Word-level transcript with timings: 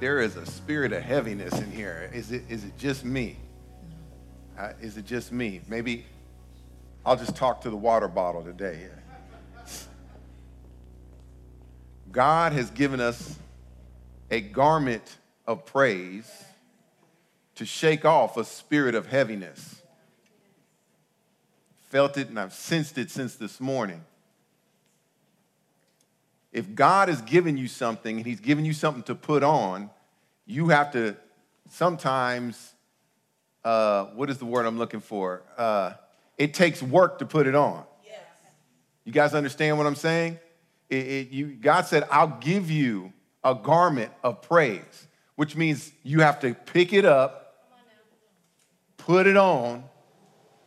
there 0.00 0.20
is 0.20 0.36
a 0.36 0.46
spirit 0.46 0.92
of 0.92 1.02
heaviness 1.02 1.58
in 1.58 1.70
here. 1.70 2.10
Is 2.12 2.30
it, 2.30 2.44
is 2.48 2.64
it 2.64 2.76
just 2.78 3.04
me? 3.04 3.36
Uh, 4.58 4.72
is 4.80 4.96
it 4.96 5.04
just 5.04 5.32
me? 5.32 5.60
Maybe 5.68 6.06
I'll 7.04 7.16
just 7.16 7.36
talk 7.36 7.62
to 7.62 7.70
the 7.70 7.76
water 7.76 8.08
bottle 8.08 8.42
today. 8.42 8.88
God 12.10 12.52
has 12.52 12.70
given 12.70 13.00
us 13.00 13.38
a 14.30 14.40
garment 14.40 15.18
of 15.46 15.66
praise 15.66 16.30
to 17.56 17.66
shake 17.66 18.04
off 18.04 18.36
a 18.36 18.44
spirit 18.44 18.94
of 18.94 19.06
heaviness. 19.06 19.82
Felt 21.90 22.16
it 22.16 22.28
and 22.28 22.38
I've 22.38 22.52
sensed 22.52 22.98
it 22.98 23.10
since 23.10 23.34
this 23.34 23.60
morning. 23.60 24.04
If 26.52 26.74
God 26.74 27.08
has 27.08 27.20
given 27.22 27.56
you 27.56 27.68
something 27.68 28.16
and 28.16 28.26
He's 28.26 28.40
given 28.40 28.64
you 28.64 28.72
something 28.72 29.02
to 29.04 29.14
put 29.14 29.42
on, 29.42 29.90
you 30.46 30.68
have 30.68 30.92
to 30.92 31.16
sometimes, 31.70 32.74
uh, 33.64 34.04
what 34.06 34.30
is 34.30 34.38
the 34.38 34.46
word 34.46 34.66
I'm 34.66 34.78
looking 34.78 35.00
for? 35.00 35.42
Uh, 35.56 35.92
it 36.36 36.54
takes 36.54 36.82
work 36.82 37.18
to 37.18 37.26
put 37.26 37.46
it 37.46 37.54
on. 37.54 37.84
Yes. 38.04 38.20
You 39.04 39.12
guys 39.12 39.34
understand 39.34 39.76
what 39.76 39.86
I'm 39.86 39.94
saying? 39.94 40.38
It, 40.88 41.06
it, 41.06 41.30
you, 41.30 41.46
God 41.48 41.86
said, 41.86 42.04
I'll 42.10 42.38
give 42.40 42.70
you 42.70 43.12
a 43.44 43.54
garment 43.54 44.10
of 44.24 44.42
praise, 44.42 45.06
which 45.36 45.56
means 45.56 45.92
you 46.02 46.20
have 46.20 46.40
to 46.40 46.54
pick 46.54 46.92
it 46.92 47.04
up, 47.04 47.44
put 48.96 49.26
it 49.26 49.36
on 49.36 49.84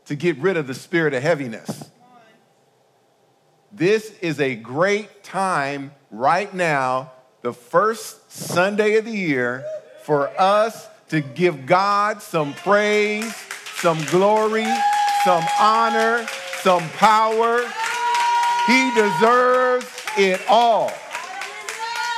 to 0.06 0.16
get 0.16 0.38
rid 0.38 0.58
of 0.58 0.68
the 0.68 0.74
spirit 0.74 1.14
of 1.14 1.24
heaviness. 1.24 1.91
This 3.74 4.14
is 4.20 4.42
a 4.42 4.56
great 4.56 5.24
time 5.24 5.92
right 6.10 6.54
now, 6.54 7.12
the 7.42 7.54
first 7.54 8.30
Sunday 8.30 8.98
of 8.98 9.06
the 9.06 9.12
year, 9.12 9.64
for 10.04 10.30
us 10.40 10.90
to 11.08 11.22
give 11.22 11.66
God 11.66 12.22
some 12.22 12.54
praise, 12.54 13.34
some 13.78 14.04
glory, 14.06 14.68
some 15.24 15.44
honor, 15.58 16.28
some 16.60 16.88
power. 16.90 17.62
He 18.68 18.94
deserves 18.94 19.88
it 20.18 20.42
all. 20.50 20.92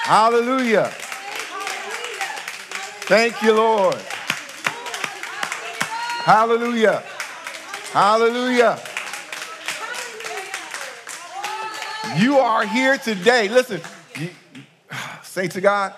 Hallelujah. 0.02 0.92
Thank 3.06 3.44
you, 3.44 3.54
Lord. 3.54 4.02
Hallelujah. 6.26 7.04
Hallelujah. 7.92 8.80
You 12.17 12.38
are 12.38 12.66
here 12.66 12.97
today. 12.97 13.50
Listen, 13.50 13.81
saints 15.23 15.56
of 15.56 15.64
God, 15.64 15.95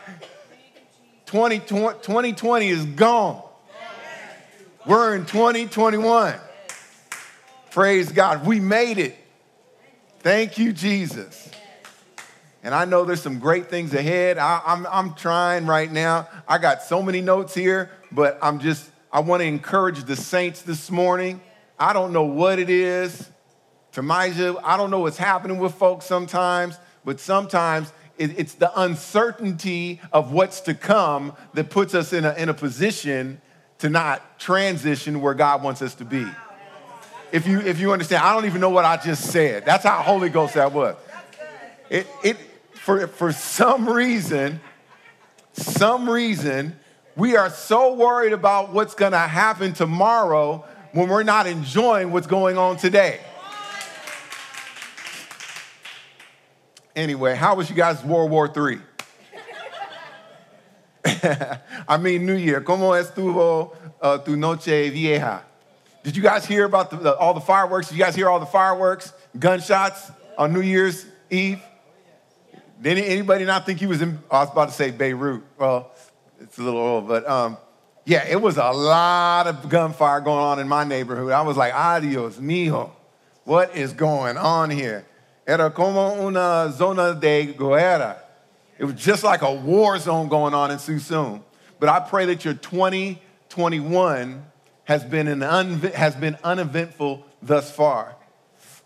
2020, 1.26 2.00
2020 2.00 2.70
is 2.70 2.86
gone. 2.86 3.42
We're 4.86 5.16
in 5.16 5.26
2021. 5.26 6.36
Praise 7.72 8.12
God. 8.12 8.46
We 8.46 8.62
made 8.62 8.98
it. 8.98 9.18
Thank 10.20 10.58
you, 10.58 10.72
Jesus. 10.72 11.52
And 12.64 12.74
I 12.74 12.86
know 12.86 13.04
there's 13.04 13.22
some 13.22 13.40
great 13.40 13.68
things 13.70 13.94
ahead. 13.94 14.38
I, 14.38 14.62
I'm, 14.66 14.88
I'm 14.88 15.16
trying 15.16 15.66
right 15.66 15.92
now. 15.92 16.30
I 16.48 16.60
got 16.60 16.82
so 16.82 17.02
many 17.02 17.20
notes 17.20 17.54
here, 17.54 17.92
but 18.12 18.40
I'm 18.42 18.60
just, 18.60 18.90
I 19.12 19.20
want 19.20 19.42
to 19.42 19.46
encourage 19.46 20.04
the 20.06 20.16
saints 20.16 20.62
this 20.62 20.90
morning. 20.90 21.42
I 21.78 21.92
don't 21.92 22.14
know 22.14 22.24
what 22.24 22.58
it 22.58 22.70
is. 22.70 23.30
Tamaja, 23.96 24.60
I 24.62 24.76
don't 24.76 24.92
know 24.92 25.00
what's 25.00 25.18
happening 25.18 25.58
with 25.58 25.74
folks 25.76 26.06
sometimes, 26.06 26.78
but 27.06 27.22
sometimes 27.22 27.94
it, 28.18 28.38
it's 28.38 28.56
the 28.56 28.70
uncertainty 28.80 30.02
of 30.12 30.34
what's 30.34 30.60
to 30.62 30.74
come 30.74 31.34
that 31.54 31.70
puts 31.70 31.96
us 31.96 32.12
in 32.12 32.26
a, 32.26 32.34
in 32.34 32.50
a 32.50 32.54
position 32.54 33.42
to 33.80 33.90
not 33.90 34.38
transition 34.38 35.22
where 35.22 35.34
God 35.34 35.64
wants 35.64 35.82
us 35.82 35.96
to 35.96 36.06
be. 36.06 36.26
If 37.32 37.48
you, 37.48 37.62
if 37.62 37.80
you 37.80 37.94
understand, 37.94 38.24
I 38.24 38.34
don't 38.34 38.46
even 38.46 38.60
know 38.60 38.70
what 38.70 38.84
I 38.84 38.98
just 38.98 39.32
said. 39.32 39.66
That's 39.66 39.86
how 39.86 40.02
Holy 40.02 40.30
Ghost 40.30 40.56
that 40.56 40.74
was. 40.74 40.98
It, 41.90 42.06
it, 42.22 42.38
for, 42.74 43.08
for 43.08 43.32
some 43.32 43.88
reason, 43.88 44.60
some 45.54 46.10
reason, 46.10 46.78
we 47.16 47.38
are 47.38 47.50
so 47.50 47.94
worried 47.94 48.34
about 48.34 48.74
what's 48.74 48.94
gonna 48.94 49.18
happen 49.20 49.72
tomorrow 49.72 50.66
when 50.92 51.08
we're 51.08 51.24
not 51.24 51.48
enjoying 51.48 52.12
what's 52.12 52.28
going 52.28 52.58
on 52.58 52.76
today. 52.76 53.22
Anyway, 56.96 57.36
how 57.36 57.56
was 57.56 57.70
you 57.70 57.76
guys' 57.76 58.04
World 58.04 58.32
War 58.32 58.52
III? 58.56 58.80
I 61.88 61.98
mean, 61.98 62.26
New 62.26 62.36
Year. 62.36 62.62
¿Cómo 62.62 62.96
estuvo 62.96 63.76
uh, 64.02 64.18
tu 64.20 64.36
noche 64.36 64.90
vieja? 64.90 65.44
Did 66.04 66.16
you 66.16 66.24
guys 66.24 66.46
hear 66.46 66.66
about 66.66 66.92
the, 66.92 66.98
the, 66.98 67.18
all 67.18 67.34
the 67.34 67.42
fireworks? 67.42 67.90
Did 67.90 67.98
you 67.98 68.04
guys 68.04 68.16
hear 68.16 68.30
all 68.30 68.40
the 68.40 68.46
fireworks, 68.46 69.12
gunshots 69.38 70.12
on 70.38 70.54
New 70.54 70.62
Year's 70.62 71.06
Eve? 71.30 71.62
Did 72.82 72.98
anybody 72.98 73.46
not 73.46 73.66
think 73.66 73.80
he 73.80 73.88
was 73.88 74.02
in? 74.02 74.20
I 74.30 74.44
was 74.44 74.52
about 74.52 74.70
to 74.70 74.74
say 74.74 74.92
Beirut. 74.92 75.44
Well, 75.58 75.92
it's 76.40 76.58
a 76.58 76.64
little 76.64 76.80
old, 76.80 77.08
but 77.08 77.28
um, 77.28 77.58
yeah, 78.06 78.26
it 78.28 78.40
was 78.40 78.58
a 78.58 78.72
lot 78.72 79.48
of 79.48 79.68
gunfire 79.68 80.22
going 80.22 80.44
on 80.44 80.60
in 80.60 80.68
my 80.68 80.84
neighborhood. 80.84 81.32
I 81.32 81.42
was 81.42 81.58
like, 81.58 81.74
adios, 81.74 82.38
mijo. 82.38 82.92
What 83.44 83.76
is 83.76 83.94
going 83.94 84.38
on 84.38 84.70
here? 84.70 85.06
Era 85.48 85.70
como 85.70 86.26
una 86.26 86.72
zona 86.72 87.14
de 87.14 87.54
guerra. 87.54 88.22
It 88.78 88.86
was 88.86 88.96
just 88.96 89.24
like 89.24 89.42
a 89.42 89.52
war 89.54 89.98
zone 90.00 90.28
going 90.28 90.54
on 90.54 90.72
in 90.72 90.78
Suisun. 90.78 91.42
But 91.80 91.90
I 91.90 92.00
pray 92.00 92.26
that 92.26 92.44
your 92.44 92.56
2021 92.56 94.46
has 94.86 95.04
been, 95.04 95.28
an 95.28 95.44
un- 95.44 95.80
has 95.80 96.16
been 96.16 96.38
uneventful 96.44 97.26
thus 97.42 97.72
far. 97.72 98.16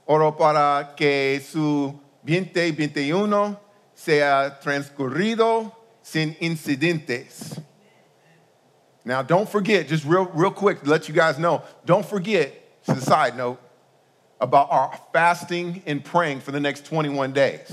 Oro 0.05 0.31
para 0.31 0.93
que 0.95 1.39
su 1.39 1.99
2021 2.25 3.57
sea 3.93 4.51
transcurrido 4.61 5.71
sin 6.01 6.35
incidentes. 6.41 7.61
Now, 9.05 9.21
don't 9.21 9.47
forget, 9.47 9.87
just 9.87 10.05
real, 10.05 10.25
real 10.33 10.51
quick 10.51 10.81
to 10.81 10.89
let 10.89 11.07
you 11.07 11.13
guys 11.13 11.39
know, 11.39 11.63
don't 11.85 12.05
forget, 12.05 12.83
to 12.85 12.93
the 12.93 13.01
side 13.01 13.37
note, 13.37 13.59
about 14.39 14.71
our 14.71 14.99
fasting 15.11 15.81
and 15.85 16.03
praying 16.03 16.41
for 16.41 16.51
the 16.51 16.59
next 16.59 16.85
21 16.85 17.33
days. 17.33 17.71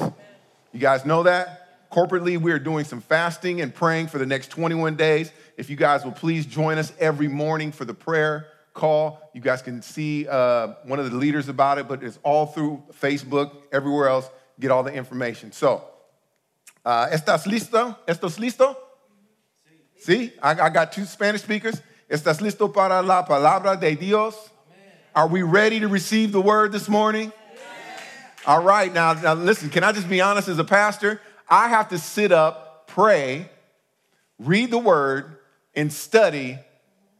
You 0.72 0.80
guys 0.80 1.04
know 1.04 1.22
that? 1.22 1.90
Corporately, 1.90 2.38
we 2.38 2.52
are 2.52 2.58
doing 2.58 2.84
some 2.84 3.00
fasting 3.00 3.60
and 3.60 3.74
praying 3.74 4.08
for 4.08 4.18
the 4.18 4.26
next 4.26 4.48
21 4.50 4.96
days. 4.96 5.30
If 5.56 5.70
you 5.70 5.76
guys 5.76 6.04
will 6.04 6.12
please 6.12 6.44
join 6.44 6.78
us 6.78 6.92
every 6.98 7.28
morning 7.28 7.72
for 7.72 7.84
the 7.84 7.94
prayer 7.94 8.48
call, 8.74 9.30
you 9.32 9.40
guys 9.40 9.62
can 9.62 9.80
see 9.80 10.28
uh, 10.28 10.74
one 10.84 10.98
of 10.98 11.10
the 11.10 11.16
leaders 11.16 11.48
about 11.48 11.78
it, 11.78 11.88
but 11.88 12.02
it's 12.02 12.18
all 12.22 12.46
through 12.46 12.82
Facebook, 13.00 13.52
everywhere 13.72 14.08
else. 14.08 14.28
Get 14.60 14.70
all 14.70 14.82
the 14.82 14.92
information. 14.92 15.52
So, 15.52 15.84
uh, 16.84 17.06
¿estás 17.10 17.46
listo? 17.46 17.96
¿Estás 18.06 18.38
listo? 18.38 18.76
Sí, 19.98 20.32
I, 20.42 20.66
I 20.66 20.68
got 20.70 20.92
two 20.92 21.04
Spanish 21.04 21.42
speakers. 21.42 21.80
¿Estás 22.10 22.40
listo 22.40 22.72
para 22.72 23.02
la 23.02 23.24
palabra 23.24 23.78
de 23.80 23.94
Dios? 23.96 24.34
Are 25.16 25.26
we 25.26 25.42
ready 25.42 25.80
to 25.80 25.88
receive 25.88 26.30
the 26.30 26.42
word 26.42 26.72
this 26.72 26.90
morning? 26.90 27.32
All 28.46 28.62
right, 28.62 28.92
now, 28.92 29.14
now 29.14 29.32
listen, 29.32 29.70
can 29.70 29.82
I 29.82 29.92
just 29.92 30.10
be 30.10 30.20
honest 30.20 30.46
as 30.46 30.58
a 30.58 30.64
pastor? 30.64 31.22
I 31.48 31.68
have 31.68 31.88
to 31.88 31.96
sit 31.98 32.32
up, 32.32 32.86
pray, 32.86 33.48
read 34.38 34.70
the 34.70 34.78
word, 34.78 35.38
and 35.74 35.90
study 35.90 36.58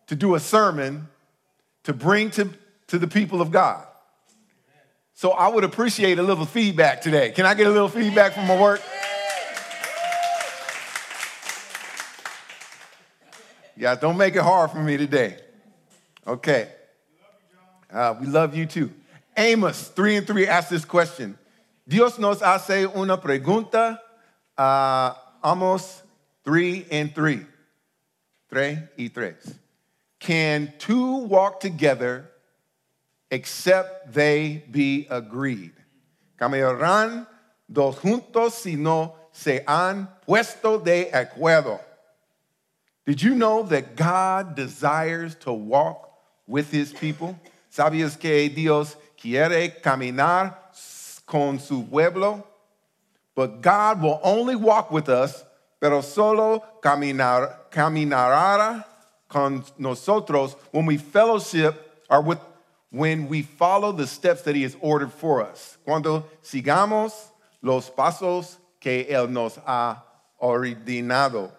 to 0.08 0.14
do 0.14 0.34
a 0.34 0.40
sermon 0.40 1.08
to 1.84 1.94
bring 1.94 2.31
to, 2.32 2.50
to 2.88 2.98
the 2.98 3.08
people 3.08 3.40
of 3.40 3.50
God. 3.50 3.87
So 5.14 5.31
I 5.31 5.48
would 5.48 5.64
appreciate 5.64 6.19
a 6.19 6.22
little 6.22 6.44
feedback 6.44 7.00
today. 7.00 7.31
Can 7.31 7.46
I 7.46 7.54
get 7.54 7.66
a 7.66 7.70
little 7.70 7.88
feedback 7.88 8.34
from 8.34 8.46
my 8.46 8.60
work? 8.60 8.82
Yeah, 13.75 13.94
don't 13.94 14.19
make 14.19 14.37
it 14.37 14.43
hard 14.43 14.70
for 14.70 14.82
me 14.82 14.98
today. 14.98 15.38
Okay. 16.26 16.69
Uh, 17.96 18.14
we 18.20 18.26
love 18.26 18.54
you 18.54 18.66
too. 18.66 18.93
Amos 19.38 19.88
3 19.88 20.16
and 20.16 20.26
3 20.26 20.46
asked 20.46 20.69
this 20.69 20.84
question 20.84 21.38
Dios 21.88 22.19
nos 22.19 22.43
hace 22.43 22.84
una 22.94 23.16
pregunta 23.16 23.98
uh, 24.58 25.14
Amos 25.43 26.02
3 26.44 26.87
and 26.90 27.14
3. 27.14 27.46
Tres 28.50 28.78
y 28.98 29.10
tres. 29.12 29.54
Can 30.20 30.72
two 30.78 31.25
walk 31.25 31.58
together 31.58 32.31
except 33.31 34.12
they 34.12 34.62
be 34.70 35.06
agreed? 35.10 35.72
Caminarán 36.38 37.26
dos 37.70 37.98
juntos 37.98 38.52
si 38.52 38.76
no 38.76 39.14
se 39.32 39.64
han 39.66 40.06
puesto 40.28 40.84
de 40.84 41.10
acuerdo. 41.12 41.81
Did 43.06 43.22
you 43.22 43.34
know 43.34 43.62
that 43.64 43.96
God 43.96 44.54
desires 44.54 45.34
to 45.40 45.52
walk 45.52 46.10
with 46.46 46.70
his 46.70 46.93
people? 46.93 47.38
¿Sabías 47.76 48.19
que 48.19 48.49
Dios 48.49 48.96
quiere 49.20 49.82
caminar 49.82 50.73
con 51.26 51.58
su 51.58 51.84
pueblo? 51.84 52.43
But 53.34 53.61
God 53.61 54.00
will 54.00 54.19
only 54.23 54.56
walk 54.56 54.90
with 54.90 55.11
us, 55.11 55.44
pero 55.78 56.00
solo 56.00 56.64
caminar, 56.82 57.69
caminará 57.70 58.82
con 59.28 59.62
nosotros 59.76 60.56
when 60.70 60.87
we 60.87 60.96
fellowship 60.96 61.75
or 62.08 62.23
with 62.23 62.38
when 62.88 63.28
we 63.28 63.43
follow 63.43 63.93
the 63.93 64.06
steps 64.06 64.40
that 64.43 64.56
he 64.56 64.62
has 64.62 64.75
ordered 64.81 65.12
for 65.12 65.43
us. 65.43 65.76
Cuando 65.84 66.25
sigamos 66.43 67.12
los 67.61 67.90
pasos 67.90 68.56
que 68.81 69.05
él 69.11 69.29
nos 69.29 69.58
ha 69.67 70.02
ordenado. 70.40 71.50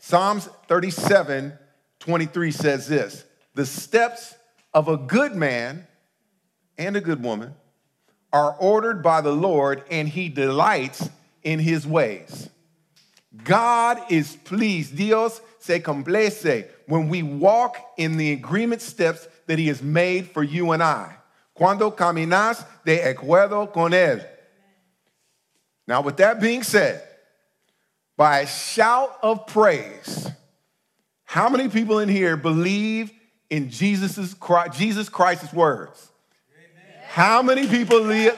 Psalms 0.00 0.48
37, 0.66 1.56
23 2.00 2.50
says 2.50 2.88
this 2.88 3.24
The 3.54 3.64
steps 3.64 4.34
of 4.74 4.88
a 4.88 4.96
good 4.96 5.34
man 5.34 5.86
and 6.76 6.96
a 6.96 7.00
good 7.00 7.22
woman 7.22 7.54
are 8.32 8.56
ordered 8.58 9.00
by 9.00 9.20
the 9.20 9.32
Lord, 9.32 9.84
and 9.88 10.08
he 10.08 10.28
delights 10.28 11.08
in 11.44 11.60
his 11.60 11.86
ways. 11.86 12.50
God 13.44 14.00
is 14.10 14.36
pleased, 14.36 14.96
Dios 14.96 15.40
se 15.60 15.80
complace, 15.80 16.44
when 16.86 17.08
we 17.08 17.22
walk 17.22 17.76
in 17.96 18.16
the 18.16 18.32
agreement 18.32 18.82
steps 18.82 19.28
that 19.46 19.58
he 19.58 19.68
has 19.68 19.80
made 19.80 20.28
for 20.30 20.42
you 20.42 20.72
and 20.72 20.82
I. 20.82 21.14
Cuando 21.54 21.92
caminas 21.92 22.64
de 22.84 22.98
acuerdo 22.98 23.72
con 23.72 23.92
él. 23.92 24.26
Now, 25.86 26.00
with 26.00 26.16
that 26.16 26.40
being 26.40 26.64
said, 26.64 27.02
by 28.16 28.40
a 28.40 28.46
shout 28.46 29.16
of 29.22 29.46
praise, 29.46 30.28
how 31.24 31.48
many 31.48 31.68
people 31.68 32.00
in 32.00 32.08
here 32.08 32.36
believe 32.36 33.12
in 33.54 33.70
Jesus's, 33.70 34.34
Jesus 34.72 35.08
Christ's 35.08 35.52
words? 35.52 36.10
How 37.06 37.40
many 37.40 37.68
people 37.68 38.00
live, 38.00 38.34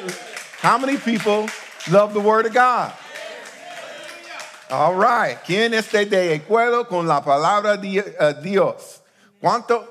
how 0.60 0.76
many 0.76 0.98
people 0.98 1.48
love 1.90 2.12
the 2.12 2.20
word 2.20 2.44
of 2.44 2.52
God? 2.52 2.92
All 4.68 4.94
right. 4.94 5.38
¿Quién 5.46 5.72
está 5.72 6.04
de 6.04 6.38
acuerdo 6.38 6.86
con 6.86 7.06
la 7.06 7.22
palabra 7.22 7.80
de 7.80 8.00
uh, 8.20 8.42
Dios? 8.42 9.00
¿Cuánto? 9.40 9.86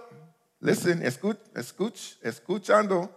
Listen, 0.62 1.02
escuch, 1.02 1.38
escuch, 1.56 2.18
escuchando. 2.24 3.10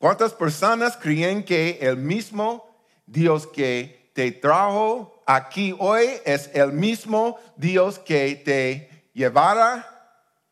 ¿Cuántas 0.00 0.32
personas 0.32 0.96
creen 0.96 1.44
que 1.44 1.78
el 1.80 1.96
mismo 1.96 2.64
Dios 3.06 3.46
que 3.46 4.10
te 4.12 4.32
trajo 4.32 5.22
aquí 5.24 5.72
hoy 5.78 6.08
es 6.24 6.50
el 6.52 6.72
mismo 6.72 7.38
Dios 7.56 8.00
que 8.00 8.34
te 8.34 9.08
llevará, 9.14 9.91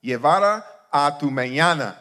llevará 0.04 0.64
a 0.92 1.16
tu 1.18 1.26
mañana? 1.26 1.96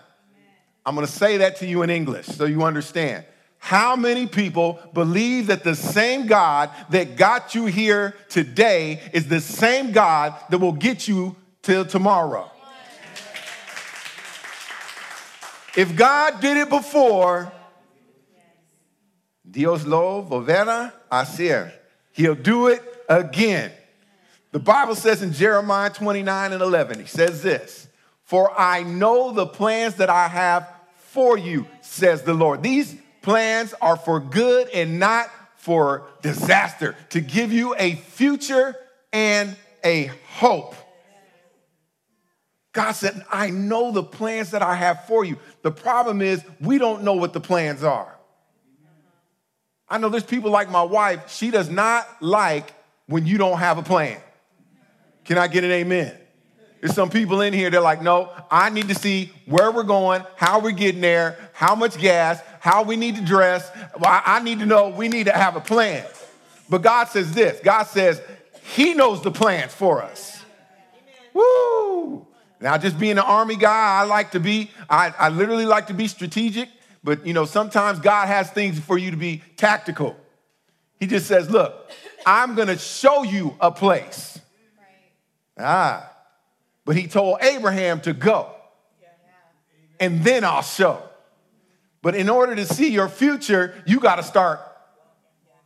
I'm 0.85 0.95
going 0.95 1.05
to 1.05 1.11
say 1.11 1.37
that 1.37 1.57
to 1.57 1.67
you 1.67 1.83
in 1.83 1.89
English 1.89 2.25
so 2.25 2.45
you 2.45 2.63
understand. 2.63 3.25
How 3.59 3.95
many 3.95 4.25
people 4.25 4.79
believe 4.93 5.47
that 5.47 5.63
the 5.63 5.75
same 5.75 6.25
God 6.25 6.69
that 6.89 7.17
got 7.17 7.53
you 7.53 7.65
here 7.65 8.15
today 8.29 9.01
is 9.13 9.27
the 9.27 9.41
same 9.41 9.91
God 9.91 10.33
that 10.49 10.57
will 10.57 10.71
get 10.71 11.07
you 11.07 11.35
till 11.61 11.85
tomorrow? 11.85 12.49
If 15.75 15.95
God 15.95 16.39
did 16.39 16.57
it 16.57 16.69
before, 16.69 17.51
Dios 19.49 19.85
lo 19.85 20.25
volverá 20.27 20.93
a 21.11 21.23
hacer. 21.23 21.71
He'll 22.13 22.35
do 22.35 22.67
it 22.67 22.81
again. 23.07 23.71
The 24.51 24.59
Bible 24.59 24.95
says 24.95 25.21
in 25.21 25.33
Jeremiah 25.33 25.89
29 25.89 26.53
and 26.53 26.61
11, 26.61 26.99
he 26.99 27.05
says 27.05 27.43
this 27.43 27.88
For 28.29 28.51
I 28.55 28.83
know 28.83 29.31
the 29.31 29.47
plans 29.47 29.95
that 29.95 30.11
I 30.11 30.27
have 30.27 30.71
for 30.97 31.35
you, 31.35 31.65
says 31.81 32.21
the 32.21 32.35
Lord. 32.35 32.61
These 32.61 32.95
plans 33.23 33.73
are 33.81 33.97
for 33.97 34.19
good 34.19 34.69
and 34.69 34.99
not 34.99 35.31
for 35.55 36.03
disaster, 36.21 36.95
to 37.09 37.21
give 37.21 37.51
you 37.51 37.73
a 37.79 37.95
future 37.95 38.75
and 39.11 39.57
a 39.83 40.11
hope. 40.35 40.75
God 42.71 42.91
said, 42.91 43.25
I 43.31 43.49
know 43.49 43.91
the 43.91 44.03
plans 44.03 44.51
that 44.51 44.61
I 44.61 44.75
have 44.75 45.07
for 45.07 45.25
you. 45.25 45.39
The 45.63 45.71
problem 45.71 46.21
is, 46.21 46.43
we 46.61 46.77
don't 46.77 47.01
know 47.01 47.15
what 47.15 47.33
the 47.33 47.41
plans 47.41 47.83
are. 47.83 48.15
I 49.89 49.97
know 49.97 50.09
there's 50.09 50.23
people 50.23 50.51
like 50.51 50.69
my 50.69 50.83
wife, 50.83 51.31
she 51.31 51.49
does 51.49 51.67
not 51.67 52.07
like 52.21 52.75
when 53.07 53.25
you 53.25 53.39
don't 53.39 53.57
have 53.57 53.79
a 53.79 53.83
plan. 53.83 54.21
Can 55.25 55.39
I 55.39 55.47
get 55.47 55.63
an 55.63 55.71
amen? 55.71 56.15
There's 56.81 56.93
some 56.93 57.09
people 57.09 57.41
in 57.41 57.53
here, 57.53 57.69
they're 57.69 57.81
like, 57.81 58.01
no, 58.01 58.31
I 58.49 58.69
need 58.69 58.87
to 58.87 58.95
see 58.95 59.31
where 59.45 59.71
we're 59.71 59.83
going, 59.83 60.23
how 60.35 60.59
we're 60.59 60.71
getting 60.71 61.01
there, 61.01 61.37
how 61.51 61.75
much 61.75 61.97
gas, 61.97 62.41
how 62.61 62.83
we 62.83 62.95
need 62.95 63.15
to 63.15 63.21
dress. 63.21 63.69
I 64.01 64.41
need 64.41 64.59
to 64.59 64.65
know, 64.65 64.89
we 64.89 65.09
need 65.09 65.25
to 65.25 65.33
have 65.33 65.55
a 65.55 65.61
plan. 65.61 66.05
But 66.69 66.81
God 66.81 67.05
says 67.09 67.33
this 67.33 67.59
God 67.61 67.83
says, 67.83 68.21
He 68.75 68.93
knows 68.93 69.21
the 69.21 69.31
plans 69.31 69.73
for 69.73 70.01
us. 70.01 70.41
Woo! 71.33 72.25
Now, 72.61 72.77
just 72.77 72.99
being 72.99 73.13
an 73.13 73.19
army 73.19 73.55
guy, 73.55 74.01
I 74.01 74.03
like 74.03 74.31
to 74.31 74.39
be, 74.39 74.71
I, 74.89 75.13
I 75.17 75.29
literally 75.29 75.65
like 75.65 75.87
to 75.87 75.93
be 75.93 76.07
strategic, 76.07 76.67
but 77.03 77.25
you 77.25 77.33
know, 77.33 77.45
sometimes 77.45 77.99
God 77.99 78.27
has 78.27 78.49
things 78.51 78.79
for 78.79 78.97
you 78.97 79.11
to 79.11 79.17
be 79.17 79.41
tactical. 79.55 80.17
He 80.99 81.07
just 81.07 81.27
says, 81.27 81.49
look, 81.49 81.89
I'm 82.25 82.55
gonna 82.55 82.77
show 82.77 83.23
you 83.23 83.55
a 83.59 83.71
place. 83.71 84.39
Ah, 85.57 86.09
but 86.89 86.97
he 86.97 87.05
told 87.05 87.37
Abraham 87.43 88.01
to 88.01 88.13
go, 88.13 88.49
and 89.99 90.23
then 90.23 90.43
I'll 90.43 90.63
show. 90.63 90.99
But 92.01 92.15
in 92.15 92.29
order 92.29 92.55
to 92.55 92.65
see 92.65 92.89
your 92.89 93.07
future, 93.07 93.75
you 93.85 93.99
got 93.99 94.15
to 94.15 94.23
start 94.23 94.59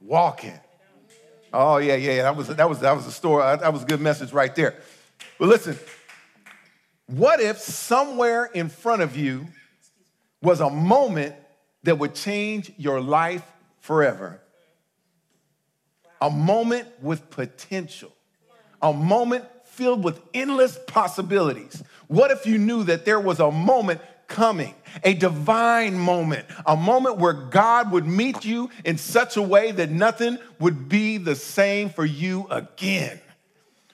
walking. 0.02 0.60
Oh 1.54 1.78
yeah, 1.78 1.96
yeah, 1.96 2.24
that 2.24 2.36
was 2.36 2.50
that 2.50 2.68
was 2.68 2.82
that 2.82 2.94
was 2.94 3.08
a 3.08 3.12
story. 3.14 3.42
Uh, 3.42 3.56
that 3.56 3.72
was 3.72 3.84
a 3.84 3.86
good 3.86 4.02
message 4.02 4.34
right 4.34 4.54
there. 4.54 4.76
But 5.40 5.48
listen, 5.48 5.80
what 7.06 7.40
if 7.40 7.58
somewhere 7.58 8.44
in 8.44 8.68
front 8.68 9.02
of 9.02 9.16
you 9.16 9.48
was 10.42 10.60
a 10.60 10.70
moment 10.70 11.36
that 11.84 11.98
would 12.00 12.16
change 12.16 12.70
your 12.76 13.00
life 13.00 13.50
forever? 13.80 14.42
A 16.20 16.30
moment 16.30 16.90
with 17.02 17.30
potential, 17.30 18.12
a 18.82 18.92
moment 18.92 19.46
filled 19.74 20.04
with 20.04 20.22
endless 20.34 20.78
possibilities. 20.88 21.84
What 22.08 22.32
if 22.32 22.46
you 22.46 22.58
knew 22.58 22.84
that 22.84 23.06
there 23.06 23.20
was 23.20 23.40
a 23.40 23.52
moment 23.52 24.02
coming, 24.28 24.74
a 25.04 25.14
divine 25.14 25.98
moment, 25.98 26.46
a 26.66 26.76
moment 26.76 27.18
where 27.18 27.34
God 27.34 27.92
would 27.92 28.06
meet 28.06 28.46
you 28.46 28.70
in 28.86 28.98
such 28.98 29.36
a 29.36 29.42
way 29.42 29.72
that 29.72 29.90
nothing 29.90 30.38
would 30.60 30.88
be 30.88 31.18
the 31.18 31.36
same 31.36 31.90
for 31.90 32.06
you 32.06 32.48
again? 32.50 33.20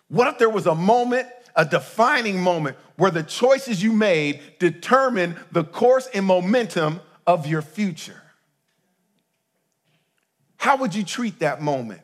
What 0.09 0.27
if 0.27 0.37
there 0.37 0.49
was 0.49 0.67
a 0.67 0.75
moment, 0.75 1.27
a 1.55 1.65
defining 1.65 2.41
moment, 2.41 2.77
where 2.97 3.11
the 3.11 3.23
choices 3.23 3.81
you 3.81 3.93
made 3.93 4.41
determine 4.59 5.35
the 5.51 5.63
course 5.63 6.09
and 6.13 6.25
momentum 6.25 6.99
of 7.25 7.47
your 7.47 7.61
future? 7.61 8.21
How 10.57 10.75
would 10.77 10.93
you 10.93 11.03
treat 11.03 11.39
that 11.39 11.61
moment? 11.61 12.01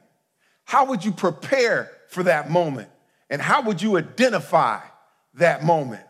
How 0.63 0.85
would 0.85 1.03
you 1.03 1.11
prepare 1.11 1.91
for 2.07 2.23
that 2.23 2.49
moment? 2.49 2.89
And 3.29 3.41
how 3.41 3.63
would 3.63 3.81
you 3.81 3.97
identify 3.97 4.81
that 5.35 5.63
moment? 5.63 6.03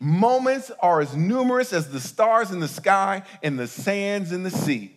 Moments 0.00 0.70
are 0.80 1.00
as 1.00 1.16
numerous 1.16 1.72
as 1.72 1.90
the 1.90 2.00
stars 2.00 2.50
in 2.50 2.60
the 2.60 2.68
sky 2.68 3.22
and 3.42 3.58
the 3.58 3.68
sands 3.68 4.32
in 4.32 4.42
the 4.42 4.50
sea. 4.50 4.96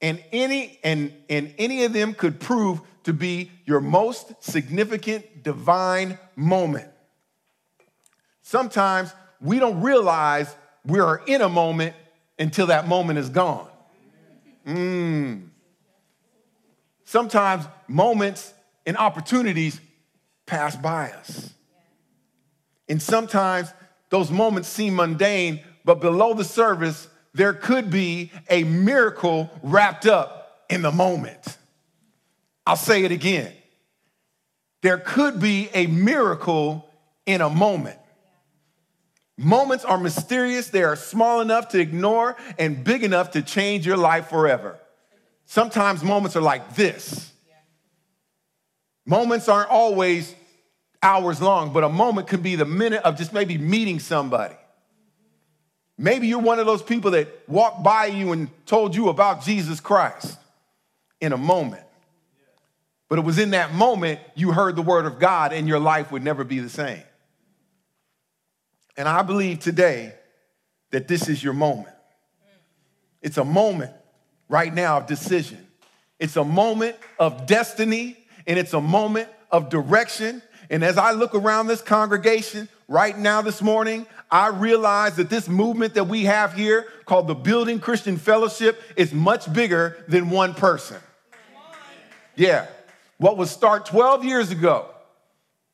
And 0.00 0.22
any, 0.32 0.78
and, 0.84 1.12
and 1.28 1.54
any 1.58 1.84
of 1.84 1.92
them 1.92 2.14
could 2.14 2.38
prove 2.38 2.80
to 3.04 3.12
be 3.12 3.50
your 3.64 3.80
most 3.80 4.32
significant 4.44 5.42
divine 5.42 6.18
moment. 6.36 6.88
Sometimes 8.42 9.12
we 9.40 9.58
don't 9.58 9.80
realize 9.80 10.54
we 10.84 11.00
are 11.00 11.22
in 11.26 11.40
a 11.40 11.48
moment 11.48 11.94
until 12.38 12.66
that 12.66 12.86
moment 12.86 13.18
is 13.18 13.30
gone. 13.30 13.68
Mm. 14.66 15.48
Sometimes 17.04 17.64
moments 17.88 18.52
and 18.86 18.96
opportunities 18.96 19.80
pass 20.48 20.74
by 20.74 21.12
us. 21.12 21.52
And 22.88 23.00
sometimes 23.00 23.72
those 24.10 24.30
moments 24.30 24.68
seem 24.68 24.96
mundane, 24.96 25.60
but 25.84 26.00
below 26.00 26.34
the 26.34 26.44
surface, 26.44 27.06
there 27.34 27.52
could 27.52 27.90
be 27.90 28.32
a 28.50 28.64
miracle 28.64 29.50
wrapped 29.62 30.06
up 30.06 30.64
in 30.68 30.82
the 30.82 30.90
moment. 30.90 31.56
I'll 32.66 32.76
say 32.76 33.04
it 33.04 33.12
again. 33.12 33.52
There 34.82 34.98
could 34.98 35.38
be 35.40 35.68
a 35.74 35.86
miracle 35.86 36.88
in 37.26 37.40
a 37.40 37.50
moment. 37.50 37.98
Moments 39.36 39.84
are 39.84 39.98
mysterious, 39.98 40.68
they 40.68 40.82
are 40.82 40.96
small 40.96 41.40
enough 41.40 41.68
to 41.68 41.78
ignore 41.78 42.36
and 42.58 42.82
big 42.82 43.04
enough 43.04 43.30
to 43.32 43.42
change 43.42 43.86
your 43.86 43.96
life 43.96 44.28
forever. 44.28 44.78
Sometimes 45.44 46.02
moments 46.02 46.34
are 46.34 46.42
like 46.42 46.74
this. 46.74 47.32
Moments 49.08 49.48
aren't 49.48 49.70
always 49.70 50.34
hours 51.02 51.40
long, 51.40 51.72
but 51.72 51.82
a 51.82 51.88
moment 51.88 52.28
can 52.28 52.42
be 52.42 52.56
the 52.56 52.66
minute 52.66 53.02
of 53.04 53.16
just 53.16 53.32
maybe 53.32 53.56
meeting 53.56 54.00
somebody. 54.00 54.54
Maybe 55.96 56.28
you're 56.28 56.40
one 56.40 56.58
of 56.58 56.66
those 56.66 56.82
people 56.82 57.12
that 57.12 57.26
walked 57.48 57.82
by 57.82 58.06
you 58.06 58.32
and 58.32 58.50
told 58.66 58.94
you 58.94 59.08
about 59.08 59.42
Jesus 59.42 59.80
Christ 59.80 60.38
in 61.22 61.32
a 61.32 61.38
moment. 61.38 61.84
But 63.08 63.18
it 63.18 63.24
was 63.24 63.38
in 63.38 63.52
that 63.52 63.72
moment 63.72 64.20
you 64.34 64.52
heard 64.52 64.76
the 64.76 64.82
word 64.82 65.06
of 65.06 65.18
God 65.18 65.54
and 65.54 65.66
your 65.66 65.78
life 65.78 66.12
would 66.12 66.22
never 66.22 66.44
be 66.44 66.58
the 66.58 66.68
same. 66.68 67.02
And 68.94 69.08
I 69.08 69.22
believe 69.22 69.60
today 69.60 70.12
that 70.90 71.08
this 71.08 71.30
is 71.30 71.42
your 71.42 71.54
moment. 71.54 71.96
It's 73.22 73.38
a 73.38 73.44
moment 73.44 73.92
right 74.50 74.72
now 74.72 74.98
of 74.98 75.06
decision. 75.06 75.66
It's 76.18 76.36
a 76.36 76.44
moment 76.44 76.96
of 77.18 77.46
destiny 77.46 78.17
and 78.48 78.58
it's 78.58 78.72
a 78.72 78.80
moment 78.80 79.28
of 79.52 79.68
direction. 79.68 80.42
And 80.70 80.82
as 80.82 80.98
I 80.98 81.12
look 81.12 81.34
around 81.34 81.68
this 81.68 81.82
congregation 81.82 82.68
right 82.88 83.16
now 83.16 83.42
this 83.42 83.62
morning, 83.62 84.06
I 84.30 84.48
realize 84.48 85.16
that 85.16 85.30
this 85.30 85.48
movement 85.48 85.94
that 85.94 86.04
we 86.04 86.24
have 86.24 86.54
here 86.54 86.86
called 87.04 87.28
the 87.28 87.34
Building 87.34 87.78
Christian 87.78 88.16
Fellowship 88.16 88.82
is 88.96 89.12
much 89.12 89.52
bigger 89.52 90.02
than 90.08 90.30
one 90.30 90.54
person. 90.54 90.98
Yeah. 92.34 92.66
What 93.18 93.36
was 93.36 93.50
start 93.50 93.86
12 93.86 94.24
years 94.24 94.50
ago, 94.50 94.86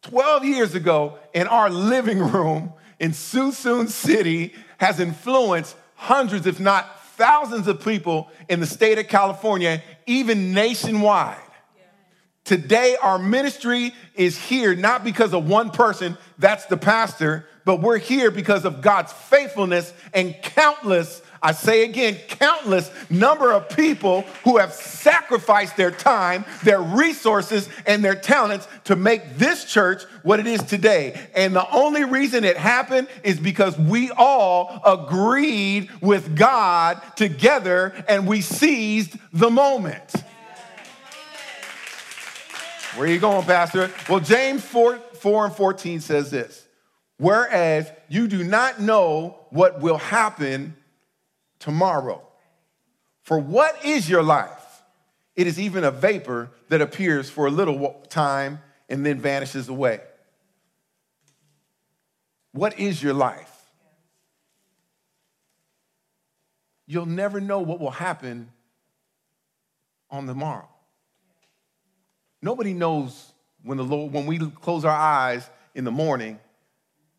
12 0.03 0.45
years 0.45 0.75
ago 0.75 1.19
in 1.33 1.47
our 1.47 1.71
living 1.71 2.19
room 2.19 2.73
in 2.99 3.13
Suisun 3.13 3.89
City 3.89 4.53
has 4.79 4.99
influenced 4.99 5.77
hundreds, 5.95 6.47
if 6.47 6.59
not 6.59 7.01
thousands 7.11 7.69
of 7.69 7.85
people 7.85 8.29
in 8.49 8.61
the 8.61 8.67
state 8.67 8.99
of 8.99 9.09
California, 9.09 9.83
even 10.07 10.53
nationwide. 10.53 11.37
Today, 12.45 12.97
our 13.01 13.19
ministry 13.19 13.95
is 14.15 14.37
here 14.37 14.75
not 14.75 15.03
because 15.03 15.33
of 15.33 15.49
one 15.49 15.71
person, 15.71 16.19
that's 16.39 16.67
the 16.67 16.77
pastor, 16.77 17.47
but 17.65 17.81
we're 17.81 17.97
here 17.97 18.31
because 18.31 18.67
of 18.67 18.83
God's 18.83 19.15
faithfulness 19.15 19.95
and 20.13 20.37
countless, 20.43 21.23
I 21.43 21.53
say 21.53 21.85
again, 21.85 22.19
countless 22.29 22.91
number 23.09 23.51
of 23.51 23.71
people 23.71 24.23
who 24.45 24.59
have 24.59 24.75
sacrificed 24.75 25.79
their 25.79 25.91
time, 25.91 26.45
their 26.65 26.83
resources, 26.83 27.71
and 27.87 28.05
their 28.05 28.15
talents 28.15 28.69
to 28.85 28.95
make 28.95 29.39
this 29.39 29.65
church 29.65 30.03
what 30.23 30.39
it 30.39 30.47
is 30.47 30.63
today. 30.63 31.19
And 31.35 31.57
the 31.57 31.71
only 31.71 32.05
reason 32.05 32.45
it 32.45 32.59
happened 32.59 33.09
is 33.23 33.41
because 33.41 33.79
we 33.79 34.11
all 34.11 34.83
agreed 34.85 35.89
with 36.03 36.37
God 36.37 37.01
together 37.17 37.95
and 38.07 38.27
we 38.27 38.43
seized 38.43 39.17
the 39.33 39.51
moment. 39.51 40.13
Where 42.97 43.09
are 43.09 43.11
you 43.11 43.19
going, 43.19 43.45
Pastor? 43.45 43.91
Well, 44.09 44.21
James 44.21 44.63
4, 44.65 44.97
4 45.15 45.47
and 45.47 45.55
14 45.55 46.01
says 46.01 46.31
this 46.31 46.65
Whereas 47.19 47.91
you 48.09 48.29
do 48.29 48.45
not 48.45 48.81
know 48.81 49.39
what 49.51 49.81
will 49.81 49.99
happen 49.99 50.77
tomorrow. 51.59 52.23
For 53.23 53.39
what 53.39 53.85
is 53.85 54.09
your 54.09 54.23
life? 54.23 54.83
It 55.35 55.49
is 55.49 55.59
even 55.59 55.83
a 55.83 55.91
vapor 55.91 56.51
that 56.69 56.81
appears 56.81 57.29
for 57.29 57.47
a 57.47 57.51
little 57.51 58.01
time 58.11 58.61
and 58.89 59.05
then 59.05 59.19
vanishes 59.19 59.69
away. 59.69 60.01
What 62.53 62.79
is 62.79 63.03
your 63.03 63.15
life? 63.15 63.51
You'll 66.87 67.07
never 67.07 67.41
know 67.41 67.59
what 67.59 67.81
will 67.81 67.91
happen 67.91 68.53
on 70.11 70.27
the 70.27 70.35
morrow. 70.35 70.69
Nobody 72.45 72.75
knows 72.75 73.33
when, 73.63 73.79
the 73.79 73.85
Lord, 73.85 74.13
when 74.13 74.27
we 74.27 74.39
close 74.39 74.85
our 74.85 74.95
eyes 74.95 75.49
in 75.75 75.85
the 75.85 75.91
morning 75.91 76.39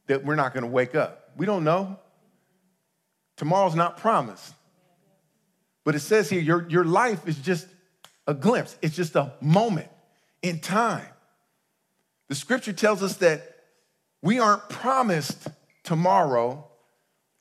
that 0.06 0.24
we're 0.24 0.36
not 0.36 0.54
going 0.54 0.62
to 0.64 0.70
wake 0.70 0.94
up. 0.94 1.32
We 1.36 1.48
don't 1.48 1.64
know. 1.64 1.98
Tomorrow's 3.36 3.74
not 3.74 3.98
promised. 3.98 4.54
But 5.84 5.96
it 5.96 6.02
says 6.02 6.30
here, 6.30 6.40
your, 6.40 6.70
your 6.70 6.86
life 6.86 7.28
is 7.28 7.40
just 7.40 7.66
a 8.28 8.36
glimpse, 8.36 8.78
it's 8.84 8.96
just 8.96 9.16
a 9.16 9.34
moment 9.42 9.90
in 10.44 10.60
time. 10.60 11.08
The 12.28 12.36
scripture 12.36 12.74
tells 12.74 13.02
us 13.02 13.18
that 13.18 13.64
we 14.22 14.38
aren't 14.38 14.70
promised 14.70 15.48
tomorrow 15.84 16.68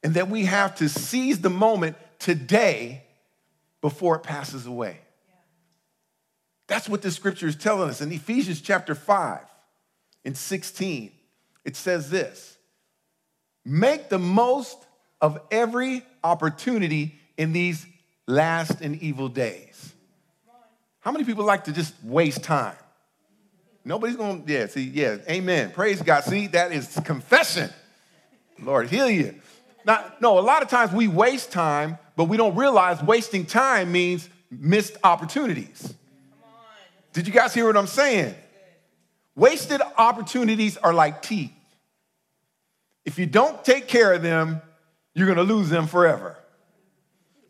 and 0.03 0.15
that 0.15 0.31
we 0.31 0.47
have 0.47 0.75
to 0.77 0.89
seize 0.89 1.43
the 1.43 1.51
moment 1.51 1.97
today 2.19 3.05
before 3.83 4.17
it 4.17 4.23
passes 4.23 4.65
away. 4.65 5.01
That's 6.67 6.89
what 6.89 7.03
the 7.03 7.11
scripture 7.11 7.47
is 7.47 7.57
telling 7.57 7.91
us. 7.91 8.01
In 8.01 8.11
Ephesians 8.13 8.61
chapter 8.61 8.95
5 8.95 9.41
and 10.25 10.37
16, 10.37 11.13
it 11.65 11.77
says 11.77 12.11
this 12.11 12.57
Make 13.65 14.09
the 14.09 14.19
most 14.19 14.79
of 15.21 15.41
every 15.51 16.05
opportunity 16.23 17.19
in 17.37 17.53
these 17.53 17.87
last 18.27 18.81
and 18.81 19.01
evil 19.03 19.29
days. 19.29 19.93
How 21.01 21.13
many 21.13 21.25
people 21.25 21.45
like 21.45 21.65
to 21.65 21.73
just 21.73 21.95
waste 22.03 22.43
time? 22.43 22.77
Nobody's 23.85 24.17
gonna, 24.17 24.43
yeah, 24.47 24.67
see, 24.67 24.85
yeah, 24.85 25.19
amen. 25.29 25.73
Praise 25.73 26.01
God. 26.01 26.25
See, 26.25 26.47
that 26.49 26.73
is 26.73 26.99
confession. 27.05 27.69
Lord, 28.59 28.89
heal 28.89 29.11
you. 29.11 29.35
Now, 29.85 30.13
no, 30.21 30.39
a 30.39 30.41
lot 30.41 30.63
of 30.63 30.69
times 30.69 30.93
we 30.93 31.09
waste 31.09 31.53
time, 31.53 31.99
but 32.17 32.25
we 32.25 32.39
don't 32.39 32.57
realize 32.57 33.03
wasting 33.03 33.45
time 33.45 33.93
means 33.93 34.29
missed 34.51 34.97
opportunities. 35.05 35.93
Did 37.15 37.29
you 37.29 37.33
guys 37.33 37.55
hear 37.55 37.67
what 37.67 37.77
I'm 37.77 37.87
saying? 37.87 38.35
Wasted 39.37 39.81
opportunities 39.97 40.77
are 40.77 40.93
like 40.93 41.23
teeth. 41.23 41.53
If 43.05 43.19
you 43.19 43.27
don't 43.27 43.65
take 43.65 43.87
care 43.87 44.13
of 44.13 44.23
them, 44.23 44.61
you're 45.15 45.29
gonna 45.29 45.45
lose 45.45 45.69
them 45.71 45.87
forever. 45.87 46.37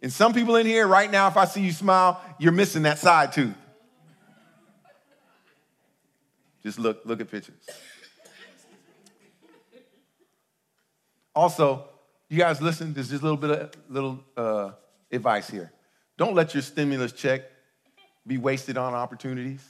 And 0.03 0.13
some 0.13 0.35
people 0.35 0.57
in 0.57 0.67
here 0.67 0.87
right 0.87 1.11
now, 1.11 1.29
if 1.29 1.39
I 1.39 1.47
see 1.47 1.63
you 1.63 1.73
smile, 1.73 2.21
you're 2.39 2.53
missing 2.53 2.83
that 2.83 2.99
side 2.99 3.33
tooth. 3.33 3.55
Just 6.63 6.79
look, 6.79 7.01
look 7.07 7.23
at 7.23 7.31
pictures. 7.31 7.57
Also, 11.35 11.89
you 12.29 12.39
guys 12.39 12.61
listen, 12.61 12.93
there's 12.93 13.09
just 13.09 13.23
a 13.23 13.25
little 13.25 13.39
bit 13.39 13.51
of 13.51 13.71
little 13.89 14.21
uh, 14.37 14.73
advice 15.11 15.49
here. 15.49 15.73
Don't 16.19 16.35
let 16.35 16.53
your 16.53 16.63
stimulus 16.63 17.13
check 17.13 17.43
be 18.27 18.39
wasted 18.39 18.79
on 18.79 18.95
opportunities. 18.95 19.61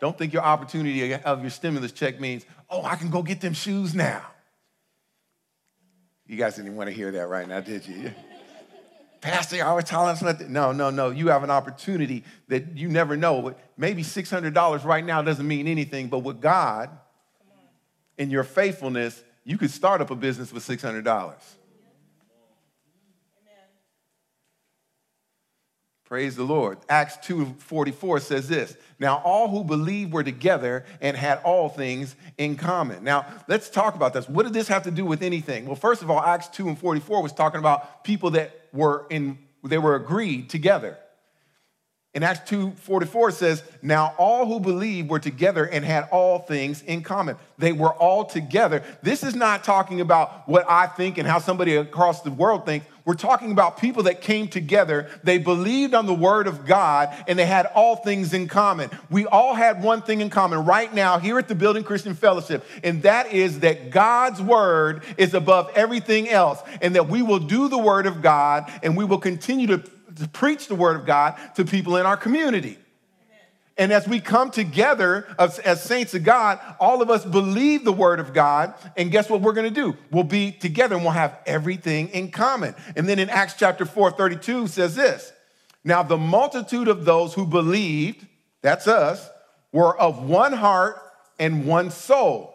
Don't 0.00 0.16
think 0.16 0.32
your 0.32 0.42
opportunity 0.42 1.12
of 1.12 1.40
your 1.40 1.50
stimulus 1.50 1.92
check 1.92 2.20
means, 2.20 2.46
oh, 2.70 2.84
I 2.84 2.96
can 2.96 3.10
go 3.10 3.22
get 3.22 3.40
them 3.40 3.52
shoes 3.52 3.94
now. 3.94 4.24
You 6.26 6.36
guys 6.36 6.56
didn't 6.56 6.76
want 6.76 6.88
to 6.88 6.94
hear 6.94 7.10
that 7.12 7.28
right 7.28 7.48
now, 7.48 7.60
did 7.60 7.86
you? 7.86 8.12
Pastor, 9.20 9.64
I 9.64 9.72
was 9.72 9.84
telling 9.84 10.16
nothing. 10.22 10.52
No, 10.52 10.70
no, 10.70 10.90
no. 10.90 11.10
You 11.10 11.28
have 11.28 11.42
an 11.42 11.50
opportunity 11.50 12.22
that 12.46 12.76
you 12.76 12.88
never 12.88 13.16
know. 13.16 13.54
Maybe 13.76 14.02
$600 14.04 14.84
right 14.84 15.04
now 15.04 15.22
doesn't 15.22 15.46
mean 15.46 15.66
anything, 15.66 16.08
but 16.08 16.20
with 16.20 16.40
God 16.40 16.90
and 18.16 18.30
your 18.30 18.44
faithfulness, 18.44 19.24
you 19.42 19.58
could 19.58 19.70
start 19.70 20.00
up 20.00 20.10
a 20.10 20.14
business 20.14 20.52
with 20.52 20.64
$600. 20.64 21.34
Praise 26.08 26.36
the 26.36 26.42
Lord. 26.42 26.78
Acts 26.88 27.18
2:44 27.18 28.20
says 28.20 28.48
this. 28.48 28.74
Now 28.98 29.20
all 29.26 29.48
who 29.48 29.62
believed 29.62 30.10
were 30.10 30.24
together 30.24 30.86
and 31.02 31.14
had 31.14 31.38
all 31.44 31.68
things 31.68 32.16
in 32.38 32.56
common. 32.56 33.04
Now, 33.04 33.26
let's 33.46 33.68
talk 33.68 33.94
about 33.94 34.14
this. 34.14 34.26
What 34.26 34.44
did 34.44 34.54
this 34.54 34.68
have 34.68 34.84
to 34.84 34.90
do 34.90 35.04
with 35.04 35.22
anything? 35.22 35.66
Well, 35.66 35.76
first 35.76 36.00
of 36.00 36.10
all, 36.10 36.20
Acts 36.20 36.48
2 36.48 36.66
and 36.66 36.78
44 36.78 37.22
was 37.22 37.34
talking 37.34 37.60
about 37.60 38.04
people 38.04 38.30
that 38.30 38.68
were 38.72 39.06
in 39.10 39.38
they 39.62 39.76
were 39.76 39.96
agreed 39.96 40.48
together. 40.48 40.96
In 42.14 42.22
Acts 42.22 42.48
2:44 42.50 43.30
says, 43.30 43.62
"Now 43.82 44.14
all 44.16 44.46
who 44.46 44.60
believed 44.60 45.10
were 45.10 45.18
together 45.18 45.64
and 45.64 45.84
had 45.84 46.08
all 46.10 46.38
things 46.38 46.82
in 46.82 47.02
common." 47.02 47.36
They 47.58 47.72
were 47.72 47.92
all 47.92 48.24
together. 48.24 48.82
This 49.02 49.22
is 49.22 49.34
not 49.34 49.62
talking 49.62 50.00
about 50.00 50.48
what 50.48 50.64
I 50.68 50.86
think 50.86 51.18
and 51.18 51.28
how 51.28 51.38
somebody 51.38 51.76
across 51.76 52.22
the 52.22 52.30
world 52.30 52.64
thinks. 52.64 52.86
We're 53.04 53.14
talking 53.14 53.52
about 53.52 53.78
people 53.78 54.02
that 54.04 54.20
came 54.20 54.48
together. 54.48 55.08
They 55.22 55.38
believed 55.38 55.94
on 55.94 56.06
the 56.06 56.14
word 56.14 56.46
of 56.46 56.66
God 56.66 57.10
and 57.26 57.38
they 57.38 57.46
had 57.46 57.66
all 57.66 57.96
things 57.96 58.32
in 58.32 58.48
common. 58.48 58.90
We 59.10 59.26
all 59.26 59.54
had 59.54 59.82
one 59.82 60.02
thing 60.02 60.20
in 60.20 60.30
common 60.30 60.64
right 60.64 60.92
now 60.92 61.18
here 61.18 61.38
at 61.38 61.48
the 61.48 61.54
Building 61.54 61.84
Christian 61.84 62.14
Fellowship, 62.14 62.66
and 62.82 63.02
that 63.02 63.32
is 63.32 63.60
that 63.60 63.90
God's 63.90 64.40
word 64.40 65.02
is 65.18 65.34
above 65.34 65.70
everything 65.74 66.28
else, 66.28 66.62
and 66.80 66.94
that 66.96 67.08
we 67.08 67.22
will 67.22 67.38
do 67.38 67.68
the 67.68 67.78
word 67.78 68.06
of 68.06 68.22
God 68.22 68.70
and 68.82 68.96
we 68.96 69.04
will 69.04 69.18
continue 69.18 69.66
to 69.68 69.82
to 70.18 70.28
preach 70.28 70.68
the 70.68 70.74
word 70.74 70.96
of 70.96 71.06
God 71.06 71.38
to 71.56 71.64
people 71.64 71.96
in 71.96 72.06
our 72.06 72.16
community. 72.16 72.78
And 73.78 73.92
as 73.92 74.08
we 74.08 74.18
come 74.18 74.50
together 74.50 75.24
as, 75.38 75.60
as, 75.60 75.80
saints 75.80 76.12
of 76.12 76.24
God, 76.24 76.58
all 76.80 77.00
of 77.00 77.10
us 77.10 77.24
believe 77.24 77.84
the 77.84 77.92
word 77.92 78.18
of 78.18 78.34
God. 78.34 78.74
And 78.96 79.12
guess 79.12 79.30
what 79.30 79.40
we're 79.40 79.52
going 79.52 79.72
to 79.72 79.80
do? 79.80 79.96
We'll 80.10 80.24
be 80.24 80.50
together 80.50 80.96
and 80.96 81.04
we'll 81.04 81.12
have 81.12 81.38
everything 81.46 82.08
in 82.08 82.32
common. 82.32 82.74
And 82.96 83.08
then 83.08 83.20
in 83.20 83.30
Acts 83.30 83.54
chapter 83.56 83.84
4, 83.84 84.10
32 84.10 84.66
says 84.66 84.96
this 84.96 85.32
Now 85.84 86.02
the 86.02 86.18
multitude 86.18 86.88
of 86.88 87.04
those 87.04 87.34
who 87.34 87.46
believed, 87.46 88.26
that's 88.62 88.88
us, 88.88 89.28
were 89.70 89.96
of 89.96 90.28
one 90.28 90.54
heart 90.54 91.00
and 91.38 91.64
one 91.64 91.90
soul. 91.92 92.54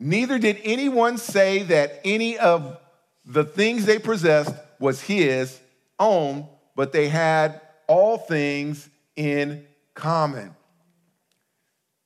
Neither 0.00 0.40
did 0.40 0.60
anyone 0.64 1.18
say 1.18 1.62
that 1.64 2.00
any 2.04 2.36
of 2.36 2.78
the 3.24 3.44
things 3.44 3.84
they 3.84 4.00
possessed 4.00 4.54
was 4.80 5.00
his 5.02 5.60
own, 6.00 6.48
but 6.78 6.92
they 6.92 7.08
had 7.08 7.60
all 7.88 8.16
things 8.16 8.88
in 9.16 9.66
common. 9.94 10.54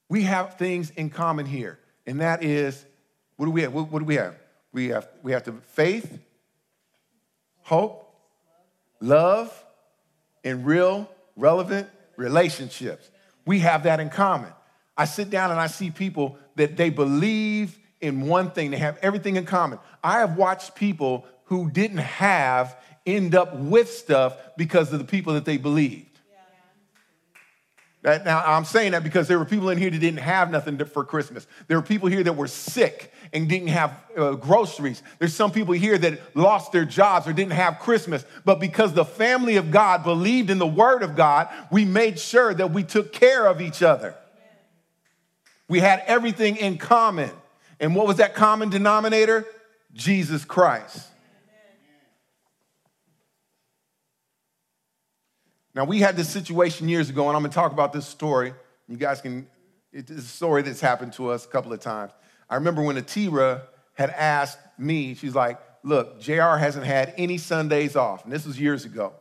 We 0.08 0.22
have 0.22 0.56
things 0.56 0.88
in 0.88 1.10
common 1.10 1.44
here, 1.44 1.78
and 2.06 2.22
that 2.22 2.42
is 2.42 2.82
what 3.36 3.44
do 3.44 3.52
we 3.52 3.60
have? 3.60 3.74
What, 3.74 3.90
do 3.90 4.04
we 4.06 4.14
have? 4.14 4.34
We 4.72 4.88
have 4.88 5.08
we 5.22 5.32
have 5.32 5.42
to 5.42 5.52
faith, 5.74 6.18
hope, 7.60 8.14
love, 8.98 9.52
and 10.42 10.64
real 10.64 11.06
relevant 11.36 11.90
relationships. 12.16 13.10
We 13.44 13.58
have 13.58 13.82
that 13.82 14.00
in 14.00 14.08
common. 14.08 14.54
I 14.96 15.04
sit 15.04 15.28
down 15.28 15.50
and 15.50 15.60
I 15.60 15.66
see 15.66 15.90
people 15.90 16.38
that 16.54 16.78
they 16.78 16.88
believe 16.88 17.78
in 18.00 18.22
one 18.22 18.52
thing, 18.52 18.70
they 18.70 18.78
have 18.78 18.96
everything 19.02 19.36
in 19.36 19.44
common. 19.44 19.80
I 20.02 20.20
have 20.20 20.38
watched 20.38 20.76
people 20.76 21.26
who 21.44 21.70
didn't 21.70 21.98
have 21.98 22.74
end 23.06 23.34
up 23.34 23.56
with 23.56 23.90
stuff 23.90 24.36
because 24.56 24.92
of 24.92 24.98
the 24.98 25.04
people 25.04 25.34
that 25.34 25.44
they 25.44 25.56
believed. 25.56 26.06
Yeah. 28.04 28.22
Now, 28.24 28.44
I'm 28.44 28.64
saying 28.64 28.92
that 28.92 29.04
because 29.04 29.28
there 29.28 29.38
were 29.38 29.44
people 29.44 29.70
in 29.70 29.78
here 29.78 29.90
that 29.90 29.98
didn't 29.98 30.20
have 30.20 30.50
nothing 30.50 30.76
for 30.84 31.04
Christmas. 31.04 31.46
There 31.68 31.78
were 31.78 31.86
people 31.86 32.08
here 32.08 32.24
that 32.24 32.32
were 32.32 32.48
sick 32.48 33.12
and 33.32 33.48
didn't 33.48 33.68
have 33.68 33.94
uh, 34.16 34.32
groceries. 34.32 35.02
There's 35.20 35.34
some 35.34 35.52
people 35.52 35.74
here 35.74 35.96
that 35.98 36.20
lost 36.36 36.72
their 36.72 36.84
jobs 36.84 37.28
or 37.28 37.32
didn't 37.32 37.52
have 37.52 37.78
Christmas. 37.78 38.24
But 38.44 38.58
because 38.58 38.92
the 38.92 39.04
family 39.04 39.56
of 39.56 39.70
God 39.70 40.02
believed 40.02 40.50
in 40.50 40.58
the 40.58 40.66
word 40.66 41.04
of 41.04 41.14
God, 41.14 41.48
we 41.70 41.84
made 41.84 42.18
sure 42.18 42.52
that 42.52 42.72
we 42.72 42.82
took 42.82 43.12
care 43.12 43.46
of 43.46 43.60
each 43.60 43.82
other. 43.82 44.16
We 45.68 45.78
had 45.78 46.02
everything 46.06 46.56
in 46.56 46.78
common. 46.78 47.30
And 47.78 47.94
what 47.94 48.06
was 48.06 48.16
that 48.16 48.34
common 48.34 48.68
denominator? 48.68 49.46
Jesus 49.94 50.44
Christ. 50.44 51.06
Now, 55.74 55.84
we 55.84 56.00
had 56.00 56.16
this 56.16 56.28
situation 56.28 56.88
years 56.88 57.08
ago, 57.08 57.28
and 57.28 57.36
I'm 57.36 57.42
gonna 57.42 57.52
talk 57.52 57.72
about 57.72 57.92
this 57.92 58.06
story. 58.06 58.52
You 58.88 58.96
guys 58.96 59.20
can, 59.20 59.46
it's 59.92 60.10
a 60.10 60.20
story 60.20 60.62
that's 60.62 60.80
happened 60.80 61.14
to 61.14 61.30
us 61.30 61.44
a 61.44 61.48
couple 61.48 61.72
of 61.72 61.80
times. 61.80 62.12
I 62.50 62.56
remember 62.56 62.82
when 62.82 62.96
Atira 62.96 63.62
had 63.94 64.10
asked 64.10 64.58
me, 64.78 65.14
she's 65.14 65.34
like, 65.34 65.58
Look, 65.84 66.20
JR 66.20 66.56
hasn't 66.56 66.86
had 66.86 67.12
any 67.16 67.38
Sundays 67.38 67.96
off. 67.96 68.22
And 68.24 68.32
this 68.32 68.46
was 68.46 68.60
years 68.60 68.84
ago. 68.84 69.14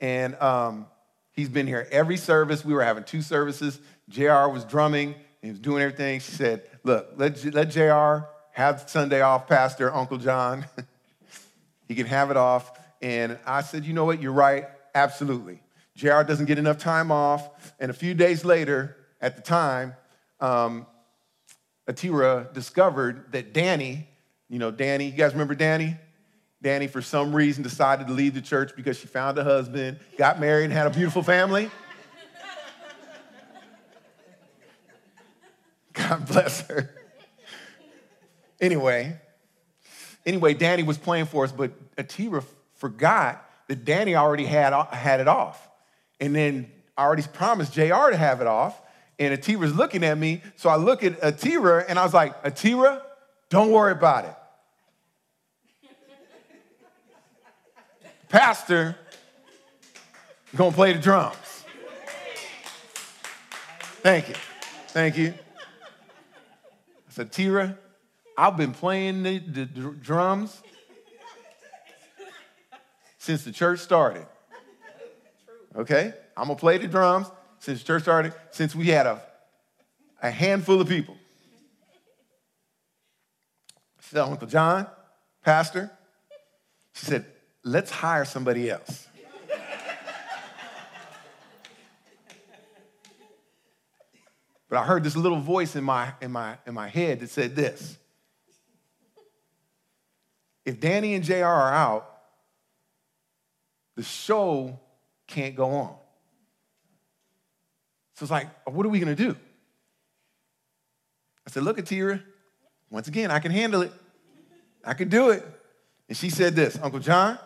And 0.00 0.34
um, 0.36 0.86
he's 1.32 1.50
been 1.50 1.66
here 1.66 1.86
every 1.90 2.16
service. 2.16 2.64
We 2.64 2.72
were 2.72 2.82
having 2.82 3.04
two 3.04 3.20
services. 3.20 3.78
JR 4.08 4.48
was 4.48 4.64
drumming, 4.64 5.14
he 5.42 5.50
was 5.50 5.58
doing 5.58 5.82
everything. 5.82 6.20
She 6.20 6.32
said, 6.32 6.62
Look, 6.84 7.08
let, 7.16 7.44
let 7.52 7.70
JR 7.70 8.26
have 8.52 8.88
Sunday 8.88 9.20
off, 9.20 9.48
Pastor, 9.48 9.92
Uncle 9.92 10.18
John. 10.18 10.64
he 11.88 11.94
can 11.94 12.06
have 12.06 12.30
it 12.30 12.36
off. 12.36 12.78
And 13.00 13.38
I 13.44 13.62
said, 13.62 13.84
You 13.84 13.92
know 13.92 14.04
what? 14.04 14.22
You're 14.22 14.32
right. 14.32 14.66
Absolutely. 14.94 15.61
JR 15.96 16.22
doesn't 16.22 16.46
get 16.46 16.58
enough 16.58 16.78
time 16.78 17.10
off. 17.10 17.74
And 17.78 17.90
a 17.90 17.94
few 17.94 18.14
days 18.14 18.44
later, 18.44 18.96
at 19.20 19.36
the 19.36 19.42
time, 19.42 19.94
um, 20.40 20.86
Atira 21.88 22.52
discovered 22.52 23.32
that 23.32 23.52
Danny, 23.52 24.08
you 24.48 24.58
know, 24.58 24.70
Danny, 24.70 25.06
you 25.06 25.12
guys 25.12 25.32
remember 25.32 25.54
Danny? 25.54 25.96
Danny, 26.62 26.86
for 26.86 27.02
some 27.02 27.34
reason, 27.34 27.62
decided 27.62 28.06
to 28.06 28.12
leave 28.12 28.34
the 28.34 28.40
church 28.40 28.72
because 28.76 28.98
she 28.98 29.08
found 29.08 29.36
a 29.36 29.44
husband, 29.44 29.98
got 30.16 30.38
married, 30.38 30.64
and 30.64 30.72
had 30.72 30.86
a 30.86 30.90
beautiful 30.90 31.22
family. 31.22 31.70
God 35.92 36.26
bless 36.26 36.66
her. 36.68 36.94
Anyway, 38.60 39.18
anyway, 40.24 40.54
Danny 40.54 40.84
was 40.84 40.96
playing 40.96 41.26
for 41.26 41.44
us, 41.44 41.50
but 41.50 41.96
Atira 41.96 42.44
forgot 42.74 43.44
that 43.66 43.84
Danny 43.84 44.14
already 44.14 44.44
had, 44.44 44.72
had 44.92 45.18
it 45.18 45.26
off. 45.26 45.68
And 46.22 46.36
then 46.36 46.70
I 46.96 47.02
already 47.02 47.24
promised 47.24 47.72
JR 47.72 48.10
to 48.10 48.16
have 48.16 48.40
it 48.40 48.46
off. 48.46 48.80
And 49.18 49.36
Atira's 49.36 49.74
looking 49.74 50.04
at 50.04 50.16
me. 50.16 50.40
So 50.54 50.70
I 50.70 50.76
look 50.76 51.02
at 51.02 51.20
Atira 51.20 51.84
and 51.88 51.98
I 51.98 52.04
was 52.04 52.14
like, 52.14 52.40
Atira, 52.44 53.02
don't 53.48 53.72
worry 53.72 53.90
about 53.90 54.26
it. 54.26 54.34
Pastor, 58.28 58.96
gonna 60.54 60.70
play 60.70 60.92
the 60.92 61.00
drums. 61.00 61.36
Thank 64.00 64.28
you. 64.28 64.36
Thank 64.88 65.18
you. 65.18 65.34
I 67.08 67.10
said, 67.10 67.32
Tira, 67.32 67.76
I've 68.38 68.56
been 68.56 68.72
playing 68.72 69.24
the, 69.24 69.40
the, 69.40 69.64
the 69.64 69.90
drums 70.00 70.62
since 73.18 73.42
the 73.42 73.50
church 73.50 73.80
started. 73.80 74.26
Okay? 75.76 76.12
I'm 76.36 76.48
gonna 76.48 76.58
play 76.58 76.78
the 76.78 76.88
drums 76.88 77.28
since 77.58 77.82
church 77.82 78.02
started, 78.02 78.34
since 78.50 78.74
we 78.74 78.86
had 78.86 79.06
a, 79.06 79.22
a 80.22 80.30
handful 80.30 80.80
of 80.80 80.88
people. 80.88 81.16
Said, 84.00 84.20
Uncle 84.20 84.46
John, 84.46 84.86
Pastor, 85.42 85.90
she 86.94 87.06
said, 87.06 87.24
let's 87.64 87.90
hire 87.90 88.24
somebody 88.24 88.68
else. 88.68 89.08
But 94.72 94.78
I 94.78 94.84
heard 94.84 95.04
this 95.04 95.16
little 95.16 95.38
voice 95.38 95.76
in 95.76 95.84
my, 95.84 96.14
in 96.22 96.32
my, 96.32 96.56
in 96.66 96.72
my 96.72 96.88
head 96.88 97.20
that 97.20 97.28
said 97.28 97.54
this 97.54 97.98
If 100.64 100.80
Danny 100.80 101.12
and 101.12 101.22
JR 101.22 101.44
are 101.44 101.74
out, 101.74 102.08
the 103.96 104.02
show 104.02 104.80
can't 105.32 105.56
go 105.56 105.70
on. 105.70 105.94
So 108.14 108.24
it's 108.24 108.30
like, 108.30 108.48
what 108.68 108.86
are 108.86 108.90
we 108.90 109.00
gonna 109.00 109.16
do? 109.16 109.34
I 111.46 111.50
said, 111.50 111.62
Look 111.62 111.78
at 111.78 111.86
Tira. 111.86 112.20
Once 112.90 113.08
again, 113.08 113.30
I 113.30 113.38
can 113.38 113.50
handle 113.50 113.82
it. 113.82 113.92
I 114.84 114.94
can 114.94 115.08
do 115.08 115.30
it. 115.30 115.44
And 116.08 116.16
she 116.16 116.28
said 116.30 116.54
this 116.54 116.78
Uncle 116.82 117.00
John, 117.00 117.38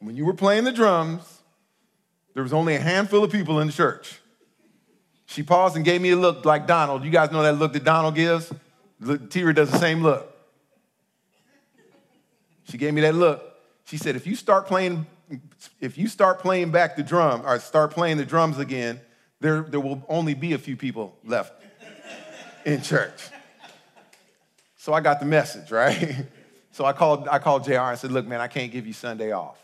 when 0.00 0.16
you 0.16 0.24
were 0.24 0.34
playing 0.34 0.64
the 0.64 0.72
drums, 0.72 1.42
there 2.34 2.42
was 2.42 2.52
only 2.52 2.74
a 2.74 2.80
handful 2.80 3.22
of 3.22 3.30
people 3.30 3.60
in 3.60 3.66
the 3.66 3.72
church. 3.72 4.20
She 5.26 5.42
paused 5.42 5.76
and 5.76 5.84
gave 5.84 6.00
me 6.00 6.10
a 6.10 6.16
look 6.16 6.44
like 6.44 6.66
Donald. 6.66 7.04
You 7.04 7.10
guys 7.10 7.30
know 7.30 7.42
that 7.42 7.54
look 7.54 7.72
that 7.72 7.84
Donald 7.84 8.14
gives? 8.14 8.52
Tira 9.28 9.54
does 9.54 9.70
the 9.70 9.78
same 9.78 10.02
look. 10.02 10.32
She 12.64 12.78
gave 12.78 12.94
me 12.94 13.00
that 13.02 13.14
look. 13.14 13.42
She 13.84 13.96
said, 13.96 14.16
if 14.16 14.26
you 14.26 14.34
start 14.34 14.66
playing, 14.66 15.06
if 15.80 15.98
you 15.98 16.08
start 16.08 16.38
playing 16.38 16.70
back 16.70 16.96
the 16.96 17.02
drum 17.02 17.42
or 17.44 17.58
start 17.58 17.90
playing 17.90 18.16
the 18.16 18.24
drums 18.24 18.58
again, 18.58 19.00
there, 19.40 19.62
there 19.62 19.80
will 19.80 20.04
only 20.08 20.34
be 20.34 20.52
a 20.52 20.58
few 20.58 20.76
people 20.76 21.16
left 21.24 21.52
in 22.64 22.82
church. 22.82 23.20
So 24.76 24.92
I 24.92 25.00
got 25.00 25.20
the 25.20 25.26
message, 25.26 25.70
right? 25.70 26.26
So 26.76 26.84
I 26.84 26.92
called, 26.92 27.26
I 27.28 27.38
called 27.38 27.64
JR 27.64 27.76
and 27.76 27.98
said, 27.98 28.12
look, 28.12 28.26
man, 28.26 28.38
I 28.38 28.48
can't 28.48 28.70
give 28.70 28.86
you 28.86 28.92
Sunday 28.92 29.32
off. 29.32 29.58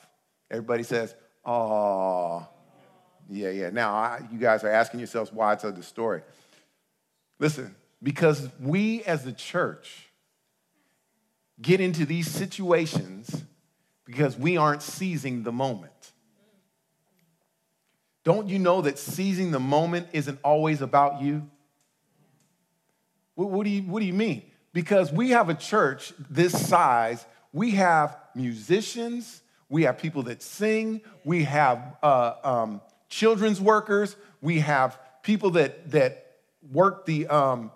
Everybody 0.50 0.82
says, 0.82 1.14
oh, 1.44 2.48
yeah, 3.28 3.50
yeah. 3.50 3.68
Now, 3.68 3.92
I, 3.92 4.22
you 4.32 4.38
guys 4.38 4.64
are 4.64 4.70
asking 4.70 5.00
yourselves 5.00 5.30
why 5.30 5.52
I 5.52 5.56
tell 5.56 5.72
this 5.72 5.86
story. 5.86 6.22
Listen, 7.38 7.76
because 8.02 8.48
we 8.58 9.02
as 9.04 9.24
the 9.24 9.32
church 9.32 10.08
get 11.60 11.82
into 11.82 12.06
these 12.06 12.30
situations 12.30 13.44
because 14.12 14.36
we 14.36 14.58
aren't 14.58 14.82
seizing 14.82 15.42
the 15.42 15.50
moment. 15.50 16.12
Don't 18.24 18.46
you 18.46 18.58
know 18.58 18.82
that 18.82 18.98
seizing 18.98 19.52
the 19.52 19.58
moment 19.58 20.08
isn't 20.12 20.38
always 20.44 20.82
about 20.82 21.22
you? 21.22 21.48
What, 23.34 23.48
what, 23.48 23.64
do 23.64 23.70
you, 23.70 23.80
what 23.82 24.00
do 24.00 24.06
you 24.06 24.12
mean? 24.12 24.42
Because 24.74 25.10
we 25.10 25.30
have 25.30 25.48
a 25.48 25.54
church 25.54 26.12
this 26.28 26.52
size, 26.68 27.24
we 27.54 27.70
have 27.70 28.18
musicians, 28.34 29.40
we 29.70 29.84
have 29.84 29.96
people 29.96 30.24
that 30.24 30.42
sing, 30.42 31.00
we 31.24 31.44
have 31.44 31.96
uh, 32.02 32.34
um, 32.44 32.82
children's 33.08 33.62
workers, 33.62 34.14
we 34.42 34.60
have 34.60 34.98
people 35.22 35.52
that, 35.52 35.90
that 35.90 36.36
work 36.70 37.06
the 37.06 37.26
um, 37.28 37.72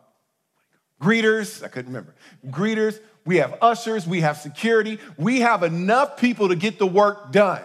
greeters, 1.01 1.65
I 1.65 1.69
couldn't 1.69 1.93
remember, 1.93 2.15
greeters, 2.49 3.01
we 3.27 3.37
have 3.37 3.59
ushers, 3.61 4.07
we 4.07 4.21
have 4.21 4.39
security, 4.39 4.99
we 5.19 5.41
have 5.41 5.65
enough 5.65 6.17
people 6.17 6.49
to 6.49 6.57
get 6.57 6.79
the 6.79 6.87
work 6.87 7.33
done. 7.33 7.63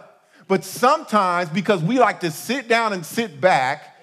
But 0.47 0.65
sometimes, 0.65 1.49
because 1.49 1.81
we 1.81 1.99
like 1.99 2.21
to 2.21 2.31
sit 2.31 2.67
down 2.67 2.91
and 2.91 3.05
sit 3.05 3.39
back, 3.39 3.95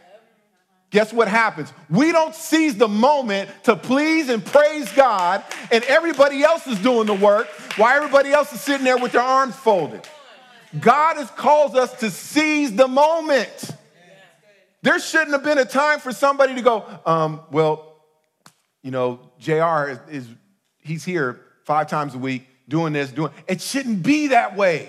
guess 0.90 1.12
what 1.12 1.28
happens? 1.28 1.72
We 1.90 2.12
don't 2.12 2.34
seize 2.34 2.76
the 2.76 2.88
moment 2.88 3.50
to 3.64 3.76
please 3.76 4.28
and 4.28 4.42
praise 4.42 4.90
God, 4.92 5.44
and 5.70 5.84
everybody 5.84 6.42
else 6.42 6.66
is 6.66 6.78
doing 6.78 7.06
the 7.06 7.14
work 7.14 7.48
while 7.76 7.94
everybody 7.94 8.30
else 8.30 8.52
is 8.52 8.60
sitting 8.60 8.84
there 8.84 8.96
with 8.96 9.12
their 9.12 9.20
arms 9.20 9.56
folded. 9.56 10.08
God 10.78 11.16
has 11.16 11.30
called 11.32 11.76
us 11.76 11.92
to 12.00 12.10
seize 12.10 12.74
the 12.74 12.88
moment. 12.88 13.72
There 14.82 14.98
shouldn't 15.00 15.32
have 15.32 15.42
been 15.42 15.58
a 15.58 15.64
time 15.64 15.98
for 15.98 16.12
somebody 16.12 16.54
to 16.54 16.62
go, 16.62 16.84
um, 17.04 17.40
well, 17.50 17.96
you 18.82 18.92
know, 18.92 19.32
JR 19.40 19.90
is, 19.90 19.98
is, 20.08 20.28
he's 20.78 21.04
here 21.04 21.40
five 21.68 21.86
times 21.86 22.14
a 22.14 22.18
week 22.18 22.48
doing 22.66 22.94
this, 22.94 23.10
doing 23.10 23.30
it 23.46 23.60
shouldn't 23.60 24.02
be 24.02 24.28
that 24.28 24.56
way. 24.56 24.88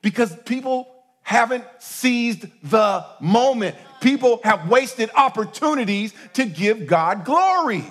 Because 0.00 0.34
people 0.46 0.88
haven't 1.22 1.64
seized 1.78 2.46
the 2.62 3.04
moment. 3.20 3.76
People 4.00 4.40
have 4.42 4.70
wasted 4.70 5.10
opportunities 5.14 6.14
to 6.32 6.46
give 6.46 6.86
God 6.86 7.26
glory. 7.26 7.84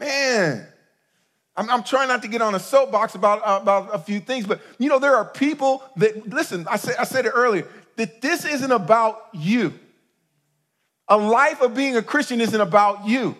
Man, 0.00 0.66
I'm, 1.56 1.68
I'm, 1.68 1.82
trying 1.82 2.08
not 2.08 2.22
to 2.22 2.28
get 2.28 2.40
on 2.40 2.54
a 2.54 2.58
soapbox 2.58 3.14
about, 3.14 3.42
about 3.44 3.94
a 3.94 3.98
few 3.98 4.18
things, 4.18 4.46
but 4.46 4.60
you 4.78 4.88
know, 4.88 4.98
there 4.98 5.14
are 5.14 5.26
people 5.26 5.82
that, 5.96 6.26
listen, 6.28 6.66
I 6.68 6.76
said, 6.76 6.96
I 6.98 7.04
said 7.04 7.26
it 7.26 7.32
earlier, 7.34 7.68
that 7.96 8.22
this 8.22 8.46
isn't 8.46 8.72
about 8.72 9.28
you. 9.34 9.74
A 11.08 11.16
life 11.18 11.60
of 11.60 11.74
being 11.74 11.96
a 11.96 12.02
Christian 12.02 12.40
isn't 12.40 12.60
about 12.60 13.06
you. 13.06 13.36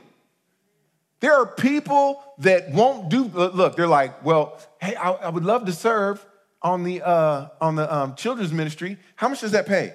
There 1.23 1.33
are 1.35 1.47
people 1.47 2.21
that 2.39 2.73
won't 2.73 3.09
do, 3.09 3.23
look, 3.23 3.77
they're 3.77 3.87
like, 3.87 4.25
well, 4.25 4.59
hey, 4.81 4.97
I, 4.97 5.13
I 5.13 5.29
would 5.29 5.45
love 5.45 5.67
to 5.67 5.73
serve 5.73 6.27
on 6.61 6.83
the, 6.83 7.01
uh, 7.01 7.47
on 7.61 7.77
the 7.77 7.95
um, 7.95 8.17
children's 8.17 8.53
ministry. 8.53 8.99
How 9.15 9.29
much 9.29 9.41
does 9.41 9.53
that 9.53 9.67
pay? 9.67 9.95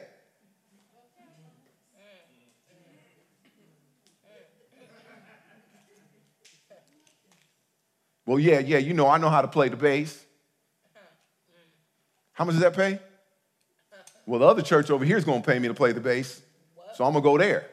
Well, 8.26 8.40
yeah, 8.40 8.60
yeah, 8.60 8.78
you 8.78 8.94
know, 8.94 9.10
I 9.10 9.18
know 9.18 9.30
how 9.30 9.42
to 9.42 9.50
play 9.50 9.68
the 9.68 9.76
bass. 9.76 10.26
How 12.32 12.46
much 12.46 12.54
does 12.54 12.62
that 12.62 12.74
pay? 12.74 13.00
Well, 14.26 14.40
the 14.40 14.48
other 14.48 14.62
church 14.62 14.90
over 14.90 15.04
here 15.04 15.18
is 15.18 15.26
going 15.26 15.42
to 15.42 15.46
pay 15.46 15.60
me 15.60 15.68
to 15.68 15.74
play 15.74 15.92
the 15.92 16.00
bass, 16.00 16.42
so 16.96 17.04
I'm 17.04 17.12
going 17.12 17.22
to 17.22 17.30
go 17.30 17.38
there. 17.38 17.68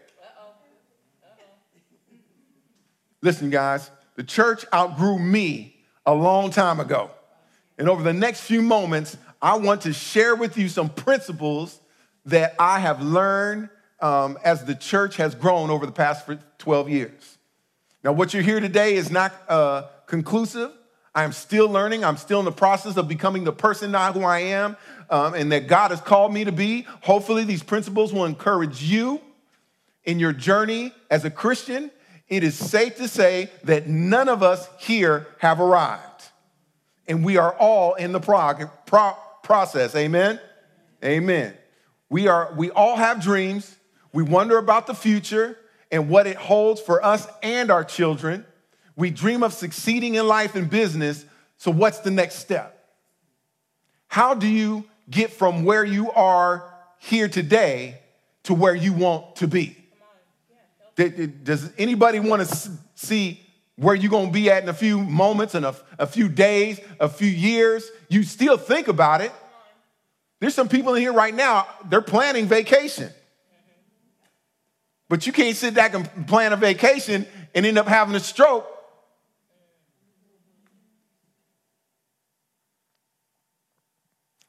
Listen, 3.25 3.49
guys, 3.49 3.91
the 4.17 4.23
church 4.23 4.67
outgrew 4.75 5.19
me 5.19 5.75
a 6.05 6.13
long 6.13 6.51
time 6.51 6.79
ago. 6.79 7.11
And 7.79 7.89
over 7.89 8.03
the 8.03 8.13
next 8.13 8.43
few 8.43 8.61
moments, 8.61 9.17
I 9.41 9.57
want 9.57 9.81
to 9.83 9.95
share 9.95 10.37
with 10.37 10.59
you 10.59 10.69
some 10.69 10.91
principles 10.91 11.81
that 12.27 12.55
I 12.59 12.81
have 12.81 13.03
learned 13.03 13.71
um, 14.01 14.37
as 14.45 14.67
the 14.67 14.75
church 14.75 15.17
has 15.17 15.35
grown 15.35 15.71
over 15.71 15.87
the 15.87 15.93
past 15.93 16.29
12 16.59 16.91
years. 16.91 17.39
Now, 18.05 18.13
what 18.13 18.35
you're 18.35 18.43
here 18.43 18.61
today 18.61 18.95
is 18.95 19.11
not 19.11 19.33
uh, 19.49 19.85
conclusive. 20.07 20.71
I 21.15 21.25
am 21.25 21.33
still 21.33 21.71
learning. 21.71 22.05
I'm 22.05 22.19
still 22.19 22.41
in 22.41 22.45
the 22.45 22.53
process 22.53 22.99
of 22.99 23.09
becoming 23.09 23.45
the 23.45 23.55
person 23.55 23.93
now 23.93 24.13
who 24.13 24.23
I 24.23 24.41
am 24.41 24.77
um, 25.09 25.33
and 25.33 25.51
that 25.51 25.67
God 25.67 25.93
has 25.93 26.01
called 26.03 26.35
me 26.35 26.45
to 26.45 26.53
be. 26.53 26.83
Hopefully, 27.01 27.45
these 27.45 27.63
principles 27.63 28.13
will 28.13 28.27
encourage 28.27 28.83
you 28.83 29.19
in 30.05 30.19
your 30.19 30.35
journey 30.35 30.93
as 31.11 31.25
a 31.25 31.31
Christian. 31.31 31.91
It 32.29 32.43
is 32.43 32.57
safe 32.57 32.97
to 32.97 33.09
say 33.09 33.51
that 33.65 33.87
none 33.87 34.29
of 34.29 34.43
us 34.43 34.69
here 34.79 35.27
have 35.39 35.61
arrived, 35.61 36.25
and 37.07 37.25
we 37.25 37.37
are 37.37 37.55
all 37.55 37.95
in 37.95 38.13
the 38.13 38.21
prog- 38.21 38.71
pro- 38.87 39.17
process. 39.43 39.95
Amen. 39.95 40.41
Amen. 41.05 41.55
We 42.09 42.29
are. 42.29 42.53
We 42.57 42.71
all 42.71 42.97
have 42.97 43.23
dreams. 43.23 43.77
We 44.13 44.23
wonder 44.23 44.59
about 44.59 44.87
the 44.87 44.95
future 44.95 45.59
and 45.91 46.09
what 46.09 46.27
it 46.27 46.37
holds 46.37 46.81
for 46.81 47.05
us 47.05 47.27
and 47.43 47.71
our 47.71 47.85
children. 47.85 48.47
We 48.97 49.11
dream 49.11 49.43
of 49.43 49.53
succeeding 49.53 50.15
in 50.15 50.27
life 50.27 50.55
and 50.55 50.71
business. 50.71 51.25
So, 51.57 51.71
what's 51.71 51.99
the 51.99 52.11
next 52.11 52.37
step? 52.37 52.75
How 54.09 54.35
do 54.35 54.49
you 54.49 54.85
get 55.11 55.33
from 55.33 55.65
where 55.65 55.85
you 55.85 56.11
are 56.13 56.73
here 56.99 57.29
today 57.29 58.01
to 58.45 58.55
where 58.55 58.75
you 58.75 58.93
want 58.93 59.37
to 59.37 59.49
be? 59.49 59.84
Does 60.97 61.71
anybody 61.77 62.21
want 62.21 62.49
to 62.49 62.71
see 62.95 63.41
where 63.77 63.95
you're 63.95 64.11
going 64.11 64.29
to 64.29 64.33
be 64.33 64.51
at 64.51 64.63
in 64.63 64.69
a 64.69 64.75
few 64.75 65.01
moments, 65.01 65.55
in 65.55 65.65
a, 65.65 65.75
a 65.99 66.07
few 66.07 66.29
days, 66.29 66.81
a 67.01 67.09
few 67.09 67.29
years? 67.29 67.91
You 68.09 68.23
still 68.23 68.57
think 68.57 68.89
about 68.89 69.21
it. 69.21 69.33
There's 70.41 70.55
some 70.55 70.69
people 70.69 70.95
in 70.95 71.01
here 71.01 71.13
right 71.13 71.35
now, 71.35 71.67
they're 71.89 72.03
planning 72.03 72.47
vacation. 72.47 73.11
But 75.09 75.27
you 75.27 75.33
can't 75.33 75.57
sit 75.57 75.75
back 75.75 75.95
and 75.95 76.27
plan 76.27 76.53
a 76.53 76.57
vacation 76.57 77.27
and 77.55 77.67
end 77.67 77.79
up 77.79 77.87
having 77.87 78.15
a 78.15 78.21
stroke 78.21 78.69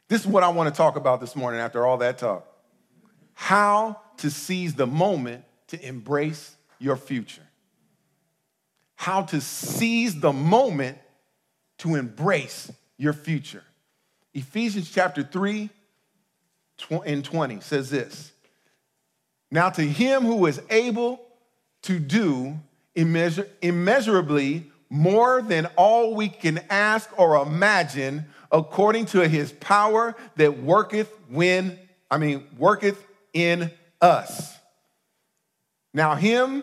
This 0.07 0.21
is 0.21 0.27
what 0.27 0.43
I 0.43 0.49
want 0.49 0.73
to 0.73 0.77
talk 0.77 0.95
about 0.97 1.19
this 1.19 1.35
morning 1.35 1.59
after 1.59 1.85
all 1.85 1.97
that 1.97 2.17
talk. 2.17 2.47
How 3.33 3.99
to 4.17 4.29
seize 4.29 4.75
the 4.75 4.87
moment 4.87 5.43
to 5.67 5.87
embrace 5.87 6.55
your 6.79 6.95
future. 6.95 7.41
How 8.95 9.23
to 9.23 9.41
seize 9.41 10.19
the 10.19 10.33
moment 10.33 10.97
to 11.79 11.95
embrace 11.95 12.71
your 12.97 13.13
future. 13.13 13.63
Ephesians 14.33 14.89
chapter 14.91 15.23
3 15.23 15.69
and 17.05 17.23
20 17.23 17.59
says 17.61 17.89
this 17.89 18.31
Now 19.51 19.69
to 19.69 19.81
him 19.81 20.23
who 20.23 20.45
is 20.45 20.61
able 20.69 21.19
to 21.83 21.99
do 21.99 22.59
immeasur- 22.95 23.47
immeasurably 23.61 24.71
more 24.89 25.41
than 25.41 25.67
all 25.75 26.15
we 26.15 26.29
can 26.29 26.59
ask 26.69 27.09
or 27.17 27.41
imagine 27.41 28.25
according 28.51 29.05
to 29.07 29.27
his 29.27 29.51
power 29.51 30.15
that 30.35 30.59
worketh 30.59 31.11
when, 31.29 31.77
I 32.09 32.17
mean, 32.17 32.45
worketh 32.57 33.03
in 33.33 33.71
us. 34.01 34.54
Now, 35.95 36.15
him 36.15 36.61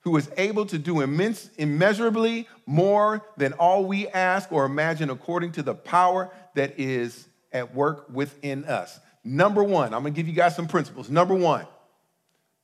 who 0.00 0.16
is 0.16 0.30
able 0.38 0.64
to 0.66 0.78
do 0.78 1.02
immense, 1.02 1.50
immeasurably 1.58 2.48
more 2.64 3.22
than 3.36 3.52
all 3.52 3.84
we 3.84 4.08
ask 4.08 4.50
or 4.50 4.64
imagine 4.64 5.10
according 5.10 5.52
to 5.52 5.62
the 5.62 5.74
power 5.74 6.30
that 6.54 6.80
is 6.80 7.28
at 7.52 7.74
work 7.74 8.06
within 8.10 8.64
us. 8.64 8.98
Number 9.22 9.62
one, 9.62 9.92
I'm 9.92 10.00
gonna 10.00 10.12
give 10.12 10.26
you 10.26 10.32
guys 10.32 10.56
some 10.56 10.66
principles. 10.66 11.10
Number 11.10 11.34
one, 11.34 11.66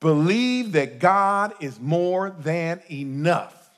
believe 0.00 0.72
that 0.72 1.00
God 1.00 1.52
is 1.60 1.78
more 1.78 2.30
than 2.30 2.80
enough. 2.90 3.70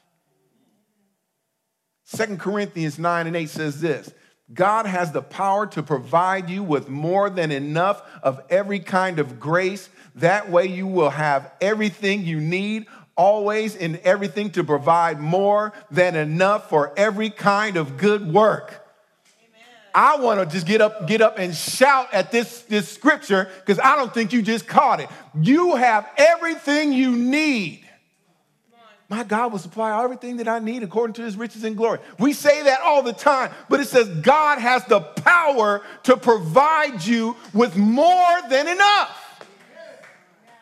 Second 2.05 2.39
Corinthians 2.39 3.01
9 3.01 3.27
and 3.27 3.35
8 3.35 3.49
says 3.49 3.81
this 3.81 4.13
God 4.55 4.87
has 4.87 5.13
the 5.13 5.23
power 5.23 5.67
to 5.69 5.83
provide 5.83 6.51
you 6.51 6.63
with 6.63 6.89
more 6.89 7.31
than 7.31 7.51
enough 7.51 8.03
of 8.23 8.41
every 8.51 8.81
kind 8.81 9.19
of 9.19 9.41
grace. 9.41 9.89
That 10.17 10.51
way, 10.51 10.67
you 10.67 10.87
will 10.87 11.11
have 11.11 11.53
everything 11.61 12.25
you 12.25 12.41
need, 12.41 12.87
always 13.17 13.77
in 13.77 14.01
everything 14.05 14.51
to 14.51 14.65
provide 14.65 15.21
more 15.21 15.73
than 15.91 16.17
enough 16.17 16.69
for 16.69 16.93
every 16.97 17.31
kind 17.31 17.77
of 17.77 17.97
good 17.97 18.33
work. 18.33 18.79
I 19.95 20.17
want 20.17 20.41
to 20.41 20.47
just 20.47 20.67
get 20.67 20.81
up, 20.81 21.07
get 21.07 21.21
up 21.21 21.39
and 21.39 21.55
shout 21.55 22.13
at 22.13 22.33
this, 22.33 22.63
this 22.63 22.89
scripture 22.89 23.51
because 23.61 23.79
I 23.79 23.97
don't 23.97 24.13
think 24.13 24.33
you 24.33 24.41
just 24.41 24.67
caught 24.67 25.01
it. 25.01 25.09
You 25.41 25.77
have 25.77 26.09
everything 26.17 26.93
you 26.93 27.15
need 27.15 27.85
my 29.13 29.25
God 29.25 29.53
will 29.53 29.59
supply 29.59 30.03
everything 30.03 30.39
that 30.39 30.49
I 30.49 30.59
need 30.59 30.83
according 30.83 31.13
to 31.15 31.23
his 31.23 31.37
riches 31.37 31.65
and 31.65 31.77
glory. 31.77 31.99
We 32.19 32.33
say 32.33 32.63
that 32.63 32.81
all 32.81 33.03
the 33.03 33.13
time, 33.13 33.51
but 33.69 33.79
it 33.79 33.87
says 33.87 34.09
God 34.23 34.59
has 34.59 34.87
the 34.87 35.01
power 35.01 35.83
to 36.05 36.17
provide 36.17 37.05
you 37.05 37.37
with 37.53 37.77
more 37.77 38.39
than 38.49 38.67
enough. 38.67 39.45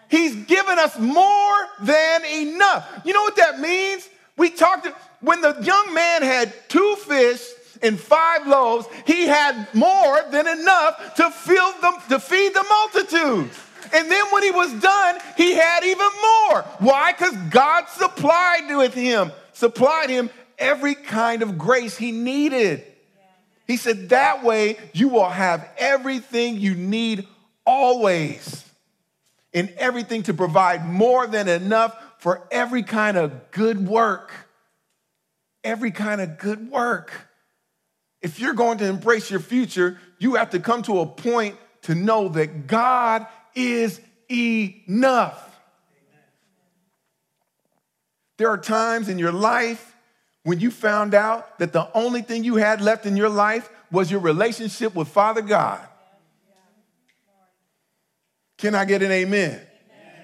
He's 0.09 0.35
given 0.47 0.81
us 0.81 0.99
more 0.99 1.69
than 1.81 2.25
enough. 2.25 2.91
You 3.05 3.13
know 3.13 3.23
what 3.23 3.37
that 3.37 3.61
means? 3.61 4.09
We 4.37 4.51
talked 4.51 4.89
when 5.21 5.43
the 5.43 5.57
young 5.63 5.95
man 5.95 6.23
had 6.23 6.53
two 6.69 6.97
fish 7.07 7.47
and 7.83 8.01
five 8.01 8.49
loaves, 8.49 8.89
he 9.07 9.29
had 9.29 9.73
more 9.73 10.25
than 10.33 10.49
enough 10.49 11.15
to 11.15 11.31
fill 11.31 11.73
them 11.81 11.95
to 12.09 12.19
feed 12.19 12.53
the 12.53 12.65
multitudes. 12.69 13.57
And 13.93 14.11
then 14.11 14.25
when 14.31 14.43
he 14.43 14.51
was 14.51 14.73
done, 14.81 15.19
he 15.37 15.55
had 15.55 15.85
even 15.85 16.09
more. 16.23 16.63
Why? 16.79 17.13
Because 17.13 17.37
God 17.51 17.89
supplied 17.89 18.77
with 18.77 18.95
him, 18.95 19.33
supplied 19.53 20.11
him 20.11 20.31
every 20.59 20.95
kind 20.95 21.43
of 21.43 21.59
grace 21.59 21.97
he 21.97 22.13
needed. 22.13 22.85
He 23.67 23.77
said, 23.77 24.09
that 24.11 24.45
way 24.45 24.79
you 24.93 25.09
will 25.09 25.29
have 25.29 25.69
everything 25.79 26.57
you 26.57 26.75
need 26.75 27.27
always, 27.65 28.65
and 29.55 29.69
everything 29.79 30.25
to 30.25 30.35
provide 30.35 30.87
more 30.87 31.27
than 31.27 31.49
enough 31.49 31.97
for 32.19 32.47
every 32.51 32.83
kind 32.83 33.17
of 33.17 33.51
good 33.51 33.87
work. 33.87 34.33
Every 35.63 35.91
kind 35.91 36.21
of 36.21 36.39
good 36.39 36.71
work. 36.71 37.13
If 38.23 38.41
you're 38.41 38.55
going 38.55 38.79
to 38.79 38.87
embrace 38.87 39.31
your 39.31 39.41
future, 39.41 39.99
you 40.19 40.35
have 40.35 40.51
to 40.51 40.59
come 40.59 40.83
to 40.83 41.01
a 41.01 41.07
point 41.07 41.57
to 41.83 41.95
know 41.95 42.29
that 42.31 42.67
God 42.67 43.27
is 43.55 44.01
enough. 44.31 45.47
There 48.39 48.49
are 48.49 48.59
times 48.59 49.09
in 49.09 49.19
your 49.19 49.33
life 49.33 49.95
when 50.45 50.61
you 50.61 50.71
found 50.71 51.15
out 51.15 51.59
that 51.59 51.73
the 51.73 51.89
only 51.95 52.23
thing 52.23 52.45
you 52.45 52.57
had 52.57 52.81
left 52.81 53.05
in 53.05 53.17
your 53.17 53.29
life 53.29 53.69
was 53.91 54.11
your 54.11 54.21
relationship 54.21 54.95
with 54.95 55.09
Father 55.09 55.43
God. 55.43 55.87
Can 58.57 58.75
I 58.75 58.85
get 58.85 59.03
an 59.03 59.11
amen? 59.11 59.53
amen? 59.53 59.67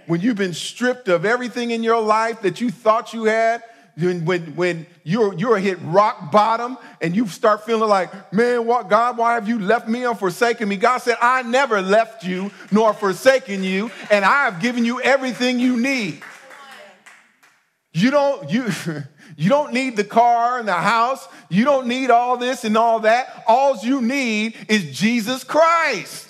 When 0.06 0.20
you've 0.20 0.36
been 0.36 0.54
stripped 0.54 1.08
of 1.08 1.24
everything 1.24 1.70
in 1.70 1.82
your 1.82 2.00
life 2.00 2.42
that 2.42 2.60
you 2.60 2.70
thought 2.70 3.12
you 3.12 3.24
had, 3.24 3.62
when, 3.96 4.54
when, 4.56 4.86
you're, 5.04 5.32
you're 5.34 5.56
hit 5.58 5.78
rock 5.84 6.30
bottom 6.30 6.76
and 7.00 7.16
you 7.16 7.26
start 7.28 7.64
feeling 7.64 7.88
like, 7.88 8.32
man, 8.32 8.66
what, 8.66 8.88
God, 8.90 9.16
why 9.16 9.34
have 9.34 9.48
you 9.48 9.58
left 9.58 9.88
me 9.88 10.06
or 10.06 10.14
forsaken 10.14 10.68
me? 10.68 10.76
God 10.76 10.98
said, 10.98 11.16
I 11.20 11.42
never 11.42 11.80
left 11.80 12.24
you 12.24 12.50
nor 12.70 12.92
forsaken 12.92 13.62
you, 13.62 13.90
and 14.10 14.24
I 14.24 14.44
have 14.44 14.60
given 14.60 14.84
you 14.84 15.00
everything 15.00 15.58
you 15.58 15.78
need. 15.78 16.22
You 17.92 18.10
don't, 18.10 18.50
you, 18.50 18.66
you 19.36 19.48
don't 19.48 19.72
need 19.72 19.96
the 19.96 20.04
car 20.04 20.58
and 20.58 20.68
the 20.68 20.74
house. 20.74 21.26
You 21.48 21.64
don't 21.64 21.86
need 21.86 22.10
all 22.10 22.36
this 22.36 22.64
and 22.64 22.76
all 22.76 23.00
that. 23.00 23.44
All 23.46 23.78
you 23.78 24.02
need 24.02 24.56
is 24.68 24.98
Jesus 24.98 25.44
Christ. 25.44 26.25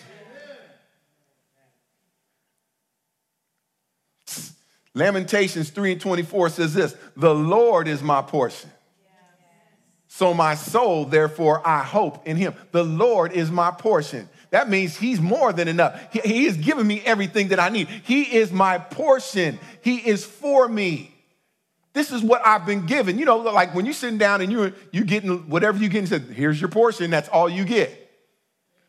Lamentations 4.96 5.68
3 5.68 5.92
and 5.92 6.00
24 6.00 6.48
says 6.48 6.72
this 6.72 6.96
The 7.16 7.34
Lord 7.34 7.86
is 7.86 8.02
my 8.02 8.22
portion. 8.22 8.70
So 10.08 10.32
my 10.32 10.54
soul, 10.54 11.04
therefore, 11.04 11.64
I 11.66 11.82
hope 11.82 12.26
in 12.26 12.38
him. 12.38 12.54
The 12.72 12.82
Lord 12.82 13.32
is 13.32 13.50
my 13.50 13.70
portion. 13.70 14.30
That 14.50 14.70
means 14.70 14.96
he's 14.96 15.20
more 15.20 15.52
than 15.52 15.68
enough. 15.68 16.00
He, 16.10 16.20
he 16.20 16.44
has 16.46 16.56
given 16.56 16.86
me 16.86 17.02
everything 17.04 17.48
that 17.48 17.60
I 17.60 17.68
need. 17.68 17.88
He 17.88 18.22
is 18.22 18.50
my 18.50 18.78
portion. 18.78 19.58
He 19.82 19.96
is 19.96 20.24
for 20.24 20.66
me. 20.66 21.14
This 21.92 22.10
is 22.10 22.22
what 22.22 22.46
I've 22.46 22.64
been 22.64 22.86
given. 22.86 23.18
You 23.18 23.26
know, 23.26 23.36
like 23.36 23.74
when 23.74 23.84
you're 23.84 23.92
sitting 23.92 24.16
down 24.16 24.40
and 24.40 24.50
you're 24.50 24.72
you 24.92 25.04
getting 25.04 25.50
whatever 25.50 25.76
you 25.76 25.90
get, 25.90 25.98
and 25.98 26.08
said, 26.08 26.22
here's 26.22 26.58
your 26.58 26.70
portion, 26.70 27.10
that's 27.10 27.28
all 27.28 27.50
you 27.50 27.66
get. 27.66 28.05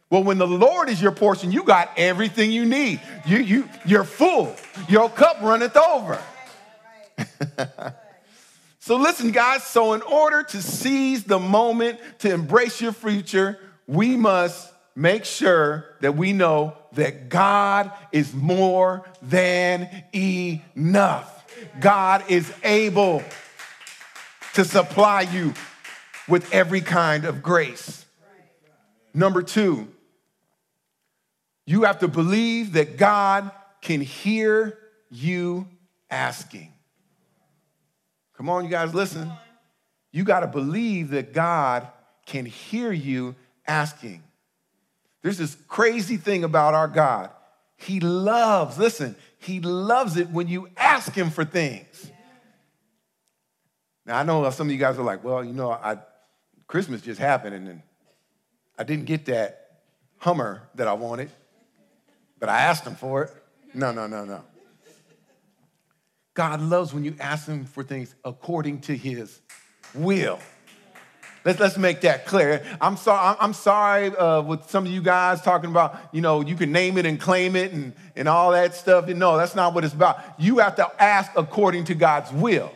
Well, 0.10 0.24
when 0.24 0.38
the 0.38 0.48
Lord 0.48 0.88
is 0.88 1.02
your 1.02 1.12
portion, 1.12 1.52
you 1.52 1.64
got 1.64 1.92
everything 1.98 2.50
you 2.52 2.66
need. 2.66 3.02
You, 3.26 3.40
you, 3.40 3.70
you're 3.86 4.06
full. 4.06 4.56
Your 4.88 5.10
cup 5.10 5.42
runneth 5.42 5.76
over. 5.76 6.22
so, 8.80 8.96
listen, 8.96 9.32
guys. 9.32 9.64
So, 9.64 9.94
in 9.94 10.02
order 10.02 10.44
to 10.44 10.62
seize 10.62 11.26
the 11.26 11.40
moment, 11.40 12.00
to 12.20 12.34
embrace 12.34 12.80
your 12.80 12.94
future, 12.94 13.60
we 13.86 14.16
must 14.16 14.72
make 14.96 15.26
sure 15.26 15.86
that 16.00 16.16
we 16.16 16.32
know 16.32 16.74
that 16.94 17.28
God 17.28 17.92
is 18.14 18.34
more 18.34 19.06
than 19.22 19.90
enough. 20.16 21.34
God 21.82 22.24
is 22.30 22.52
able 22.64 23.24
to 24.54 24.64
supply 24.64 25.22
you 25.22 25.54
with 26.30 26.52
every 26.54 26.82
kind 26.82 27.26
of 27.26 27.44
grace. 27.44 28.06
Number 29.14 29.42
two, 29.42 29.88
you 31.68 31.84
have 31.84 32.00
to 32.00 32.08
believe 32.08 32.74
that 32.74 32.98
God 32.98 33.52
can 33.82 34.00
hear 34.00 34.80
you 35.12 35.68
asking. 36.10 36.72
Come 38.38 38.50
on, 38.50 38.64
you 38.64 38.72
guys, 38.72 38.94
listen. 38.94 39.30
You 40.14 40.24
got 40.24 40.40
to 40.40 40.48
believe 40.48 41.10
that 41.10 41.34
God 41.34 41.88
can 42.26 42.46
hear 42.46 42.94
you 42.94 43.36
asking. 43.68 44.24
There's 45.22 45.38
this 45.38 45.58
crazy 45.68 46.16
thing 46.16 46.46
about 46.46 46.74
our 46.74 46.88
God. 46.88 47.32
He 47.76 48.00
loves, 48.00 48.78
listen, 48.78 49.18
He 49.38 49.60
loves 49.60 50.16
it 50.16 50.30
when 50.30 50.48
you 50.48 50.70
ask 50.78 51.14
Him 51.14 51.30
for 51.30 51.44
things. 51.44 52.10
Now, 54.06 54.20
I 54.20 54.24
know 54.24 54.50
some 54.52 54.68
of 54.68 54.72
you 54.72 54.80
guys 54.80 54.98
are 54.98 55.04
like, 55.04 55.22
well, 55.22 55.44
you 55.44 55.52
know, 55.52 55.72
I, 55.72 55.98
Christmas 56.68 57.02
just 57.02 57.20
happened 57.20 57.56
and 57.56 57.82
I 58.80 58.84
didn't 58.84 59.06
get 59.06 59.26
that 59.26 59.66
Hummer 60.20 60.64
that 60.76 60.88
I 60.88 60.94
wanted 60.94 61.30
but 62.40 62.50
I 62.50 62.62
asked 62.62 62.86
him 62.86 62.96
for 62.96 63.24
it. 63.24 63.32
No, 63.74 63.92
no, 63.92 64.08
no, 64.08 64.26
no. 64.26 64.44
God 66.34 66.62
loves 66.62 66.94
when 66.94 67.04
you 67.04 67.16
ask 67.20 67.48
him 67.48 67.66
for 67.66 67.84
things 67.84 68.14
according 68.24 68.82
to 68.82 68.96
his 68.96 69.42
will. 69.96 70.40
Let's, 71.44 71.60
let's 71.60 71.78
make 71.78 72.02
that 72.02 72.26
clear. 72.26 72.64
I'm 72.82 72.98
sorry, 72.98 73.38
I'm 73.40 73.54
sorry 73.54 74.16
uh, 74.16 74.42
with 74.42 74.70
some 74.70 74.86
of 74.86 74.92
you 74.92 75.02
guys 75.02 75.42
talking 75.42 75.70
about, 75.70 75.98
you 76.12 76.22
know, 76.22 76.42
you 76.42 76.56
can 76.56 76.72
name 76.72 76.98
it 76.98 77.06
and 77.06 77.20
claim 77.20 77.56
it 77.56 77.72
and, 77.72 77.94
and 78.16 78.28
all 78.28 78.52
that 78.52 78.76
stuff. 78.76 79.08
No, 79.08 79.38
that's 79.38 79.56
not 79.56 79.74
what 79.74 79.86
it's 79.86 79.94
about. 79.94 80.20
You 80.38 80.58
have 80.58 80.76
to 80.76 80.92
ask 81.02 81.32
according 81.36 81.86
to 81.86 81.96
God's 81.96 82.32
will. 82.34 82.72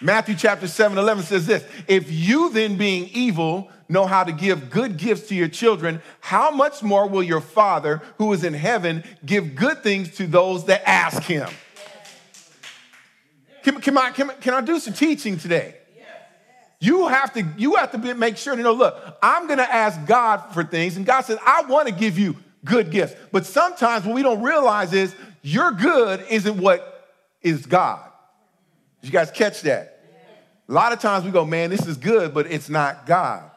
Matthew 0.00 0.34
chapter 0.34 0.68
7, 0.68 0.98
11 0.98 1.24
says 1.24 1.46
this 1.46 1.64
If 1.88 2.12
you 2.12 2.50
then, 2.50 2.76
being 2.76 3.08
evil, 3.14 3.70
know 3.88 4.06
how 4.06 4.24
to 4.24 4.32
give 4.32 4.70
good 4.70 4.96
gifts 4.96 5.28
to 5.28 5.34
your 5.34 5.48
children, 5.48 6.02
how 6.20 6.50
much 6.50 6.82
more 6.82 7.08
will 7.08 7.22
your 7.22 7.40
Father 7.40 8.02
who 8.18 8.32
is 8.32 8.44
in 8.44 8.54
heaven 8.54 9.04
give 9.24 9.54
good 9.54 9.82
things 9.82 10.14
to 10.16 10.26
those 10.26 10.64
that 10.66 10.88
ask 10.88 11.22
him? 11.22 11.48
Can, 13.62 13.80
can, 13.80 13.96
I, 13.96 14.10
can, 14.10 14.30
can 14.40 14.54
I 14.54 14.60
do 14.60 14.78
some 14.78 14.92
teaching 14.92 15.38
today? 15.38 15.76
You 16.80 17.08
have 17.08 17.32
to, 17.32 17.46
you 17.56 17.76
have 17.76 17.92
to 17.92 17.98
be, 17.98 18.12
make 18.12 18.36
sure 18.36 18.54
to 18.54 18.62
know, 18.62 18.72
look, 18.72 19.16
I'm 19.22 19.48
gonna 19.48 19.62
ask 19.62 20.04
God 20.06 20.52
for 20.52 20.64
things, 20.64 20.98
and 20.98 21.06
God 21.06 21.22
says, 21.22 21.38
I 21.44 21.62
wanna 21.62 21.92
give 21.92 22.18
you 22.18 22.36
good 22.64 22.90
gifts. 22.90 23.14
But 23.32 23.46
sometimes 23.46 24.04
what 24.04 24.14
we 24.14 24.22
don't 24.22 24.42
realize 24.42 24.92
is 24.92 25.14
your 25.42 25.72
good 25.72 26.24
isn't 26.28 26.58
what 26.58 27.10
is 27.40 27.64
God. 27.64 28.00
Did 29.00 29.08
you 29.08 29.12
guys 29.12 29.30
catch 29.30 29.62
that? 29.62 29.94
A 30.68 30.72
lot 30.72 30.92
of 30.92 31.00
times 31.00 31.24
we 31.24 31.30
go, 31.30 31.44
man, 31.44 31.70
this 31.70 31.86
is 31.86 31.96
good, 31.96 32.32
but 32.32 32.50
it's 32.50 32.68
not 32.68 33.06
God. 33.06 33.50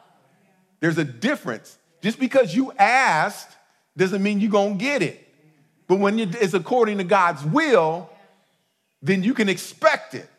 There's 0.79 0.97
a 0.97 1.03
difference. 1.03 1.77
Just 2.01 2.19
because 2.19 2.53
you 2.55 2.71
asked 2.73 3.55
doesn't 3.95 4.21
mean 4.21 4.39
you're 4.39 4.51
going 4.51 4.77
to 4.77 4.83
get 4.83 5.01
it. 5.01 5.23
But 5.87 5.99
when 5.99 6.19
it's 6.19 6.53
according 6.53 6.97
to 6.99 7.03
God's 7.03 7.43
will, 7.43 8.09
then 9.01 9.23
you 9.23 9.33
can 9.33 9.49
expect 9.49 10.13
it. 10.13 10.29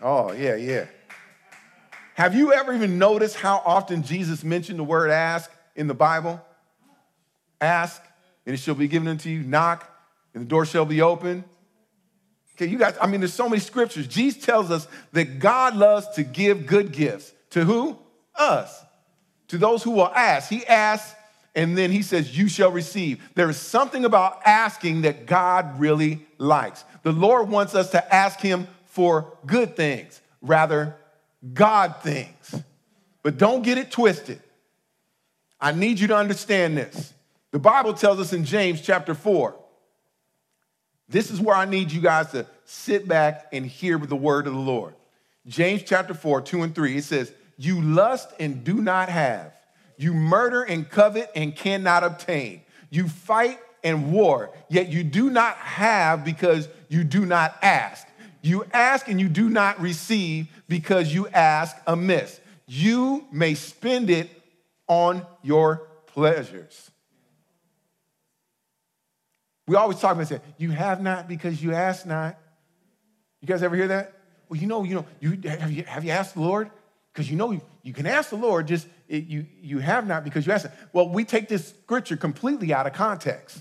Oh, 0.00 0.32
yeah, 0.32 0.56
yeah. 0.56 0.86
Have 2.14 2.34
you 2.34 2.52
ever 2.52 2.72
even 2.72 2.98
noticed 2.98 3.36
how 3.36 3.62
often 3.64 4.02
Jesus 4.02 4.44
mentioned 4.44 4.78
the 4.78 4.84
word 4.84 5.10
ask 5.10 5.50
in 5.74 5.86
the 5.86 5.94
Bible? 5.94 6.40
Ask, 7.60 8.02
and 8.44 8.54
it 8.54 8.58
shall 8.58 8.74
be 8.74 8.88
given 8.88 9.08
unto 9.08 9.28
you. 9.30 9.40
Knock, 9.40 9.90
and 10.34 10.44
the 10.44 10.48
door 10.48 10.64
shall 10.64 10.84
be 10.84 11.02
open. 11.02 11.44
Okay, 12.54 12.66
you 12.66 12.78
guys, 12.78 12.94
I 13.00 13.06
mean, 13.06 13.20
there's 13.20 13.34
so 13.34 13.48
many 13.48 13.60
scriptures. 13.60 14.06
Jesus 14.06 14.42
tells 14.42 14.70
us 14.70 14.86
that 15.12 15.38
God 15.38 15.76
loves 15.76 16.08
to 16.10 16.22
give 16.22 16.66
good 16.66 16.92
gifts. 16.92 17.32
To 17.50 17.64
who? 17.64 17.98
Us 18.34 18.85
to 19.48 19.58
those 19.58 19.82
who 19.82 19.92
will 19.92 20.08
ask. 20.08 20.48
He 20.48 20.66
asks, 20.66 21.14
and 21.54 21.76
then 21.76 21.90
he 21.90 22.02
says, 22.02 22.36
You 22.36 22.48
shall 22.48 22.70
receive. 22.70 23.20
There 23.34 23.48
is 23.48 23.56
something 23.56 24.04
about 24.04 24.40
asking 24.44 25.02
that 25.02 25.26
God 25.26 25.80
really 25.80 26.26
likes. 26.38 26.84
The 27.02 27.12
Lord 27.12 27.48
wants 27.48 27.74
us 27.74 27.90
to 27.90 28.14
ask 28.14 28.40
him 28.40 28.68
for 28.84 29.32
good 29.46 29.76
things, 29.76 30.20
rather, 30.42 30.96
God 31.54 31.96
things. 32.02 32.62
But 33.22 33.38
don't 33.38 33.62
get 33.62 33.78
it 33.78 33.90
twisted. 33.90 34.40
I 35.60 35.72
need 35.72 35.98
you 35.98 36.08
to 36.08 36.16
understand 36.16 36.76
this. 36.76 37.12
The 37.50 37.58
Bible 37.58 37.94
tells 37.94 38.20
us 38.20 38.32
in 38.32 38.44
James 38.44 38.80
chapter 38.82 39.14
4. 39.14 39.54
This 41.08 41.30
is 41.30 41.40
where 41.40 41.56
I 41.56 41.64
need 41.64 41.92
you 41.92 42.00
guys 42.00 42.32
to 42.32 42.46
sit 42.64 43.06
back 43.08 43.46
and 43.52 43.64
hear 43.64 43.96
the 43.98 44.16
word 44.16 44.46
of 44.46 44.52
the 44.52 44.58
Lord. 44.58 44.94
James 45.46 45.82
chapter 45.84 46.12
4, 46.12 46.40
2 46.42 46.62
and 46.62 46.74
3, 46.74 46.96
it 46.96 47.04
says, 47.04 47.32
you 47.56 47.80
lust 47.80 48.30
and 48.38 48.64
do 48.64 48.74
not 48.74 49.08
have. 49.08 49.52
You 49.96 50.12
murder 50.12 50.62
and 50.62 50.88
covet 50.88 51.30
and 51.34 51.54
cannot 51.56 52.04
obtain. 52.04 52.62
You 52.90 53.08
fight 53.08 53.58
and 53.82 54.12
war, 54.12 54.50
yet 54.68 54.88
you 54.88 55.04
do 55.04 55.30
not 55.30 55.56
have 55.56 56.24
because 56.24 56.68
you 56.88 57.04
do 57.04 57.24
not 57.24 57.56
ask. 57.62 58.06
You 58.42 58.64
ask 58.72 59.08
and 59.08 59.20
you 59.20 59.28
do 59.28 59.48
not 59.48 59.80
receive 59.80 60.48
because 60.68 61.12
you 61.12 61.28
ask 61.28 61.76
amiss. 61.86 62.40
You 62.66 63.24
may 63.32 63.54
spend 63.54 64.10
it 64.10 64.30
on 64.86 65.24
your 65.42 65.88
pleasures. 66.06 66.90
We 69.66 69.76
always 69.76 69.98
talk 69.98 70.14
about 70.14 70.28
that. 70.28 70.42
You 70.58 70.70
have 70.70 71.02
not 71.02 71.28
because 71.28 71.62
you 71.62 71.72
ask 71.72 72.06
not. 72.06 72.38
You 73.40 73.48
guys 73.48 73.62
ever 73.62 73.74
hear 73.74 73.88
that? 73.88 74.12
Well, 74.48 74.60
you 74.60 74.66
know, 74.66 74.84
you 74.84 74.94
know, 74.94 75.06
you 75.20 75.38
have 75.48 75.70
you, 75.72 75.82
have 75.84 76.04
you 76.04 76.12
asked 76.12 76.34
the 76.34 76.40
Lord? 76.40 76.70
Because 77.16 77.30
you 77.30 77.36
know 77.36 77.58
you, 77.82 77.92
can 77.94 78.04
ask 78.06 78.28
the 78.28 78.36
Lord, 78.36 78.68
just 78.68 78.86
it, 79.08 79.24
you, 79.24 79.46
you 79.62 79.78
have 79.78 80.06
not 80.06 80.22
because 80.22 80.46
you 80.46 80.52
ask. 80.52 80.68
Well, 80.92 81.08
we 81.08 81.24
take 81.24 81.48
this 81.48 81.68
scripture 81.68 82.16
completely 82.16 82.74
out 82.74 82.86
of 82.86 82.92
context. 82.92 83.58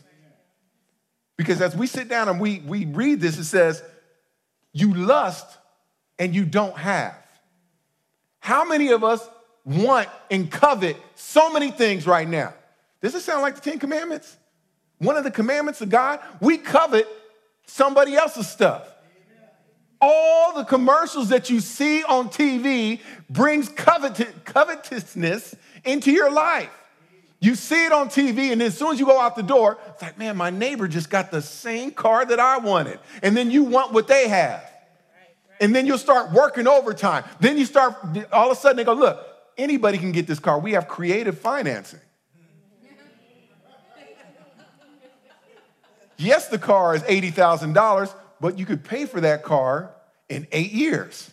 Because 1.38 1.62
as 1.62 1.74
we 1.74 1.88
sit 1.88 2.10
down 2.10 2.28
and 2.28 2.40
we, 2.40 2.60
we 2.66 2.86
read 2.86 3.22
this, 3.22 3.38
it 3.38 3.46
says, 3.46 3.82
You 4.74 4.94
lust 4.94 5.46
and 6.20 6.36
you 6.36 6.44
don't 6.44 6.78
have. 6.78 7.16
How 8.40 8.66
many 8.66 8.92
of 8.92 9.06
us 9.06 9.26
want 9.66 10.08
and 10.30 10.50
covet 10.50 10.96
so 11.16 11.52
many 11.52 11.72
things 11.72 12.06
right 12.06 12.28
now. 12.28 12.54
Does 13.02 13.16
it 13.16 13.22
sound 13.22 13.42
like 13.42 13.56
the 13.56 13.62
Ten 13.62 13.80
Commandments? 13.80 14.38
One 15.00 15.18
of 15.18 15.24
the 15.24 15.32
commandments 15.32 15.82
of 15.82 15.90
God, 15.90 16.20
we 16.40 16.58
covet 16.58 17.08
somebody 17.66 18.16
else's 18.16 18.48
stuff. 18.48 18.88
All 20.08 20.54
the 20.54 20.66
commercials 20.66 21.30
that 21.30 21.50
you 21.50 21.60
see 21.60 22.04
on 22.04 22.30
TV 22.30 23.02
brings 23.28 23.70
covet- 23.70 24.46
covetousness 24.46 25.56
into 25.84 26.12
your 26.12 26.32
life. 26.32 26.70
You 27.40 27.56
see 27.56 27.88
it 27.88 27.92
on 27.92 28.10
TV, 28.10 28.52
and 28.52 28.62
then 28.62 28.68
as 28.68 28.78
soon 28.78 28.94
as 28.94 29.00
you 29.00 29.08
go 29.08 29.20
out 29.20 29.36
the 29.36 29.42
door, 29.42 29.80
it's 29.90 30.04
like, 30.04 30.20
man, 30.20 30.38
my 30.38 30.52
neighbor 30.52 30.88
just 30.88 31.10
got 31.10 31.32
the 31.32 31.42
same 31.42 31.90
car 31.90 32.24
that 32.24 32.40
I 32.40 32.60
wanted. 32.60 33.00
And 33.24 33.36
then 33.36 33.50
you 33.50 33.64
want 33.64 33.94
what 33.94 34.08
they 34.08 34.28
have. 34.28 34.72
And 35.60 35.74
then 35.74 35.88
you'll 35.88 35.98
start 35.98 36.32
working 36.32 36.68
overtime. 36.68 37.24
Then 37.40 37.58
you 37.58 37.66
start, 37.66 37.96
all 38.32 38.52
of 38.52 38.58
a 38.58 38.62
sudden, 38.62 38.78
they 38.78 38.84
go, 38.84 38.94
look, 38.94 39.26
anybody 39.58 39.98
can 39.98 40.12
get 40.12 40.28
this 40.28 40.38
car. 40.38 40.60
We 40.60 40.74
have 40.74 40.88
creative 40.88 41.40
financing. 41.40 42.00
yes, 46.18 46.48
the 46.50 46.60
car 46.60 46.94
is 46.94 47.02
$80,000, 47.02 48.14
but 48.40 48.60
you 48.60 48.68
could 48.68 48.84
pay 48.84 49.08
for 49.08 49.20
that 49.22 49.42
car 49.42 49.95
in 50.30 50.48
eight 50.52 50.72
years. 50.72 51.32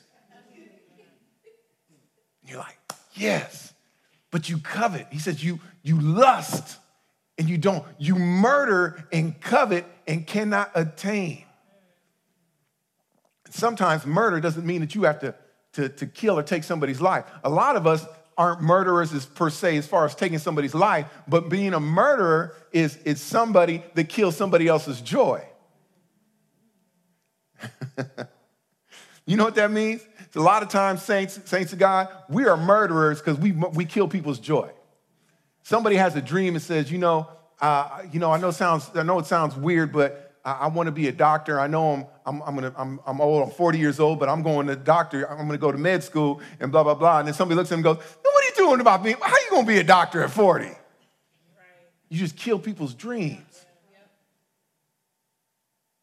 You're 2.46 2.58
like, 2.58 2.78
yes, 3.14 3.72
but 4.30 4.48
you 4.48 4.58
covet. 4.58 5.06
He 5.10 5.18
says, 5.18 5.42
you, 5.42 5.60
you 5.82 6.00
lust 6.00 6.78
and 7.38 7.48
you 7.48 7.58
don't. 7.58 7.84
You 7.98 8.16
murder 8.16 9.04
and 9.12 9.40
covet 9.40 9.86
and 10.06 10.26
cannot 10.26 10.70
attain. 10.74 11.44
Sometimes 13.50 14.06
murder 14.06 14.40
doesn't 14.40 14.66
mean 14.66 14.80
that 14.80 14.94
you 14.94 15.02
have 15.04 15.20
to, 15.20 15.34
to, 15.74 15.88
to 15.88 16.06
kill 16.06 16.38
or 16.38 16.42
take 16.42 16.64
somebody's 16.64 17.00
life. 17.00 17.24
A 17.44 17.50
lot 17.50 17.76
of 17.76 17.86
us 17.86 18.04
aren't 18.36 18.62
murderers 18.62 19.12
as 19.12 19.26
per 19.26 19.50
se 19.50 19.76
as 19.76 19.86
far 19.86 20.04
as 20.04 20.14
taking 20.14 20.38
somebody's 20.38 20.74
life, 20.74 21.06
but 21.28 21.48
being 21.48 21.74
a 21.74 21.80
murderer 21.80 22.54
is, 22.72 22.96
is 22.98 23.20
somebody 23.20 23.82
that 23.94 24.08
kills 24.08 24.36
somebody 24.36 24.68
else's 24.68 25.00
joy. 25.00 25.44
you 29.26 29.36
know 29.36 29.44
what 29.44 29.54
that 29.54 29.70
means? 29.70 30.06
It's 30.20 30.36
a 30.36 30.40
lot 30.40 30.62
of 30.62 30.68
times, 30.68 31.02
saints, 31.02 31.38
saints 31.44 31.72
of 31.72 31.78
God, 31.78 32.08
we 32.28 32.46
are 32.46 32.56
murderers 32.56 33.20
because 33.20 33.38
we, 33.38 33.52
we 33.52 33.84
kill 33.84 34.08
people's 34.08 34.38
joy. 34.38 34.70
Somebody 35.62 35.96
has 35.96 36.16
a 36.16 36.22
dream 36.22 36.54
and 36.54 36.62
says, 36.62 36.90
you 36.90 36.98
know, 36.98 37.28
uh, 37.60 38.02
you 38.10 38.18
know, 38.18 38.32
I 38.32 38.38
know 38.38 38.50
sounds, 38.50 38.90
I 38.94 39.04
know 39.04 39.20
it 39.20 39.26
sounds 39.26 39.54
weird, 39.56 39.92
but 39.92 40.34
I, 40.44 40.52
I 40.52 40.66
want 40.68 40.88
to 40.88 40.92
be 40.92 41.06
a 41.06 41.12
doctor. 41.12 41.60
I 41.60 41.68
know 41.68 41.92
I'm, 41.92 42.06
I'm, 42.26 42.42
I'm, 42.42 42.54
gonna, 42.56 42.74
I'm, 42.76 43.00
I'm 43.06 43.20
old, 43.20 43.44
I'm 43.44 43.54
40 43.54 43.78
years 43.78 44.00
old, 44.00 44.18
but 44.18 44.28
I'm 44.28 44.42
going 44.42 44.66
to 44.66 44.74
doctor. 44.74 45.30
I'm 45.30 45.46
going 45.46 45.50
to 45.50 45.58
go 45.58 45.70
to 45.70 45.78
med 45.78 46.02
school 46.02 46.40
and 46.58 46.72
blah, 46.72 46.82
blah, 46.82 46.94
blah. 46.94 47.20
And 47.20 47.28
then 47.28 47.34
somebody 47.34 47.56
looks 47.56 47.70
at 47.70 47.74
him 47.74 47.86
and 47.86 47.96
goes, 47.96 47.98
no, 47.98 48.30
what 48.30 48.44
are 48.44 48.48
you 48.48 48.54
doing 48.68 48.80
about 48.80 49.04
me? 49.04 49.12
How 49.12 49.32
are 49.32 49.40
you 49.40 49.50
going 49.50 49.66
to 49.66 49.68
be 49.68 49.78
a 49.78 49.84
doctor 49.84 50.22
at 50.22 50.30
40? 50.30 50.64
Right. 50.64 50.74
You 52.08 52.18
just 52.18 52.36
kill 52.36 52.58
people's 52.58 52.94
dreams. 52.94 53.66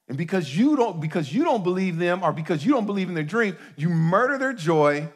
And 0.09 0.17
because 0.17 0.57
you 0.57 0.75
don't 0.75 0.99
because 0.99 1.31
you 1.31 1.43
don't 1.43 1.63
believe 1.63 1.97
them 1.97 2.23
or 2.23 2.33
because 2.33 2.65
you 2.65 2.73
don't 2.73 2.87
believe 2.87 3.07
in 3.07 3.15
their 3.15 3.23
dream, 3.23 3.55
you 3.77 3.89
murder 3.89 4.37
their 4.37 4.53
joy. 4.53 5.07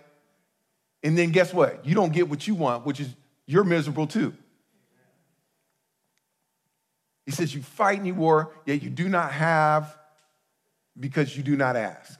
And 1.01 1.17
then 1.17 1.31
guess 1.31 1.53
what? 1.53 1.85
You 1.85 1.95
don't 1.95 2.13
get 2.13 2.29
what 2.29 2.47
you 2.47 2.55
want, 2.55 2.85
which 2.85 2.99
is 2.99 3.09
you're 3.45 3.65
miserable 3.65 4.07
too. 4.07 4.33
He 7.25 7.31
says, 7.31 7.53
You 7.53 7.61
fight 7.61 7.97
and 7.97 8.07
you 8.07 8.13
war, 8.13 8.51
yet 8.65 8.81
you 8.81 8.89
do 8.89 9.09
not 9.09 9.31
have 9.33 9.97
because 10.97 11.35
you 11.35 11.43
do 11.43 11.57
not 11.57 11.75
ask. 11.75 12.19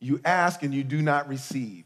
You 0.00 0.20
ask 0.24 0.62
and 0.62 0.72
you 0.72 0.84
do 0.84 1.02
not 1.02 1.28
receive 1.28 1.84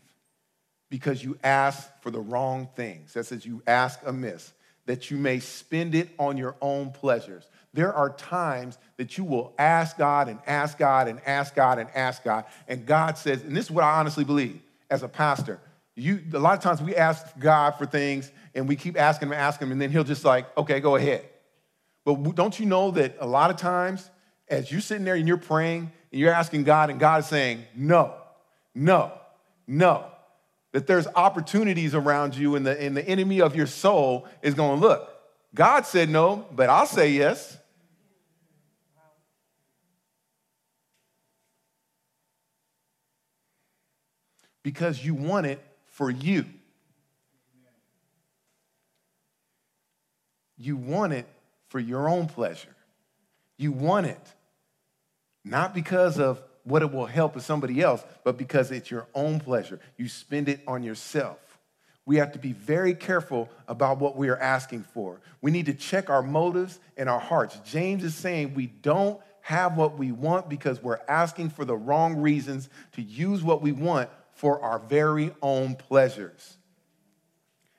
because 0.90 1.24
you 1.24 1.38
ask 1.42 1.88
for 2.02 2.10
the 2.10 2.20
wrong 2.20 2.68
things. 2.76 3.14
That 3.14 3.24
says, 3.24 3.46
You 3.46 3.62
ask 3.66 4.00
amiss, 4.04 4.52
that 4.86 5.10
you 5.10 5.16
may 5.16 5.40
spend 5.40 5.94
it 5.94 6.10
on 6.18 6.36
your 6.36 6.56
own 6.60 6.90
pleasures. 6.90 7.48
There 7.74 7.92
are 7.92 8.10
times 8.10 8.78
that 8.98 9.16
you 9.16 9.24
will 9.24 9.54
ask 9.58 9.96
God 9.96 10.28
and 10.28 10.38
ask 10.46 10.76
God 10.76 11.08
and 11.08 11.20
ask 11.26 11.54
God 11.54 11.78
and 11.78 11.88
ask 11.94 12.22
God. 12.22 12.44
And 12.68 12.84
God 12.84 13.16
says, 13.16 13.42
and 13.42 13.56
this 13.56 13.66
is 13.66 13.70
what 13.70 13.84
I 13.84 13.98
honestly 13.98 14.24
believe 14.24 14.60
as 14.90 15.02
a 15.02 15.08
pastor. 15.08 15.58
You, 15.94 16.22
a 16.34 16.38
lot 16.38 16.56
of 16.56 16.62
times 16.62 16.82
we 16.82 16.96
ask 16.96 17.26
God 17.38 17.72
for 17.72 17.86
things 17.86 18.30
and 18.54 18.68
we 18.68 18.76
keep 18.76 18.98
asking 18.98 19.28
him, 19.28 19.34
asking 19.34 19.68
him, 19.68 19.72
and 19.72 19.80
then 19.80 19.90
he'll 19.90 20.04
just 20.04 20.24
like, 20.24 20.54
okay, 20.56 20.80
go 20.80 20.96
ahead. 20.96 21.24
But 22.04 22.34
don't 22.34 22.58
you 22.58 22.66
know 22.66 22.90
that 22.92 23.16
a 23.20 23.26
lot 23.26 23.50
of 23.50 23.56
times, 23.56 24.10
as 24.48 24.70
you're 24.70 24.80
sitting 24.80 25.04
there 25.04 25.14
and 25.14 25.26
you're 25.26 25.36
praying 25.36 25.90
and 26.10 26.20
you're 26.20 26.32
asking 26.32 26.64
God, 26.64 26.90
and 26.90 27.00
God 27.00 27.20
is 27.20 27.26
saying, 27.26 27.64
no, 27.74 28.14
no, 28.74 29.12
no, 29.66 30.06
that 30.72 30.86
there's 30.86 31.06
opportunities 31.14 31.94
around 31.94 32.34
you, 32.34 32.56
and 32.56 32.66
the, 32.66 32.80
and 32.80 32.96
the 32.96 33.06
enemy 33.06 33.40
of 33.40 33.54
your 33.54 33.66
soul 33.66 34.26
is 34.42 34.54
going, 34.54 34.80
look, 34.80 35.08
God 35.54 35.86
said 35.86 36.08
no, 36.08 36.46
but 36.52 36.68
I'll 36.68 36.86
say 36.86 37.10
yes. 37.10 37.58
Because 44.62 45.04
you 45.04 45.14
want 45.14 45.46
it 45.46 45.64
for 45.86 46.10
you. 46.10 46.44
You 50.56 50.76
want 50.76 51.12
it 51.12 51.26
for 51.68 51.80
your 51.80 52.08
own 52.08 52.26
pleasure. 52.26 52.74
You 53.56 53.72
want 53.72 54.06
it 54.06 54.34
not 55.44 55.74
because 55.74 56.18
of 56.18 56.42
what 56.64 56.82
it 56.82 56.92
will 56.92 57.06
help 57.06 57.34
with 57.34 57.44
somebody 57.44 57.80
else, 57.80 58.04
but 58.24 58.36
because 58.38 58.70
it's 58.70 58.90
your 58.90 59.06
own 59.14 59.40
pleasure. 59.40 59.80
You 59.96 60.08
spend 60.08 60.48
it 60.48 60.60
on 60.66 60.82
yourself. 60.82 61.38
We 62.04 62.16
have 62.16 62.32
to 62.32 62.38
be 62.38 62.52
very 62.52 62.94
careful 62.94 63.48
about 63.68 63.98
what 63.98 64.16
we 64.16 64.28
are 64.28 64.38
asking 64.38 64.84
for. 64.94 65.20
We 65.40 65.50
need 65.50 65.66
to 65.66 65.74
check 65.74 66.10
our 66.10 66.22
motives 66.22 66.78
and 66.96 67.08
our 67.08 67.20
hearts. 67.20 67.58
James 67.64 68.04
is 68.04 68.14
saying 68.14 68.54
we 68.54 68.66
don't 68.66 69.20
have 69.40 69.76
what 69.76 69.98
we 69.98 70.12
want 70.12 70.48
because 70.48 70.82
we're 70.82 71.00
asking 71.08 71.50
for 71.50 71.64
the 71.64 71.76
wrong 71.76 72.16
reasons 72.16 72.68
to 72.92 73.02
use 73.02 73.42
what 73.42 73.62
we 73.62 73.72
want 73.72 74.08
for 74.34 74.60
our 74.62 74.78
very 74.78 75.32
own 75.42 75.76
pleasures. 75.76 76.56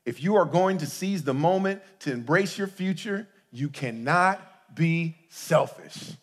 If 0.05 0.21
you 0.21 0.35
are 0.35 0.45
going 0.45 0.79
to 0.79 0.85
seize 0.85 1.23
the 1.23 1.33
moment 1.33 1.81
to 1.99 2.11
embrace 2.11 2.57
your 2.57 2.67
future, 2.67 3.27
you 3.51 3.69
cannot 3.69 4.41
be 4.75 5.15
selfish. 5.29 6.13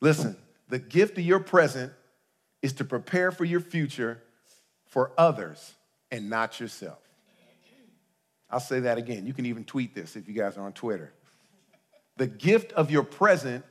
Listen, 0.00 0.36
the 0.68 0.78
gift 0.78 1.18
of 1.18 1.24
your 1.24 1.38
present 1.38 1.92
is 2.60 2.72
to 2.74 2.84
prepare 2.84 3.30
for 3.30 3.44
your 3.44 3.60
future 3.60 4.22
for 4.86 5.12
others 5.16 5.74
and 6.10 6.28
not 6.28 6.58
yourself. 6.58 6.98
I'll 8.50 8.60
say 8.60 8.80
that 8.80 8.98
again. 8.98 9.26
You 9.26 9.32
can 9.32 9.46
even 9.46 9.64
tweet 9.64 9.94
this 9.94 10.16
if 10.16 10.28
you 10.28 10.34
guys 10.34 10.56
are 10.58 10.62
on 10.62 10.72
Twitter. 10.72 11.12
The 12.16 12.26
gift 12.26 12.72
of 12.72 12.90
your 12.90 13.02
present 13.02 13.64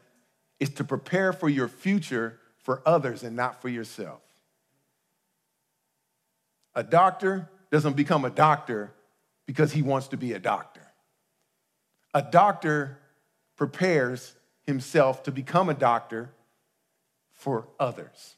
is 0.59 0.69
to 0.71 0.83
prepare 0.83 1.33
for 1.33 1.49
your 1.49 1.67
future 1.67 2.39
for 2.63 2.81
others 2.85 3.23
and 3.23 3.35
not 3.35 3.61
for 3.61 3.69
yourself. 3.69 4.21
A 6.75 6.83
doctor 6.83 7.49
doesn't 7.71 7.95
become 7.95 8.25
a 8.25 8.29
doctor 8.29 8.93
because 9.45 9.71
he 9.71 9.81
wants 9.81 10.09
to 10.09 10.17
be 10.17 10.33
a 10.33 10.39
doctor. 10.39 10.81
A 12.13 12.21
doctor 12.21 12.99
prepares 13.55 14.35
himself 14.65 15.23
to 15.23 15.31
become 15.31 15.69
a 15.69 15.73
doctor 15.73 16.31
for 17.33 17.67
others, 17.79 18.35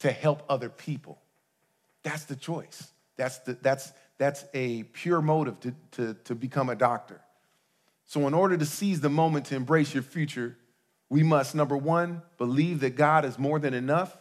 to 0.00 0.10
help 0.10 0.42
other 0.48 0.68
people. 0.68 1.18
That's 2.02 2.24
the 2.24 2.36
choice. 2.36 2.90
That's, 3.16 3.38
the, 3.38 3.54
that's, 3.60 3.92
that's 4.18 4.44
a 4.54 4.84
pure 4.84 5.20
motive 5.20 5.60
to, 5.60 5.74
to, 5.92 6.14
to 6.24 6.34
become 6.34 6.68
a 6.68 6.74
doctor. 6.74 7.20
So, 8.06 8.26
in 8.26 8.34
order 8.34 8.56
to 8.56 8.66
seize 8.66 9.00
the 9.00 9.08
moment 9.08 9.46
to 9.46 9.54
embrace 9.54 9.94
your 9.94 10.02
future, 10.02 10.56
we 11.10 11.24
must, 11.24 11.56
number 11.56 11.76
one, 11.76 12.22
believe 12.38 12.80
that 12.80 12.96
God 12.96 13.24
is 13.24 13.38
more 13.38 13.58
than 13.58 13.74
enough. 13.74 14.16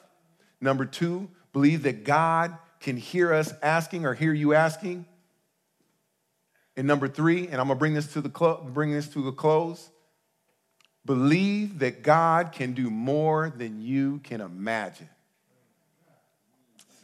Number 0.60 0.86
two, 0.86 1.30
believe 1.54 1.84
that 1.84 2.04
God 2.04 2.58
can 2.80 2.98
hear 2.98 3.32
us 3.32 3.54
asking 3.62 4.06
or 4.06 4.16
hear 4.16 4.34
you 4.34 4.56
asking. 4.56 5.06
And 6.76 6.88
number 6.88 7.08
three, 7.08 7.48
and 7.48 7.62
I'm 7.62 7.68
gonna 7.68 7.76
bring 7.76 7.94
this 7.94 8.12
to 8.14 8.22
the 8.22 8.30
clo- 8.30 8.64
bring 8.74 8.92
this 8.92 9.08
to 9.10 9.28
a 9.28 9.32
close. 9.32 9.90
Believe 11.06 11.80
that 11.80 12.02
God 12.04 12.52
can 12.52 12.74
do 12.74 12.90
more 12.90 13.50
than 13.50 13.82
you 13.82 14.20
can 14.20 14.42
imagine. 14.42 15.10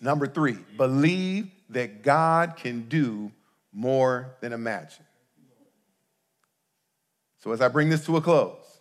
Number 0.01 0.27
three, 0.27 0.57
believe 0.77 1.51
that 1.69 2.03
God 2.03 2.55
can 2.57 2.87
do 2.89 3.31
more 3.71 4.35
than 4.41 4.53
imagine. 4.53 5.05
So 7.39 7.51
as 7.51 7.61
I 7.61 7.67
bring 7.67 7.89
this 7.89 8.05
to 8.05 8.17
a 8.17 8.21
close, 8.21 8.74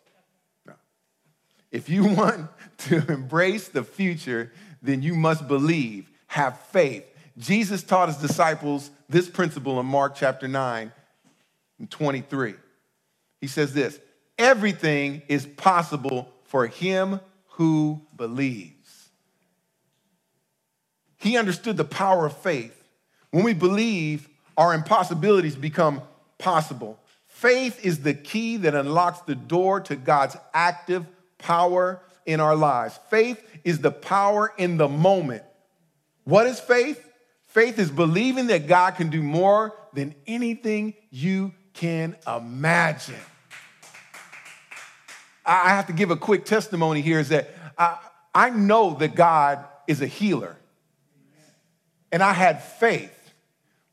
if 1.75 1.89
you 1.89 2.05
want 2.14 2.49
to 2.79 3.05
embrace 3.12 3.68
the 3.68 3.83
future, 3.83 4.53
then 4.81 5.03
you 5.03 5.14
must 5.14 5.47
believe, 5.49 6.09
have 6.29 6.59
faith. 6.61 7.05
Jesus 7.37 7.83
taught 7.83 8.09
his 8.09 8.16
disciples 8.18 8.91
this 9.09 9.29
principle 9.29 9.81
in 9.81 9.87
Mark 9.87 10.14
chapter 10.14 10.47
9 10.47 10.93
and 11.81 11.91
23. 11.91 12.55
He 13.41 13.47
says 13.49 13.75
this 13.75 13.99
everything 14.39 15.22
is 15.29 15.47
possible 15.47 16.33
for 16.45 16.66
him 16.66 17.20
who 17.49 18.01
believes. 18.16 18.70
he 21.18 21.37
understood 21.37 21.77
the 21.77 21.85
power 21.85 22.27
of 22.27 22.37
faith. 22.37 22.85
When 23.31 23.45
we 23.45 23.55
believe, 23.55 24.29
our 24.57 24.75
impossibilities 24.75 25.57
become 25.57 26.03
possible. 26.39 27.01
Faith 27.27 27.85
is 27.85 28.01
the 28.01 28.14
key 28.14 28.59
that 28.59 28.75
unlocks 28.75 29.20
the 29.20 29.35
door 29.35 29.81
to 29.81 29.97
God's 29.97 30.37
active 30.53 31.07
power 31.39 32.01
in 32.26 32.41
our 32.41 32.57
lives. 32.57 32.99
Faith 33.11 33.43
is 33.64 33.80
the 33.80 33.91
power 33.91 34.53
in 34.57 34.76
the 34.76 34.89
moment. 34.89 35.43
What 36.24 36.47
is 36.47 36.59
faith? 36.61 37.07
Faith 37.47 37.78
is 37.78 37.91
believing 37.91 38.49
that 38.49 38.66
God 38.66 38.93
can 38.93 39.11
do 39.11 39.22
more 39.22 39.74
than 39.93 40.14
anything 40.26 40.95
you 41.11 41.53
can 41.72 42.16
imagine. 42.26 43.14
I 45.47 45.70
have 45.70 45.87
to 45.89 45.93
give 45.93 46.11
a 46.11 46.16
quick 46.16 46.47
testimony 46.47 47.03
here 47.03 47.20
is 47.20 47.28
that 47.28 47.51
I, 47.76 47.99
I 48.35 48.51
know 48.51 48.95
that 48.95 49.14
God 49.14 49.64
is 49.87 50.01
a 50.01 50.07
healer. 50.07 50.57
And 52.11 52.22
I 52.22 52.32
had 52.32 52.62
faith, 52.62 53.12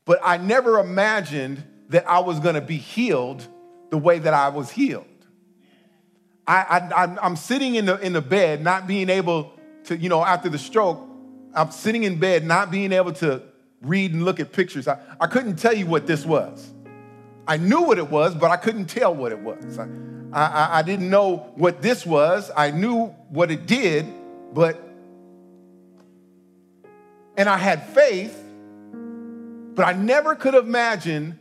but 0.04 0.20
I 0.22 0.36
never 0.36 0.78
imagined 0.78 1.62
that 1.88 2.08
I 2.08 2.20
was 2.20 2.40
gonna 2.40 2.60
be 2.60 2.76
healed 2.76 3.46
the 3.90 3.98
way 3.98 4.18
that 4.18 4.32
I 4.32 4.48
was 4.48 4.70
healed. 4.70 5.06
I, 6.46 6.90
I, 6.94 7.26
am 7.26 7.36
sitting 7.36 7.76
in 7.76 7.86
the, 7.86 7.98
in 7.98 8.12
the 8.12 8.20
bed, 8.20 8.62
not 8.62 8.86
being 8.86 9.08
able 9.08 9.52
to, 9.84 9.96
you 9.96 10.08
know, 10.08 10.24
after 10.24 10.48
the 10.48 10.58
stroke, 10.58 11.00
I'm 11.54 11.70
sitting 11.70 12.04
in 12.04 12.18
bed, 12.18 12.44
not 12.44 12.70
being 12.70 12.92
able 12.92 13.12
to 13.14 13.42
read 13.80 14.12
and 14.12 14.24
look 14.24 14.40
at 14.40 14.52
pictures. 14.52 14.88
I, 14.88 14.98
I 15.20 15.26
couldn't 15.26 15.56
tell 15.56 15.74
you 15.74 15.86
what 15.86 16.06
this 16.06 16.24
was. 16.26 16.72
I 17.46 17.56
knew 17.56 17.82
what 17.82 17.98
it 17.98 18.10
was, 18.10 18.34
but 18.34 18.50
I 18.50 18.56
couldn't 18.56 18.86
tell 18.86 19.14
what 19.14 19.32
it 19.32 19.38
was. 19.38 19.78
I, 19.78 19.86
I, 20.32 20.78
I 20.78 20.82
didn't 20.82 21.10
know 21.10 21.52
what 21.56 21.82
this 21.82 22.06
was. 22.06 22.50
I 22.56 22.70
knew 22.70 23.06
what 23.28 23.50
it 23.50 23.66
did, 23.66 24.06
but, 24.52 24.80
and 27.36 27.48
I 27.48 27.56
had 27.56 27.86
faith, 27.88 28.36
but 29.74 29.84
I 29.84 29.92
never 29.92 30.34
could 30.34 30.54
imagine 30.54 31.38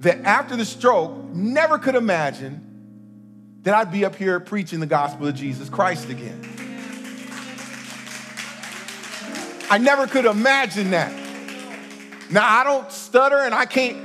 that 0.00 0.20
after 0.24 0.56
the 0.56 0.64
stroke, 0.64 1.12
never 1.32 1.78
could 1.78 1.94
imagine 1.94 2.63
that 3.64 3.74
I'd 3.74 3.90
be 3.90 4.04
up 4.04 4.14
here 4.14 4.38
preaching 4.40 4.78
the 4.78 4.86
gospel 4.86 5.26
of 5.26 5.34
Jesus 5.34 5.68
Christ 5.68 6.08
again. 6.10 6.40
I 9.70 9.78
never 9.78 10.06
could 10.06 10.26
imagine 10.26 10.90
that. 10.90 11.12
Now, 12.30 12.46
I 12.46 12.62
don't 12.62 12.92
stutter 12.92 13.38
and 13.38 13.54
I 13.54 13.64
can't 13.64 13.98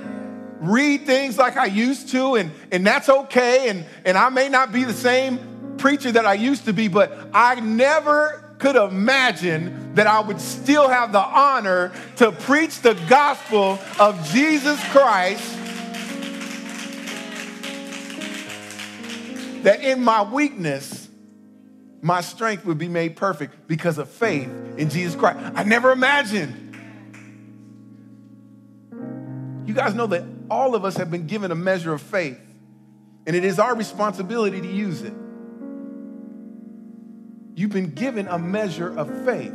read 0.61 1.05
things 1.05 1.37
like 1.37 1.57
I 1.57 1.65
used 1.65 2.09
to, 2.09 2.35
and, 2.35 2.51
and 2.71 2.87
that's 2.87 3.09
okay. 3.09 3.69
And, 3.69 3.85
and 4.05 4.17
I 4.17 4.29
may 4.29 4.49
not 4.49 4.71
be 4.71 4.85
the 4.85 4.93
same 4.93 5.75
preacher 5.77 6.11
that 6.11 6.25
I 6.25 6.33
used 6.33 6.65
to 6.65 6.73
be, 6.73 6.87
but 6.87 7.17
I 7.33 7.59
never 7.59 8.43
could 8.59 8.75
imagine 8.75 9.93
that 9.95 10.07
I 10.07 10.19
would 10.19 10.39
still 10.39 10.87
have 10.89 11.11
the 11.11 11.21
honor 11.21 11.91
to 12.17 12.31
preach 12.31 12.81
the 12.81 12.93
gospel 13.09 13.79
of 13.99 14.23
Jesus 14.31 14.81
Christ. 14.89 15.58
That 19.63 19.83
in 19.83 20.03
my 20.03 20.23
weakness, 20.23 21.09
my 22.01 22.21
strength 22.21 22.65
would 22.65 22.77
be 22.77 22.87
made 22.87 23.15
perfect 23.15 23.67
because 23.67 23.97
of 23.97 24.09
faith 24.09 24.49
in 24.77 24.89
Jesus 24.89 25.15
Christ. 25.15 25.39
I 25.55 25.63
never 25.63 25.91
imagined. 25.91 26.65
You 29.65 29.73
guys 29.73 29.93
know 29.93 30.07
that 30.07 30.23
all 30.49 30.75
of 30.75 30.85
us 30.85 30.97
have 30.97 31.11
been 31.11 31.27
given 31.27 31.51
a 31.51 31.55
measure 31.55 31.93
of 31.93 32.01
faith, 32.01 32.39
and 33.27 33.35
it 33.35 33.43
is 33.43 33.59
our 33.59 33.75
responsibility 33.75 34.61
to 34.61 34.67
use 34.67 35.01
it. 35.01 35.13
You've 37.55 37.71
been 37.71 37.93
given 37.93 38.27
a 38.27 38.39
measure 38.39 38.97
of 38.97 39.25
faith. 39.25 39.53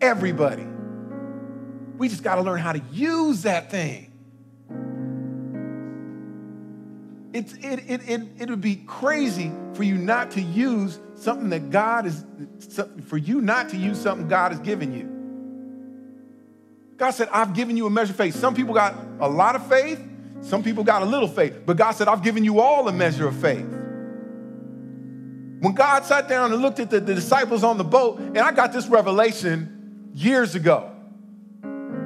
Everybody. 0.00 0.66
We 1.96 2.08
just 2.08 2.22
got 2.22 2.34
to 2.36 2.42
learn 2.42 2.58
how 2.58 2.72
to 2.72 2.82
use 2.92 3.42
that 3.42 3.70
thing. 3.70 4.09
It's, 7.32 7.52
it, 7.54 7.84
it, 7.88 8.08
it, 8.08 8.20
it 8.38 8.50
would 8.50 8.60
be 8.60 8.76
crazy 8.86 9.52
for 9.74 9.84
you 9.84 9.96
not 9.96 10.32
to 10.32 10.40
use 10.40 10.98
something 11.14 11.50
that 11.50 11.70
God 11.70 12.06
is, 12.06 12.24
for 13.06 13.16
you 13.16 13.40
not 13.40 13.68
to 13.70 13.76
use 13.76 14.00
something 14.00 14.26
God 14.26 14.52
has 14.52 14.60
given 14.60 14.92
you. 14.92 15.08
God 16.96 17.12
said, 17.12 17.28
I've 17.32 17.54
given 17.54 17.76
you 17.76 17.86
a 17.86 17.90
measure 17.90 18.10
of 18.10 18.16
faith. 18.16 18.34
Some 18.34 18.54
people 18.54 18.74
got 18.74 18.94
a 19.20 19.28
lot 19.28 19.54
of 19.54 19.66
faith, 19.68 20.02
some 20.40 20.62
people 20.62 20.84
got 20.84 21.02
a 21.02 21.04
little 21.04 21.28
faith, 21.28 21.62
but 21.64 21.76
God 21.76 21.92
said, 21.92 22.08
I've 22.08 22.22
given 22.22 22.44
you 22.44 22.60
all 22.60 22.88
a 22.88 22.92
measure 22.92 23.28
of 23.28 23.36
faith. 23.36 23.66
When 25.60 25.74
God 25.74 26.04
sat 26.04 26.26
down 26.26 26.52
and 26.52 26.62
looked 26.62 26.80
at 26.80 26.90
the, 26.90 27.00
the 27.00 27.14
disciples 27.14 27.62
on 27.62 27.78
the 27.78 27.84
boat, 27.84 28.18
and 28.18 28.38
I 28.38 28.50
got 28.50 28.72
this 28.72 28.86
revelation 28.88 30.10
years 30.14 30.54
ago. 30.54 30.90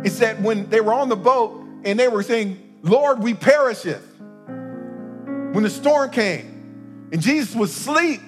It 0.05 0.11
said 0.11 0.43
when 0.45 0.69
they 0.69 0.81
were 0.81 0.93
on 0.93 1.09
the 1.09 1.17
boat 1.17 1.65
and 1.85 1.99
they 1.99 2.09
were 2.09 2.23
saying, 2.23 2.79
Lord, 2.83 3.21
we 3.21 3.33
perisheth. 3.33 4.14
When 5.55 5.63
the 5.63 5.71
storm 5.71 6.11
came 6.11 7.09
and 7.13 7.23
Jesus 7.23 7.55
was 7.55 7.71
asleep, 7.71 8.21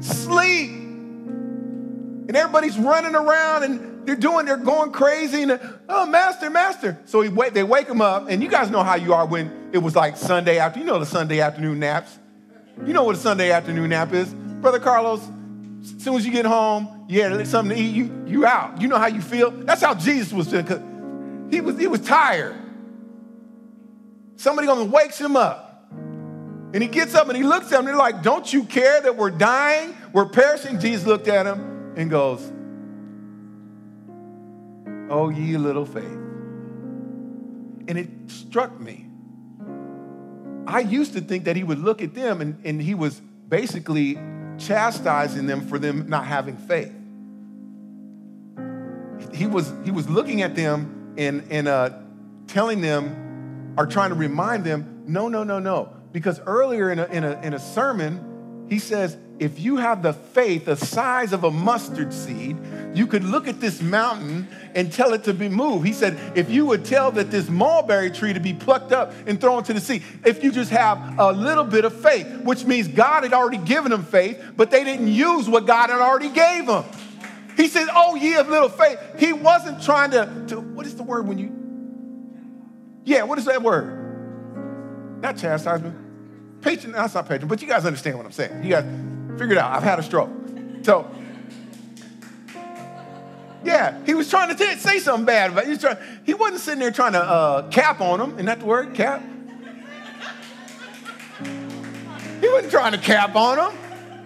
sleep. 0.00 0.70
And 0.70 2.36
everybody's 2.36 2.76
running 2.76 3.14
around 3.14 3.62
and 3.62 4.06
they're 4.06 4.14
doing, 4.14 4.44
they're 4.44 4.58
going 4.58 4.92
crazy, 4.92 5.44
and 5.44 5.58
oh, 5.88 6.04
master, 6.04 6.50
master. 6.50 6.98
So 7.06 7.22
he 7.22 7.30
wait, 7.30 7.54
they 7.54 7.62
wake 7.62 7.88
him 7.88 8.02
up, 8.02 8.28
and 8.28 8.42
you 8.42 8.50
guys 8.50 8.68
know 8.68 8.82
how 8.82 8.96
you 8.96 9.14
are 9.14 9.24
when 9.24 9.70
it 9.72 9.78
was 9.78 9.96
like 9.96 10.18
Sunday 10.18 10.58
after. 10.58 10.78
You 10.78 10.84
know 10.84 10.98
the 10.98 11.06
Sunday 11.06 11.40
afternoon 11.40 11.78
naps. 11.78 12.18
You 12.84 12.92
know 12.92 13.04
what 13.04 13.14
a 13.16 13.18
Sunday 13.18 13.50
afternoon 13.50 13.88
nap 13.88 14.12
is, 14.12 14.34
brother 14.34 14.78
Carlos. 14.78 15.26
As 15.80 16.04
soon 16.04 16.16
as 16.16 16.26
you 16.26 16.32
get 16.32 16.44
home, 16.44 17.06
you 17.08 17.22
had 17.22 17.46
something 17.46 17.74
to 17.74 17.82
eat. 17.82 17.94
You 17.94 18.24
you 18.26 18.44
out. 18.44 18.78
You 18.78 18.88
know 18.88 18.98
how 18.98 19.06
you 19.06 19.22
feel. 19.22 19.50
That's 19.50 19.80
how 19.80 19.94
Jesus 19.94 20.34
was. 20.34 20.50
He 21.50 21.62
was 21.62 21.78
he 21.78 21.86
was 21.86 22.00
tired. 22.00 22.56
Somebody 24.42 24.66
comes 24.66 24.82
and 24.82 24.92
wakes 24.92 25.20
him 25.20 25.36
up. 25.36 25.86
And 26.74 26.82
he 26.82 26.88
gets 26.88 27.14
up 27.14 27.28
and 27.28 27.36
he 27.36 27.44
looks 27.44 27.66
at 27.66 27.70
them. 27.70 27.84
They're 27.84 27.94
like, 27.94 28.24
Don't 28.24 28.52
you 28.52 28.64
care 28.64 29.00
that 29.00 29.16
we're 29.16 29.30
dying? 29.30 29.96
We're 30.12 30.26
perishing. 30.26 30.80
Jesus 30.80 31.06
looked 31.06 31.28
at 31.28 31.46
him 31.46 31.94
and 31.96 32.10
goes, 32.10 32.40
Oh, 35.08 35.28
ye 35.28 35.56
little 35.56 35.86
faith. 35.86 36.02
And 37.86 37.90
it 37.90 38.08
struck 38.26 38.80
me. 38.80 39.06
I 40.66 40.80
used 40.80 41.12
to 41.12 41.20
think 41.20 41.44
that 41.44 41.54
he 41.54 41.62
would 41.62 41.78
look 41.78 42.02
at 42.02 42.12
them 42.12 42.40
and, 42.40 42.60
and 42.64 42.82
he 42.82 42.96
was 42.96 43.20
basically 43.48 44.18
chastising 44.58 45.46
them 45.46 45.68
for 45.68 45.78
them 45.78 46.08
not 46.08 46.26
having 46.26 46.56
faith. 46.56 46.92
He 49.32 49.46
was, 49.46 49.72
he 49.84 49.92
was 49.92 50.10
looking 50.10 50.42
at 50.42 50.56
them 50.56 51.14
and, 51.16 51.46
and 51.48 51.68
uh, 51.68 51.90
telling 52.48 52.80
them 52.80 53.22
or 53.76 53.86
trying 53.86 54.10
to 54.10 54.14
remind 54.14 54.64
them 54.64 55.04
no, 55.06 55.28
no, 55.28 55.44
no, 55.44 55.58
no. 55.58 55.92
Because 56.12 56.40
earlier 56.40 56.90
in 56.90 56.98
a, 56.98 57.06
in 57.06 57.24
a, 57.24 57.40
in 57.40 57.54
a 57.54 57.58
sermon, 57.58 58.66
he 58.68 58.78
says, 58.78 59.16
if 59.38 59.58
you 59.58 59.76
have 59.76 60.02
the 60.02 60.12
faith 60.12 60.66
the 60.66 60.76
size 60.76 61.32
of 61.32 61.42
a 61.44 61.50
mustard 61.50 62.12
seed, 62.12 62.56
you 62.94 63.06
could 63.06 63.24
look 63.24 63.48
at 63.48 63.60
this 63.60 63.82
mountain 63.82 64.46
and 64.74 64.92
tell 64.92 65.14
it 65.14 65.24
to 65.24 65.34
be 65.34 65.48
moved. 65.48 65.86
He 65.86 65.92
said, 65.92 66.18
if 66.36 66.48
you 66.50 66.66
would 66.66 66.84
tell 66.84 67.10
that 67.12 67.30
this 67.30 67.48
mulberry 67.48 68.10
tree 68.10 68.32
to 68.32 68.40
be 68.40 68.52
plucked 68.52 68.92
up 68.92 69.12
and 69.26 69.40
thrown 69.40 69.64
to 69.64 69.72
the 69.72 69.80
sea, 69.80 70.02
if 70.24 70.44
you 70.44 70.52
just 70.52 70.70
have 70.70 71.18
a 71.18 71.32
little 71.32 71.64
bit 71.64 71.84
of 71.84 72.00
faith, 72.00 72.26
which 72.42 72.64
means 72.64 72.86
God 72.88 73.24
had 73.24 73.32
already 73.32 73.58
given 73.58 73.90
them 73.90 74.04
faith, 74.04 74.40
but 74.56 74.70
they 74.70 74.84
didn't 74.84 75.08
use 75.08 75.48
what 75.48 75.66
God 75.66 75.90
had 75.90 76.00
already 76.00 76.28
gave 76.28 76.66
them. 76.66 76.84
He 77.56 77.68
said, 77.68 77.88
oh, 77.92 78.14
ye 78.14 78.36
of 78.36 78.48
little 78.48 78.68
faith. 78.68 78.98
He 79.18 79.32
wasn't 79.32 79.82
trying 79.82 80.12
to, 80.12 80.44
to 80.48 80.60
what 80.60 80.86
is 80.86 80.94
the 80.94 81.02
word 81.02 81.26
when 81.26 81.38
you, 81.38 81.50
yeah, 83.04 83.22
what 83.24 83.38
is 83.38 83.44
that 83.46 83.62
word? 83.62 85.20
Not 85.20 85.36
chastisement. 85.36 86.62
Patron, 86.62 86.92
that's 86.92 87.14
not 87.14 87.28
patron, 87.28 87.48
but 87.48 87.60
you 87.60 87.68
guys 87.68 87.84
understand 87.84 88.16
what 88.16 88.26
I'm 88.26 88.32
saying. 88.32 88.62
You 88.62 88.70
guys 88.70 88.84
figure 89.38 89.52
it 89.52 89.58
out. 89.58 89.72
I've 89.72 89.82
had 89.82 89.98
a 89.98 90.02
stroke. 90.02 90.30
So, 90.82 91.10
yeah, 93.64 93.98
he 94.04 94.14
was 94.14 94.28
trying 94.28 94.48
to 94.48 94.54
t- 94.54 94.76
say 94.76 94.98
something 94.98 95.24
bad, 95.24 95.54
but 95.54 95.64
he, 95.64 95.70
was 95.70 95.80
trying, 95.80 95.96
he 96.24 96.34
wasn't 96.34 96.60
sitting 96.60 96.80
there 96.80 96.90
trying 96.90 97.12
to 97.12 97.22
uh, 97.22 97.68
cap 97.70 98.00
on 98.00 98.18
them. 98.18 98.32
Isn't 98.34 98.46
that 98.46 98.60
the 98.60 98.66
word, 98.66 98.94
cap? 98.94 99.22
He 102.40 102.48
wasn't 102.48 102.72
trying 102.72 102.92
to 102.92 102.98
cap 102.98 103.36
on 103.36 103.56
them. 103.56 104.24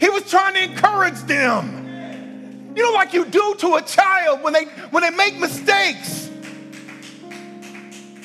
He 0.00 0.08
was 0.08 0.28
trying 0.30 0.54
to 0.54 0.62
encourage 0.62 1.20
them. 1.22 2.72
You 2.74 2.82
know, 2.84 2.92
like 2.92 3.12
you 3.12 3.24
do 3.24 3.54
to 3.58 3.74
a 3.74 3.82
child 3.82 4.42
when 4.42 4.52
they 4.52 4.64
when 4.90 5.02
they 5.02 5.10
make 5.10 5.38
mistakes. 5.38 6.27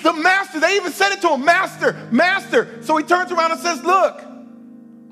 The 0.03 0.13
master, 0.13 0.59
they 0.59 0.75
even 0.75 0.91
said 0.91 1.13
it 1.13 1.21
to 1.21 1.29
him, 1.29 1.45
Master, 1.45 1.93
Master. 2.11 2.83
So 2.83 2.97
he 2.97 3.03
turns 3.03 3.31
around 3.31 3.51
and 3.51 3.59
says, 3.59 3.83
Look, 3.83 4.21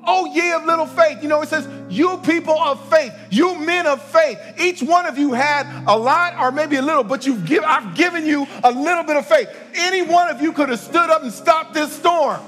Oh, 0.04 0.26
ye 0.26 0.52
of 0.52 0.64
little 0.64 0.86
faith. 0.86 1.22
You 1.22 1.28
know, 1.28 1.42
it 1.42 1.48
says, 1.48 1.68
You 1.88 2.18
people 2.18 2.58
of 2.58 2.84
faith, 2.90 3.14
you 3.30 3.56
men 3.58 3.86
of 3.86 4.02
faith. 4.02 4.38
Each 4.58 4.82
one 4.82 5.06
of 5.06 5.16
you 5.16 5.32
had 5.32 5.66
a 5.86 5.96
lot 5.96 6.36
or 6.38 6.50
maybe 6.50 6.76
a 6.76 6.82
little, 6.82 7.04
but 7.04 7.24
you've 7.24 7.46
give, 7.46 7.62
I've 7.62 7.94
given 7.94 8.26
you 8.26 8.46
a 8.64 8.72
little 8.72 9.04
bit 9.04 9.16
of 9.16 9.26
faith. 9.26 9.48
Any 9.74 10.02
one 10.02 10.28
of 10.28 10.42
you 10.42 10.52
could 10.52 10.70
have 10.70 10.80
stood 10.80 11.08
up 11.08 11.22
and 11.22 11.32
stopped 11.32 11.74
this 11.74 11.92
storm. 11.92 12.40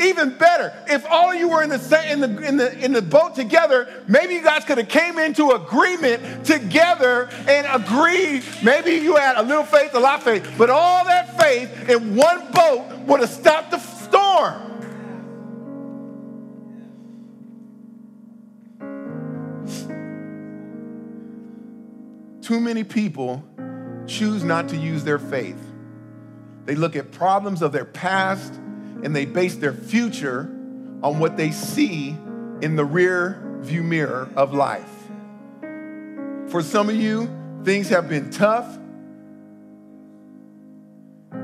Even 0.00 0.36
better, 0.36 0.72
if 0.88 1.06
all 1.06 1.30
of 1.30 1.38
you 1.38 1.48
were 1.48 1.62
in 1.62 1.70
the, 1.70 2.10
in 2.10 2.20
the, 2.20 2.46
in 2.46 2.56
the, 2.56 2.84
in 2.84 2.92
the 2.92 3.02
boat 3.02 3.34
together, 3.34 4.02
maybe 4.08 4.34
you 4.34 4.42
guys 4.42 4.64
could 4.64 4.78
have 4.78 4.88
came 4.88 5.18
into 5.18 5.50
agreement 5.50 6.44
together 6.44 7.28
and 7.48 7.66
agreed. 7.82 8.42
Maybe 8.62 8.92
you 8.92 9.16
had 9.16 9.36
a 9.36 9.42
little 9.42 9.64
faith, 9.64 9.94
a 9.94 10.00
lot 10.00 10.18
of 10.18 10.24
faith, 10.24 10.54
but 10.58 10.70
all 10.70 11.04
that 11.04 11.40
faith 11.40 11.88
in 11.88 12.16
one 12.16 12.50
boat 12.52 12.98
would 13.06 13.20
have 13.20 13.30
stopped 13.30 13.70
the 13.70 13.78
storm. 13.78 14.64
Too 22.42 22.60
many 22.60 22.84
people 22.84 23.42
choose 24.06 24.44
not 24.44 24.68
to 24.68 24.76
use 24.76 25.02
their 25.04 25.18
faith. 25.18 25.56
They 26.66 26.74
look 26.74 26.96
at 26.96 27.12
problems 27.12 27.62
of 27.62 27.72
their 27.72 27.84
past 27.84 28.60
and 29.04 29.14
they 29.14 29.26
base 29.26 29.56
their 29.56 29.74
future 29.74 30.50
on 31.02 31.18
what 31.18 31.36
they 31.36 31.50
see 31.50 32.16
in 32.62 32.74
the 32.74 32.84
rear 32.84 33.58
view 33.60 33.82
mirror 33.82 34.30
of 34.34 34.54
life. 34.54 34.88
For 36.48 36.62
some 36.62 36.88
of 36.88 36.96
you, 36.96 37.28
things 37.64 37.90
have 37.90 38.08
been 38.08 38.30
tough. 38.30 38.78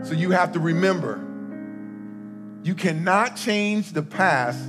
So 0.02 0.14
you 0.14 0.30
have 0.30 0.52
to 0.52 0.58
remember 0.58 1.26
you 2.62 2.74
cannot 2.74 3.36
change 3.36 3.92
the 3.92 4.02
past, 4.02 4.62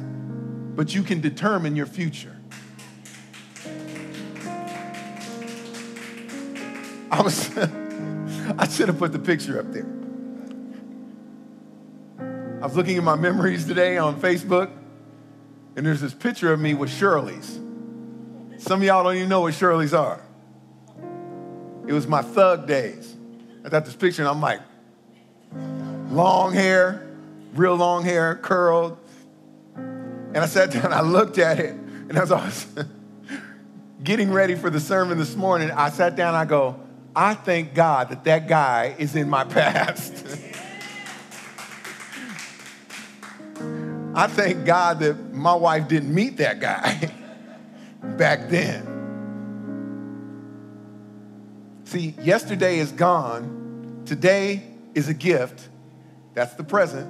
but 0.75 0.95
you 0.95 1.03
can 1.03 1.19
determine 1.19 1.75
your 1.75 1.85
future. 1.85 2.37
I 7.11 7.21
was 7.21 7.57
I 8.57 8.67
should 8.67 8.87
have 8.89 8.97
put 8.97 9.13
the 9.13 9.19
picture 9.19 9.59
up 9.59 9.71
there. 9.71 10.00
I 12.61 12.65
was 12.65 12.75
looking 12.75 12.95
at 12.95 13.03
my 13.03 13.15
memories 13.15 13.65
today 13.65 13.97
on 13.97 14.21
Facebook, 14.21 14.69
and 15.75 15.83
there's 15.83 15.99
this 15.99 16.13
picture 16.13 16.53
of 16.53 16.59
me 16.59 16.75
with 16.75 16.91
Shirley's. 16.91 17.59
Some 18.59 18.81
of 18.81 18.83
y'all 18.83 19.03
don't 19.03 19.15
even 19.15 19.29
know 19.29 19.41
what 19.41 19.55
Shirley's 19.55 19.95
are. 19.95 20.21
It 21.87 21.93
was 21.93 22.05
my 22.05 22.21
thug 22.21 22.67
days. 22.67 23.15
I 23.65 23.69
got 23.69 23.85
this 23.85 23.95
picture, 23.95 24.21
and 24.21 24.29
I'm 24.29 24.41
like, 24.41 24.61
long 26.11 26.53
hair, 26.53 27.07
real 27.55 27.75
long 27.75 28.03
hair, 28.03 28.35
curled. 28.35 28.95
And 29.75 30.37
I 30.37 30.45
sat 30.45 30.69
down, 30.69 30.93
I 30.93 31.01
looked 31.01 31.39
at 31.39 31.57
it, 31.57 31.71
and 31.71 32.15
as 32.15 32.31
I 32.31 32.45
was 32.45 32.67
getting 34.03 34.31
ready 34.31 34.53
for 34.53 34.69
the 34.69 34.79
sermon 34.79 35.17
this 35.17 35.35
morning, 35.35 35.71
I 35.71 35.89
sat 35.89 36.15
down, 36.15 36.35
I 36.35 36.45
go, 36.45 36.79
I 37.15 37.33
thank 37.33 37.73
God 37.73 38.09
that 38.09 38.23
that 38.25 38.47
guy 38.47 38.95
is 38.99 39.15
in 39.15 39.31
my 39.31 39.45
past. 39.45 40.27
I 44.13 44.27
thank 44.27 44.65
God 44.65 44.99
that 44.99 45.33
my 45.33 45.53
wife 45.53 45.87
didn't 45.87 46.13
meet 46.13 46.37
that 46.37 46.59
guy 46.59 47.11
back 48.17 48.49
then. 48.49 48.91
See, 51.85 52.15
yesterday 52.21 52.79
is 52.79 52.91
gone. 52.91 54.03
Today 54.05 54.63
is 54.93 55.07
a 55.09 55.13
gift. 55.13 55.69
That's 56.33 56.53
the 56.55 56.63
present. 56.63 57.09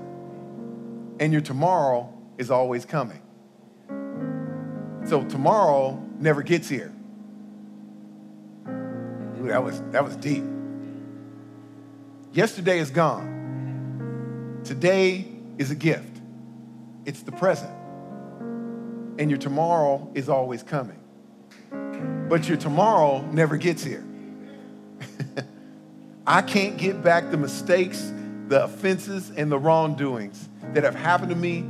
And 1.20 1.32
your 1.32 1.41
tomorrow 1.41 2.12
is 2.38 2.52
always 2.52 2.86
coming. 2.86 3.22
So 5.06 5.24
tomorrow 5.24 6.02
never 6.20 6.43
gets 6.43 6.70
here. 6.70 6.93
Ooh, 8.68 9.47
that 9.47 9.64
was 9.64 9.82
that 9.91 10.04
was 10.04 10.16
deep. 10.16 10.43
Yesterday 12.34 12.80
is 12.80 12.91
gone. 12.91 14.62
Today 14.64 15.28
is 15.58 15.72
a 15.72 15.76
gift. 15.76 16.11
It's 17.06 17.22
the 17.22 17.32
present. 17.32 17.72
And 19.18 19.30
your 19.30 19.39
tomorrow 19.39 20.10
is 20.14 20.30
always 20.30 20.64
coming. 20.64 20.99
But 22.30 22.47
your 22.47 22.58
tomorrow 22.58 23.22
never 23.32 23.58
gets 23.58 23.84
here. 23.84 24.04
I 26.28 26.41
can't 26.41 26.78
get 26.78 27.04
back 27.04 27.30
the 27.32 27.38
mistakes, 27.38 28.12
the 28.47 28.64
offenses, 28.64 29.32
and 29.36 29.52
the 29.52 29.58
wrongdoings 29.58 30.47
that 30.74 30.84
have 30.84 30.95
happened 30.95 31.30
to 31.32 31.36
me 31.36 31.66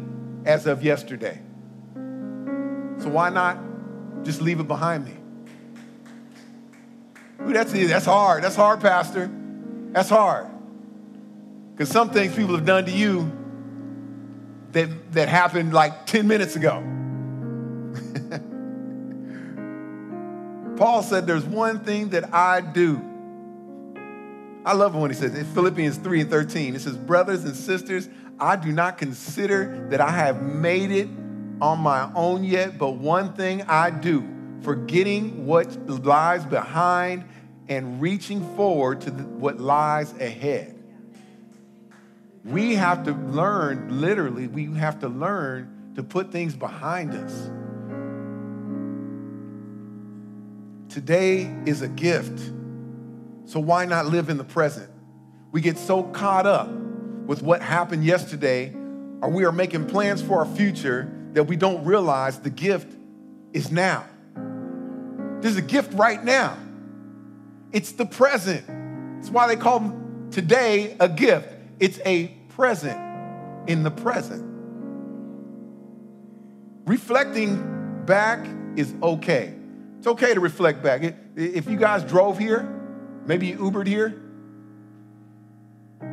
as 0.46 0.68
of 0.68 0.84
yesterday. 0.84 1.40
So 1.96 3.10
why 3.10 3.30
not 3.30 3.58
just 4.24 4.42
leave 4.42 4.60
it 4.60 4.68
behind 4.68 5.06
me? 5.06 5.16
Ooh, 7.44 7.54
that's, 7.54 7.72
that's 7.74 8.06
hard. 8.06 8.44
That's 8.44 8.56
hard, 8.56 8.82
Pastor. 8.82 9.32
That's 9.92 10.10
hard. 10.10 10.48
Because 11.74 11.90
some 11.90 12.12
things 12.12 12.36
people 12.36 12.56
have 12.56 12.66
done 12.66 12.86
to 12.86 12.92
you 12.92 13.32
that, 14.74 15.14
that 15.14 15.30
happened 15.30 15.74
like 15.74 16.06
10 16.06 16.28
minutes 16.28 16.56
ago. 16.56 16.84
Paul 20.78 21.04
said, 21.04 21.28
There's 21.28 21.46
one 21.46 21.82
thing 21.82 22.10
that 22.10 22.34
I 22.34 22.62
do. 22.62 23.00
I 24.66 24.74
love 24.74 24.96
when 24.96 25.12
he 25.12 25.16
says 25.16 25.36
in 25.36 25.46
Philippians 25.46 25.98
3 25.98 26.22
and 26.22 26.30
13, 26.30 26.76
it 26.76 26.82
says, 26.82 26.96
Brothers 26.98 27.44
and 27.44 27.56
sisters, 27.56 28.10
I 28.40 28.56
do 28.56 28.72
not 28.72 28.98
consider 28.98 29.88
that 29.90 30.02
I 30.02 30.10
have 30.10 30.42
made 30.42 30.92
it 30.92 31.08
on 31.62 31.80
my 31.80 32.12
own 32.16 32.44
yet, 32.44 32.78
but 32.78 32.92
one 32.94 33.34
thing 33.34 33.62
I 33.64 33.92
do, 33.92 34.28
forgetting 34.62 35.46
what 35.46 35.88
lies 35.88 36.46
behind 36.46 37.26
and 37.68 38.02
reaching 38.02 38.56
forward 38.56 39.02
to 39.02 39.12
the, 39.12 39.24
what 39.24 39.60
lies 39.60 40.12
ahead. 40.14 40.81
We 42.44 42.76
have 42.76 43.04
to 43.04 43.12
learn, 43.14 44.02
literally, 44.02 44.48
we 44.48 44.66
have 44.74 45.00
to 45.00 45.08
learn 45.08 45.94
to 45.96 46.04
put 46.04 46.32
things 46.32 46.56
behind 46.56 47.14
us. 47.14 47.50
Today 50.94 51.54
is 51.66 51.82
a 51.82 51.88
gift. 51.88 52.40
So 53.46 53.60
why 53.60 53.86
not 53.86 54.08
live 54.08 54.30
in 54.30 54.38
the 54.38 54.44
present? 54.44 54.90
We 55.52 55.62
get 55.62 55.78
so 55.78 56.04
caught 56.04 56.48
up 56.48 56.70
with 56.70 57.42
what 57.42 57.62
happened 57.62 58.04
yesterday, 58.04 58.74
or 59.22 59.30
we 59.30 59.46
are 59.46 59.52
making 59.52 59.88
plans 59.88 60.22
for 60.22 60.40
our 60.40 60.56
future 60.56 61.12
that 61.34 61.44
we 61.44 61.56
don't 61.56 61.86
realize 61.86 62.40
the 62.40 62.50
gift 62.50 62.94
is 63.54 63.72
now. 63.72 64.06
There's 65.42 65.58
a 65.58 65.62
gift 65.62 65.94
right 65.94 66.24
now. 66.24 66.58
It's 67.72 67.92
the 67.94 68.06
present. 68.06 68.66
That's 69.18 69.30
why 69.30 69.48
they 69.48 69.56
call 69.56 69.94
today 70.32 70.96
a 71.00 71.08
gift. 71.08 71.48
It's 71.82 72.00
a 72.06 72.28
present 72.50 73.00
in 73.68 73.82
the 73.82 73.90
present. 73.90 74.46
Reflecting 76.86 78.04
back 78.06 78.48
is 78.76 78.94
okay. 79.02 79.56
It's 79.98 80.08
okay 80.08 80.34
to 80.34 80.40
reflect 80.40 80.84
back. 80.84 81.02
If 81.36 81.68
you 81.68 81.78
guys 81.78 82.04
drove 82.04 82.38
here, 82.38 82.62
maybe 83.26 83.48
you 83.48 83.58
Ubered 83.58 83.88
here, 83.88 84.22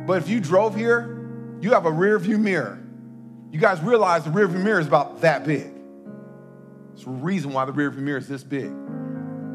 but 0.07 0.21
if 0.21 0.27
you 0.27 0.39
drove 0.39 0.75
here, 0.75 1.15
you 1.61 1.71
have 1.71 1.85
a 1.85 1.91
rear 1.91 2.17
view 2.17 2.39
mirror. 2.39 2.81
You 3.51 3.59
guys 3.59 3.79
realize 3.81 4.23
the 4.23 4.31
rear 4.31 4.47
view 4.47 4.63
mirror 4.63 4.79
is 4.79 4.87
about 4.87 5.21
that 5.21 5.45
big. 5.45 5.71
It's 6.93 7.03
the 7.03 7.11
reason 7.11 7.53
why 7.53 7.65
the 7.65 7.73
rear 7.73 7.91
view 7.91 8.01
mirror 8.01 8.17
is 8.17 8.27
this 8.27 8.43
big. 8.43 8.71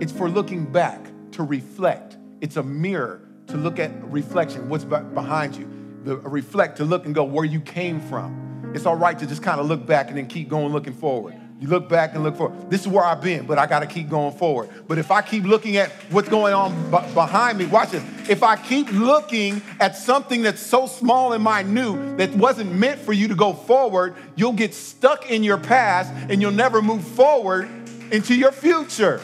It's 0.01 0.13
for 0.13 0.29
looking 0.29 0.71
back 0.71 1.01
to 1.33 1.43
reflect. 1.43 2.19
It's 2.41 2.57
a 2.57 2.63
mirror 2.63 3.21
to 3.49 3.57
look 3.57 3.81
at 3.81 3.91
reflection, 4.05 4.69
what's 4.69 4.85
behind 4.85 5.57
you. 5.57 5.69
The 6.05 6.19
reflect 6.19 6.77
to 6.77 6.85
look 6.85 7.07
and 7.07 7.15
go 7.15 7.25
where 7.25 7.45
you 7.45 7.61
came 7.61 8.01
from. 8.01 8.73
It's 8.75 8.87
all 8.87 8.97
right 8.97 9.19
to 9.19 9.27
just 9.27 9.43
kind 9.43 9.59
of 9.59 9.67
look 9.67 9.87
back 9.87 10.09
and 10.09 10.19
then 10.19 10.27
keep 10.27 10.49
going 10.49 10.73
looking 10.73 10.93
forward. 10.93 11.35
You 11.61 11.69
look 11.69 11.89
back 11.89 12.15
and 12.15 12.23
look 12.23 12.37
forward. 12.37 12.69
This 12.69 12.83
is 12.83 12.89
where 12.89 13.05
I've 13.05 13.23
been, 13.23 13.47
but 13.47 13.59
I 13.59 13.67
got 13.67 13.81
to 13.81 13.87
keep 13.87 14.11
going 14.11 14.37
forward. 14.37 14.69
But 14.87 14.99
if 14.99 15.11
I 15.11 15.23
keep 15.23 15.45
looking 15.45 15.79
at 15.79 15.91
what's 16.11 16.29
going 16.29 16.53
on 16.53 16.75
b- 16.91 17.15
behind 17.15 17.57
me, 17.57 17.65
watch 17.65 17.93
this. 17.93 18.03
If 18.29 18.43
I 18.43 18.57
keep 18.57 18.93
looking 18.93 19.63
at 19.81 19.97
something 19.97 20.43
that's 20.43 20.61
so 20.61 20.87
small 20.87 21.33
and 21.33 21.43
minute 21.43 22.19
that 22.19 22.35
wasn't 22.35 22.73
meant 22.73 23.01
for 23.01 23.15
you 23.15 23.29
to 23.29 23.35
go 23.35 23.55
forward, 23.55 24.15
you'll 24.37 24.53
get 24.53 24.75
stuck 24.75 25.31
in 25.31 25.43
your 25.43 25.59
past 25.59 26.13
and 26.29 26.43
you'll 26.43 26.51
never 26.51 26.83
move 26.83 27.03
forward 27.03 27.71
into 28.11 28.35
your 28.35 28.53
future. 28.53 29.23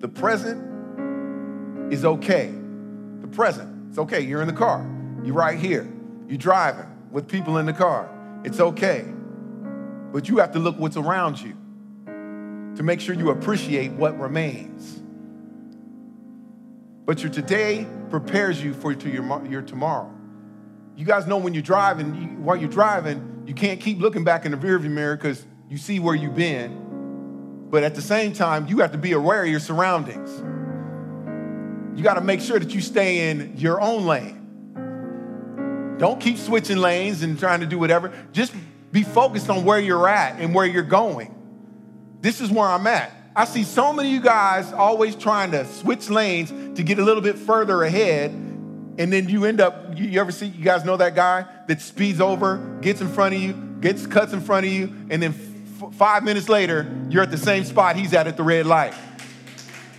The 0.00 0.08
present 0.08 1.92
is 1.92 2.04
okay 2.04 2.52
The 3.20 3.28
present. 3.28 3.90
It's 3.90 3.98
okay. 3.98 4.20
You're 4.20 4.40
in 4.40 4.46
the 4.46 4.54
car. 4.54 4.88
You're 5.22 5.34
right 5.34 5.58
here. 5.58 5.86
You're 6.28 6.38
driving 6.38 6.86
with 7.10 7.28
people 7.28 7.58
in 7.58 7.66
the 7.66 7.72
car. 7.72 8.08
It's 8.44 8.60
okay. 8.60 9.04
But 10.12 10.28
you 10.28 10.38
have 10.38 10.52
to 10.52 10.58
look 10.58 10.78
what's 10.78 10.96
around 10.96 11.40
you 11.40 11.56
to 12.76 12.82
make 12.82 13.00
sure 13.00 13.14
you 13.14 13.30
appreciate 13.30 13.92
what 13.92 14.18
remains. 14.18 15.00
But 17.04 17.22
your 17.22 17.30
today 17.30 17.86
prepares 18.08 18.62
you 18.62 18.72
for 18.72 18.92
your, 18.92 19.46
your 19.46 19.62
tomorrow. 19.62 20.10
You 20.96 21.04
guys 21.04 21.26
know 21.26 21.38
when 21.38 21.52
you're 21.54 21.62
driving, 21.62 22.14
you, 22.14 22.28
while 22.42 22.56
you're 22.56 22.70
driving, 22.70 23.42
you 23.46 23.54
can't 23.54 23.80
keep 23.80 23.98
looking 23.98 24.24
back 24.24 24.44
in 24.44 24.52
the 24.52 24.58
rearview 24.58 24.90
mirror 24.90 25.16
because 25.16 25.44
you 25.68 25.76
see 25.76 25.98
where 25.98 26.14
you've 26.14 26.36
been. 26.36 26.89
But 27.70 27.84
at 27.84 27.94
the 27.94 28.02
same 28.02 28.32
time, 28.32 28.66
you 28.66 28.78
have 28.78 28.92
to 28.92 28.98
be 28.98 29.12
aware 29.12 29.42
of 29.44 29.48
your 29.48 29.60
surroundings. 29.60 30.30
you 31.96 32.02
got 32.02 32.14
to 32.14 32.20
make 32.20 32.40
sure 32.40 32.58
that 32.58 32.74
you 32.74 32.80
stay 32.80 33.30
in 33.30 33.56
your 33.56 33.80
own 33.80 34.06
lane. 34.06 35.96
Don't 35.98 36.20
keep 36.20 36.38
switching 36.38 36.78
lanes 36.78 37.22
and 37.22 37.38
trying 37.38 37.60
to 37.60 37.66
do 37.66 37.78
whatever. 37.78 38.12
Just 38.32 38.54
be 38.90 39.02
focused 39.02 39.50
on 39.50 39.64
where 39.64 39.78
you're 39.78 40.08
at 40.08 40.40
and 40.40 40.54
where 40.54 40.66
you're 40.66 40.82
going. 40.82 41.34
This 42.22 42.40
is 42.40 42.50
where 42.50 42.66
I'm 42.66 42.86
at. 42.86 43.12
I 43.36 43.44
see 43.44 43.62
so 43.62 43.92
many 43.92 44.08
of 44.08 44.14
you 44.14 44.20
guys 44.20 44.72
always 44.72 45.14
trying 45.14 45.52
to 45.52 45.64
switch 45.64 46.10
lanes 46.10 46.50
to 46.76 46.82
get 46.82 46.98
a 46.98 47.04
little 47.04 47.22
bit 47.22 47.38
further 47.38 47.82
ahead. 47.84 48.30
And 48.30 49.12
then 49.12 49.28
you 49.28 49.44
end 49.44 49.60
up, 49.60 49.96
you, 49.96 50.06
you 50.06 50.20
ever 50.20 50.32
see, 50.32 50.46
you 50.46 50.64
guys 50.64 50.84
know 50.84 50.96
that 50.96 51.14
guy 51.14 51.46
that 51.68 51.80
speeds 51.80 52.20
over, 52.20 52.78
gets 52.80 53.00
in 53.00 53.08
front 53.08 53.34
of 53.34 53.40
you, 53.40 53.52
gets 53.80 54.06
cuts 54.06 54.32
in 54.32 54.40
front 54.40 54.66
of 54.66 54.72
you, 54.72 54.92
and 55.10 55.22
then 55.22 55.32
five 55.92 56.24
minutes 56.24 56.48
later, 56.48 56.90
you're 57.08 57.22
at 57.22 57.30
the 57.30 57.38
same 57.38 57.64
spot 57.64 57.96
he's 57.96 58.12
at 58.12 58.26
at 58.26 58.36
the 58.36 58.42
red 58.42 58.66
light. 58.66 58.94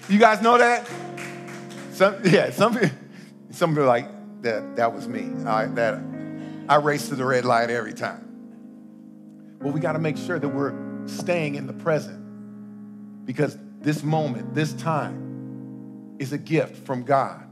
You 0.08 0.20
guys 0.20 0.42
know 0.42 0.58
that? 0.58 0.88
Some, 1.92 2.18
yeah, 2.26 2.52
some, 2.52 2.80
some 3.50 3.78
are 3.78 3.86
like, 3.86 4.08
that, 4.42 4.76
that 4.76 4.94
was 4.94 5.08
me. 5.08 5.32
I, 5.46 5.66
that, 5.68 6.00
I 6.68 6.76
race 6.76 7.10
to 7.10 7.16
the 7.16 7.26
red 7.26 7.46
light 7.46 7.70
every 7.70 7.94
time. 7.94 8.28
Well, 9.62 9.72
we 9.74 9.80
got 9.80 9.94
to 9.94 10.00
make 10.00 10.18
sure 10.18 10.40
that 10.40 10.50
we're 10.50 10.74
staying 11.08 11.56
in 11.56 11.68
the 11.68 11.74
present 11.74 13.26
because 13.26 13.58
this 13.80 14.04
moment, 14.04 14.54
this 14.54 14.74
time, 14.74 16.16
is 16.20 16.34
a 16.34 16.38
gift 16.38 16.86
from 16.86 17.04
God. 17.04 17.48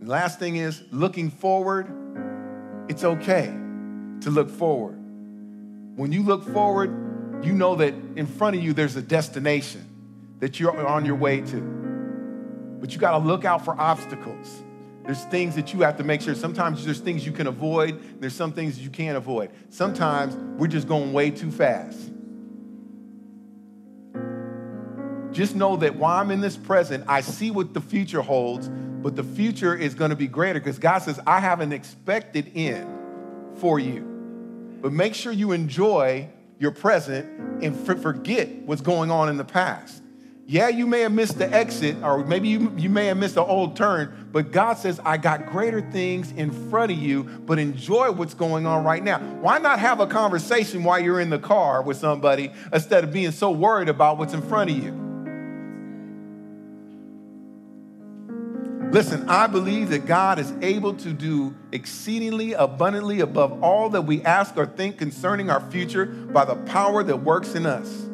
And 0.00 0.08
last 0.08 0.38
thing 0.38 0.56
is 0.56 0.82
looking 0.90 1.30
forward. 1.30 1.88
It's 2.88 3.02
okay 3.04 3.65
to 4.22 4.30
look 4.30 4.50
forward. 4.50 4.98
When 5.96 6.12
you 6.12 6.22
look 6.22 6.44
forward, 6.44 7.44
you 7.44 7.52
know 7.52 7.76
that 7.76 7.94
in 8.16 8.26
front 8.26 8.56
of 8.56 8.62
you 8.62 8.72
there's 8.72 8.96
a 8.96 9.02
destination 9.02 9.86
that 10.40 10.60
you're 10.60 10.86
on 10.86 11.04
your 11.04 11.16
way 11.16 11.40
to. 11.40 11.60
But 12.80 12.92
you 12.92 12.98
got 12.98 13.12
to 13.12 13.18
look 13.18 13.44
out 13.44 13.64
for 13.64 13.78
obstacles. 13.80 14.62
There's 15.04 15.24
things 15.24 15.54
that 15.54 15.72
you 15.72 15.80
have 15.80 15.96
to 15.98 16.04
make 16.04 16.20
sure. 16.20 16.34
Sometimes 16.34 16.84
there's 16.84 17.00
things 17.00 17.24
you 17.24 17.32
can 17.32 17.46
avoid, 17.46 18.20
there's 18.20 18.34
some 18.34 18.52
things 18.52 18.78
you 18.78 18.90
can't 18.90 19.16
avoid. 19.16 19.50
Sometimes 19.70 20.34
we're 20.58 20.66
just 20.66 20.88
going 20.88 21.12
way 21.12 21.30
too 21.30 21.50
fast. 21.50 22.10
Just 25.32 25.54
know 25.54 25.76
that 25.76 25.96
while 25.96 26.18
I'm 26.18 26.30
in 26.30 26.40
this 26.40 26.56
present, 26.56 27.04
I 27.06 27.20
see 27.20 27.50
what 27.50 27.74
the 27.74 27.80
future 27.80 28.22
holds, 28.22 28.68
but 28.68 29.16
the 29.16 29.22
future 29.22 29.74
is 29.74 29.94
going 29.94 30.10
to 30.10 30.16
be 30.16 30.26
greater 30.26 30.58
because 30.58 30.78
God 30.78 30.98
says, 30.98 31.20
I 31.26 31.40
have 31.40 31.60
an 31.60 31.72
expected 31.72 32.50
end 32.54 32.90
for 33.58 33.78
you. 33.78 34.78
But 34.80 34.92
make 34.92 35.14
sure 35.14 35.32
you 35.32 35.52
enjoy 35.52 36.28
your 36.58 36.70
present 36.70 37.62
and 37.62 37.76
forget 37.78 38.48
what's 38.62 38.82
going 38.82 39.10
on 39.10 39.28
in 39.28 39.36
the 39.36 39.44
past. 39.44 40.02
Yeah, 40.48 40.68
you 40.68 40.86
may 40.86 41.00
have 41.00 41.10
missed 41.10 41.38
the 41.38 41.52
exit, 41.52 41.96
or 42.04 42.24
maybe 42.24 42.48
you, 42.48 42.72
you 42.76 42.88
may 42.88 43.06
have 43.06 43.16
missed 43.16 43.34
the 43.34 43.42
old 43.42 43.74
turn, 43.74 44.28
but 44.30 44.52
God 44.52 44.78
says, 44.78 45.00
I 45.04 45.16
got 45.16 45.46
greater 45.46 45.80
things 45.90 46.30
in 46.30 46.52
front 46.70 46.92
of 46.92 46.98
you, 46.98 47.24
but 47.24 47.58
enjoy 47.58 48.12
what's 48.12 48.34
going 48.34 48.64
on 48.64 48.84
right 48.84 49.02
now. 49.02 49.18
Why 49.18 49.58
not 49.58 49.80
have 49.80 49.98
a 49.98 50.06
conversation 50.06 50.84
while 50.84 51.00
you're 51.00 51.18
in 51.20 51.30
the 51.30 51.38
car 51.40 51.82
with 51.82 51.96
somebody 51.96 52.52
instead 52.72 53.02
of 53.02 53.12
being 53.12 53.32
so 53.32 53.50
worried 53.50 53.88
about 53.88 54.18
what's 54.18 54.34
in 54.34 54.42
front 54.42 54.70
of 54.70 54.78
you? 54.78 55.05
Listen, 58.96 59.28
I 59.28 59.46
believe 59.46 59.90
that 59.90 60.06
God 60.06 60.38
is 60.38 60.50
able 60.62 60.94
to 60.94 61.12
do 61.12 61.54
exceedingly 61.70 62.54
abundantly 62.54 63.20
above 63.20 63.62
all 63.62 63.90
that 63.90 64.00
we 64.00 64.22
ask 64.22 64.56
or 64.56 64.64
think 64.64 64.96
concerning 64.96 65.50
our 65.50 65.60
future 65.70 66.06
by 66.06 66.46
the 66.46 66.54
power 66.54 67.02
that 67.02 67.18
works 67.18 67.54
in 67.54 67.66
us. 67.66 68.06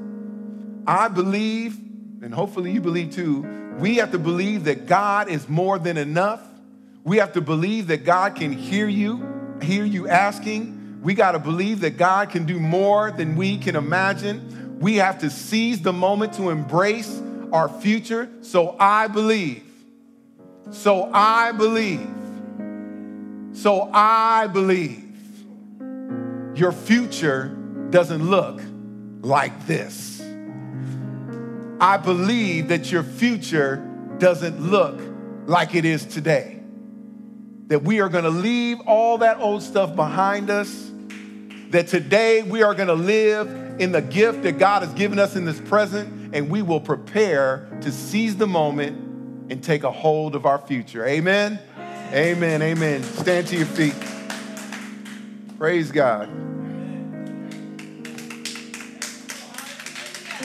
I 0.84 1.06
believe 1.06 1.78
and 2.20 2.34
hopefully 2.34 2.72
you 2.72 2.80
believe 2.80 3.12
too, 3.12 3.42
we 3.78 3.98
have 3.98 4.10
to 4.10 4.18
believe 4.18 4.64
that 4.64 4.86
God 4.88 5.28
is 5.28 5.48
more 5.48 5.78
than 5.78 5.96
enough. 5.96 6.40
We 7.04 7.18
have 7.18 7.34
to 7.34 7.40
believe 7.40 7.86
that 7.86 8.04
God 8.04 8.34
can 8.34 8.50
hear 8.50 8.88
you, 8.88 9.24
hear 9.62 9.84
you 9.84 10.08
asking. 10.08 10.98
We 11.00 11.14
got 11.14 11.32
to 11.32 11.38
believe 11.38 11.78
that 11.82 11.96
God 11.96 12.30
can 12.30 12.44
do 12.44 12.58
more 12.58 13.12
than 13.12 13.36
we 13.36 13.56
can 13.56 13.76
imagine. 13.76 14.80
We 14.80 14.96
have 14.96 15.20
to 15.20 15.30
seize 15.30 15.80
the 15.80 15.92
moment 15.92 16.32
to 16.34 16.50
embrace 16.50 17.22
our 17.52 17.68
future. 17.68 18.28
So 18.40 18.74
I 18.80 19.06
believe. 19.06 19.71
So 20.70 21.10
I 21.12 21.52
believe. 21.52 22.08
So 23.52 23.90
I 23.92 24.46
believe 24.46 25.04
your 26.54 26.72
future 26.72 27.48
doesn't 27.90 28.28
look 28.28 28.60
like 29.20 29.66
this. 29.66 30.22
I 31.80 31.96
believe 31.96 32.68
that 32.68 32.90
your 32.90 33.02
future 33.02 33.76
doesn't 34.18 34.60
look 34.60 35.00
like 35.46 35.74
it 35.74 35.84
is 35.84 36.06
today. 36.06 36.60
That 37.66 37.82
we 37.82 38.00
are 38.00 38.08
going 38.08 38.24
to 38.24 38.30
leave 38.30 38.80
all 38.86 39.18
that 39.18 39.38
old 39.38 39.62
stuff 39.62 39.94
behind 39.94 40.48
us. 40.48 40.90
That 41.70 41.88
today 41.88 42.42
we 42.42 42.62
are 42.62 42.74
going 42.74 42.88
to 42.88 42.94
live 42.94 43.48
in 43.80 43.92
the 43.92 44.02
gift 44.02 44.42
that 44.42 44.58
God 44.58 44.82
has 44.82 44.92
given 44.94 45.18
us 45.18 45.36
in 45.36 45.44
this 45.44 45.60
present, 45.60 46.34
and 46.34 46.50
we 46.50 46.62
will 46.62 46.80
prepare 46.80 47.68
to 47.80 47.90
seize 47.90 48.36
the 48.36 48.46
moment 48.46 49.11
and 49.50 49.62
take 49.62 49.84
a 49.84 49.90
hold 49.90 50.34
of 50.34 50.46
our 50.46 50.58
future. 50.58 51.06
Amen. 51.06 51.58
Amen. 52.12 52.62
Amen. 52.62 53.02
Stand 53.02 53.46
to 53.48 53.56
your 53.56 53.66
feet. 53.66 53.94
Praise 55.58 55.90
God. 55.90 56.28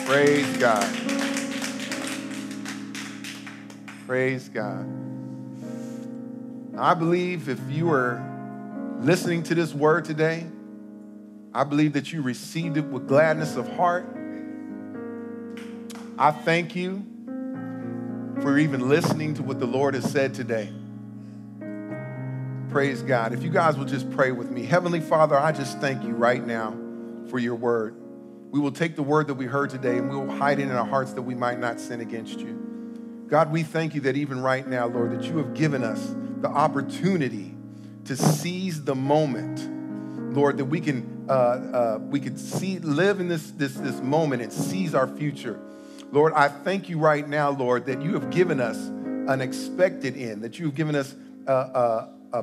Praise 0.05 0.57
God. 0.57 0.95
Praise 4.05 4.49
God. 4.49 4.87
I 6.77 6.93
believe 6.93 7.49
if 7.49 7.59
you 7.69 7.91
are 7.91 8.23
listening 9.01 9.43
to 9.43 9.55
this 9.55 9.73
word 9.73 10.05
today, 10.05 10.45
I 11.53 11.63
believe 11.63 11.93
that 11.93 12.13
you 12.13 12.21
received 12.21 12.77
it 12.77 12.85
with 12.85 13.07
gladness 13.07 13.55
of 13.55 13.67
heart. 13.75 14.05
I 16.17 16.31
thank 16.31 16.75
you 16.75 17.05
for 18.41 18.57
even 18.57 18.87
listening 18.87 19.33
to 19.35 19.43
what 19.43 19.59
the 19.59 19.65
Lord 19.65 19.93
has 19.93 20.09
said 20.09 20.33
today. 20.33 20.71
Praise 22.69 23.01
God. 23.01 23.33
If 23.33 23.43
you 23.43 23.49
guys 23.49 23.77
will 23.77 23.85
just 23.85 24.09
pray 24.11 24.31
with 24.31 24.51
me. 24.51 24.63
Heavenly 24.63 24.99
Father, 24.99 25.37
I 25.37 25.51
just 25.51 25.79
thank 25.79 26.03
you 26.03 26.11
right 26.11 26.45
now 26.45 26.77
for 27.29 27.39
your 27.39 27.55
word. 27.55 27.95
We 28.51 28.59
will 28.59 28.71
take 28.71 28.95
the 28.95 29.03
word 29.03 29.27
that 29.27 29.33
we 29.33 29.45
heard 29.45 29.69
today 29.69 29.97
and 29.97 30.09
we 30.09 30.15
will 30.15 30.35
hide 30.37 30.59
it 30.59 30.63
in 30.63 30.71
our 30.71 30.85
hearts 30.85 31.13
that 31.13 31.21
we 31.21 31.35
might 31.35 31.59
not 31.59 31.79
sin 31.79 32.01
against 32.01 32.39
you. 32.39 33.25
God, 33.27 33.51
we 33.51 33.63
thank 33.63 33.93
you 33.95 34.01
that 34.01 34.15
even 34.15 34.41
right 34.41 34.65
now, 34.65 34.87
Lord, 34.87 35.11
that 35.11 35.27
you 35.27 35.37
have 35.37 35.53
given 35.53 35.83
us 35.83 36.15
the 36.41 36.47
opportunity 36.47 37.53
to 38.05 38.15
seize 38.15 38.83
the 38.83 38.95
moment, 38.95 40.33
Lord, 40.33 40.57
that 40.57 40.65
we 40.65 40.79
can 40.79 41.25
uh, 41.29 41.33
uh, 41.33 41.99
we 41.99 42.21
could 42.21 42.39
see 42.39 42.79
live 42.79 43.19
in 43.19 43.27
this 43.27 43.51
this 43.51 43.73
this 43.73 43.99
moment 43.99 44.41
and 44.41 44.53
seize 44.53 44.95
our 44.95 45.07
future. 45.07 45.59
Lord, 46.11 46.33
I 46.33 46.47
thank 46.47 46.89
you 46.89 46.97
right 46.97 47.27
now, 47.27 47.49
Lord, 47.49 47.85
that 47.87 48.01
you 48.01 48.13
have 48.13 48.29
given 48.29 48.61
us 48.61 48.77
an 48.77 49.41
expected 49.41 50.15
end, 50.17 50.43
that 50.43 50.57
you've 50.57 50.75
given 50.75 50.95
us 50.95 51.13
uh, 51.47 51.51
uh, 51.51 52.09
uh, 52.31 52.41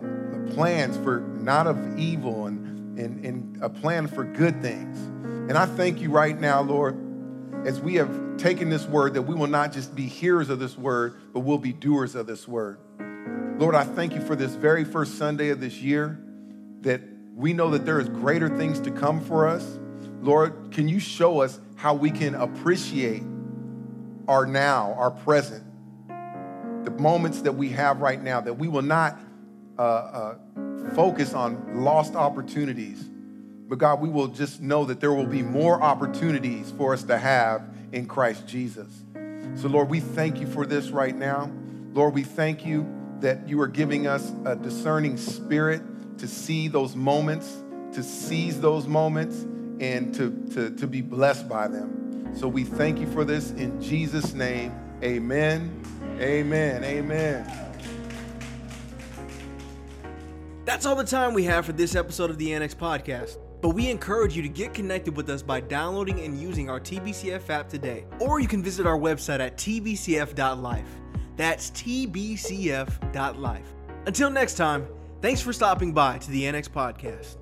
plans 0.52 0.96
for 0.98 1.20
not 1.20 1.66
of 1.66 1.98
evil 1.98 2.46
and, 2.46 2.98
and, 2.98 3.24
and 3.24 3.62
a 3.62 3.70
plan 3.70 4.06
for 4.06 4.24
good 4.24 4.60
things. 4.60 4.98
And 5.48 5.52
I 5.56 5.66
thank 5.66 6.00
you 6.00 6.10
right 6.10 6.38
now, 6.38 6.60
Lord, 6.60 7.00
as 7.66 7.80
we 7.80 7.94
have 7.94 8.36
taken 8.36 8.68
this 8.68 8.84
word, 8.84 9.14
that 9.14 9.22
we 9.22 9.34
will 9.34 9.46
not 9.46 9.72
just 9.72 9.94
be 9.94 10.06
hearers 10.06 10.50
of 10.50 10.58
this 10.58 10.76
word, 10.76 11.14
but 11.32 11.40
we'll 11.40 11.58
be 11.58 11.72
doers 11.72 12.14
of 12.14 12.26
this 12.26 12.46
word. 12.46 12.78
Lord, 13.58 13.74
I 13.74 13.84
thank 13.84 14.14
you 14.14 14.20
for 14.20 14.36
this 14.36 14.54
very 14.54 14.84
first 14.84 15.16
Sunday 15.16 15.48
of 15.48 15.60
this 15.60 15.80
year, 15.80 16.20
that 16.82 17.00
we 17.34 17.54
know 17.54 17.70
that 17.70 17.86
there 17.86 17.98
is 17.98 18.10
greater 18.10 18.54
things 18.58 18.78
to 18.80 18.90
come 18.90 19.20
for 19.22 19.48
us. 19.48 19.78
Lord, 20.20 20.70
can 20.70 20.86
you 20.86 21.00
show 21.00 21.40
us 21.40 21.58
how 21.76 21.94
we 21.94 22.10
can 22.10 22.34
appreciate 22.34 23.22
our 24.28 24.46
now, 24.46 24.94
our 24.98 25.10
present, 25.10 25.64
the 26.84 26.90
moments 26.90 27.42
that 27.42 27.52
we 27.52 27.70
have 27.70 28.00
right 28.00 28.22
now, 28.22 28.40
that 28.40 28.54
we 28.54 28.68
will 28.68 28.82
not 28.82 29.18
uh, 29.78 29.82
uh, 29.82 30.34
focus 30.94 31.34
on 31.34 31.82
lost 31.84 32.14
opportunities, 32.14 33.02
but 33.66 33.78
God, 33.78 34.00
we 34.00 34.08
will 34.08 34.28
just 34.28 34.60
know 34.60 34.84
that 34.84 35.00
there 35.00 35.12
will 35.12 35.26
be 35.26 35.42
more 35.42 35.82
opportunities 35.82 36.72
for 36.76 36.92
us 36.92 37.02
to 37.04 37.18
have 37.18 37.62
in 37.92 38.06
Christ 38.06 38.46
Jesus. 38.46 38.88
So, 39.56 39.68
Lord, 39.68 39.88
we 39.88 40.00
thank 40.00 40.40
you 40.40 40.46
for 40.46 40.66
this 40.66 40.90
right 40.90 41.16
now. 41.16 41.50
Lord, 41.92 42.14
we 42.14 42.24
thank 42.24 42.66
you 42.66 42.86
that 43.20 43.48
you 43.48 43.60
are 43.60 43.68
giving 43.68 44.06
us 44.06 44.32
a 44.44 44.56
discerning 44.56 45.16
spirit 45.16 45.82
to 46.18 46.28
see 46.28 46.68
those 46.68 46.94
moments, 46.94 47.62
to 47.92 48.02
seize 48.02 48.60
those 48.60 48.86
moments, 48.86 49.42
and 49.80 50.14
to, 50.14 50.30
to, 50.54 50.70
to 50.76 50.86
be 50.86 51.00
blessed 51.00 51.48
by 51.48 51.68
them. 51.68 52.03
So 52.34 52.48
we 52.48 52.64
thank 52.64 52.98
you 52.98 53.06
for 53.06 53.24
this 53.24 53.52
in 53.52 53.80
Jesus' 53.80 54.34
name. 54.34 54.72
Amen. 55.02 55.82
Amen. 56.18 56.84
Amen. 56.84 57.64
That's 60.64 60.86
all 60.86 60.96
the 60.96 61.04
time 61.04 61.34
we 61.34 61.44
have 61.44 61.66
for 61.66 61.72
this 61.72 61.94
episode 61.94 62.30
of 62.30 62.38
the 62.38 62.52
Annex 62.52 62.74
Podcast. 62.74 63.38
But 63.60 63.70
we 63.70 63.88
encourage 63.88 64.36
you 64.36 64.42
to 64.42 64.48
get 64.48 64.74
connected 64.74 65.16
with 65.16 65.30
us 65.30 65.42
by 65.42 65.60
downloading 65.60 66.20
and 66.20 66.38
using 66.38 66.68
our 66.68 66.80
TBCF 66.80 67.48
app 67.50 67.68
today. 67.68 68.04
Or 68.20 68.40
you 68.40 68.48
can 68.48 68.62
visit 68.62 68.86
our 68.86 68.98
website 68.98 69.40
at 69.40 69.56
tbcf.life. 69.56 70.88
That's 71.36 71.70
tbcf.life. 71.70 73.66
Until 74.06 74.30
next 74.30 74.54
time, 74.54 74.86
thanks 75.22 75.40
for 75.40 75.52
stopping 75.52 75.92
by 75.92 76.18
to 76.18 76.30
the 76.30 76.46
Annex 76.46 76.68
Podcast. 76.68 77.36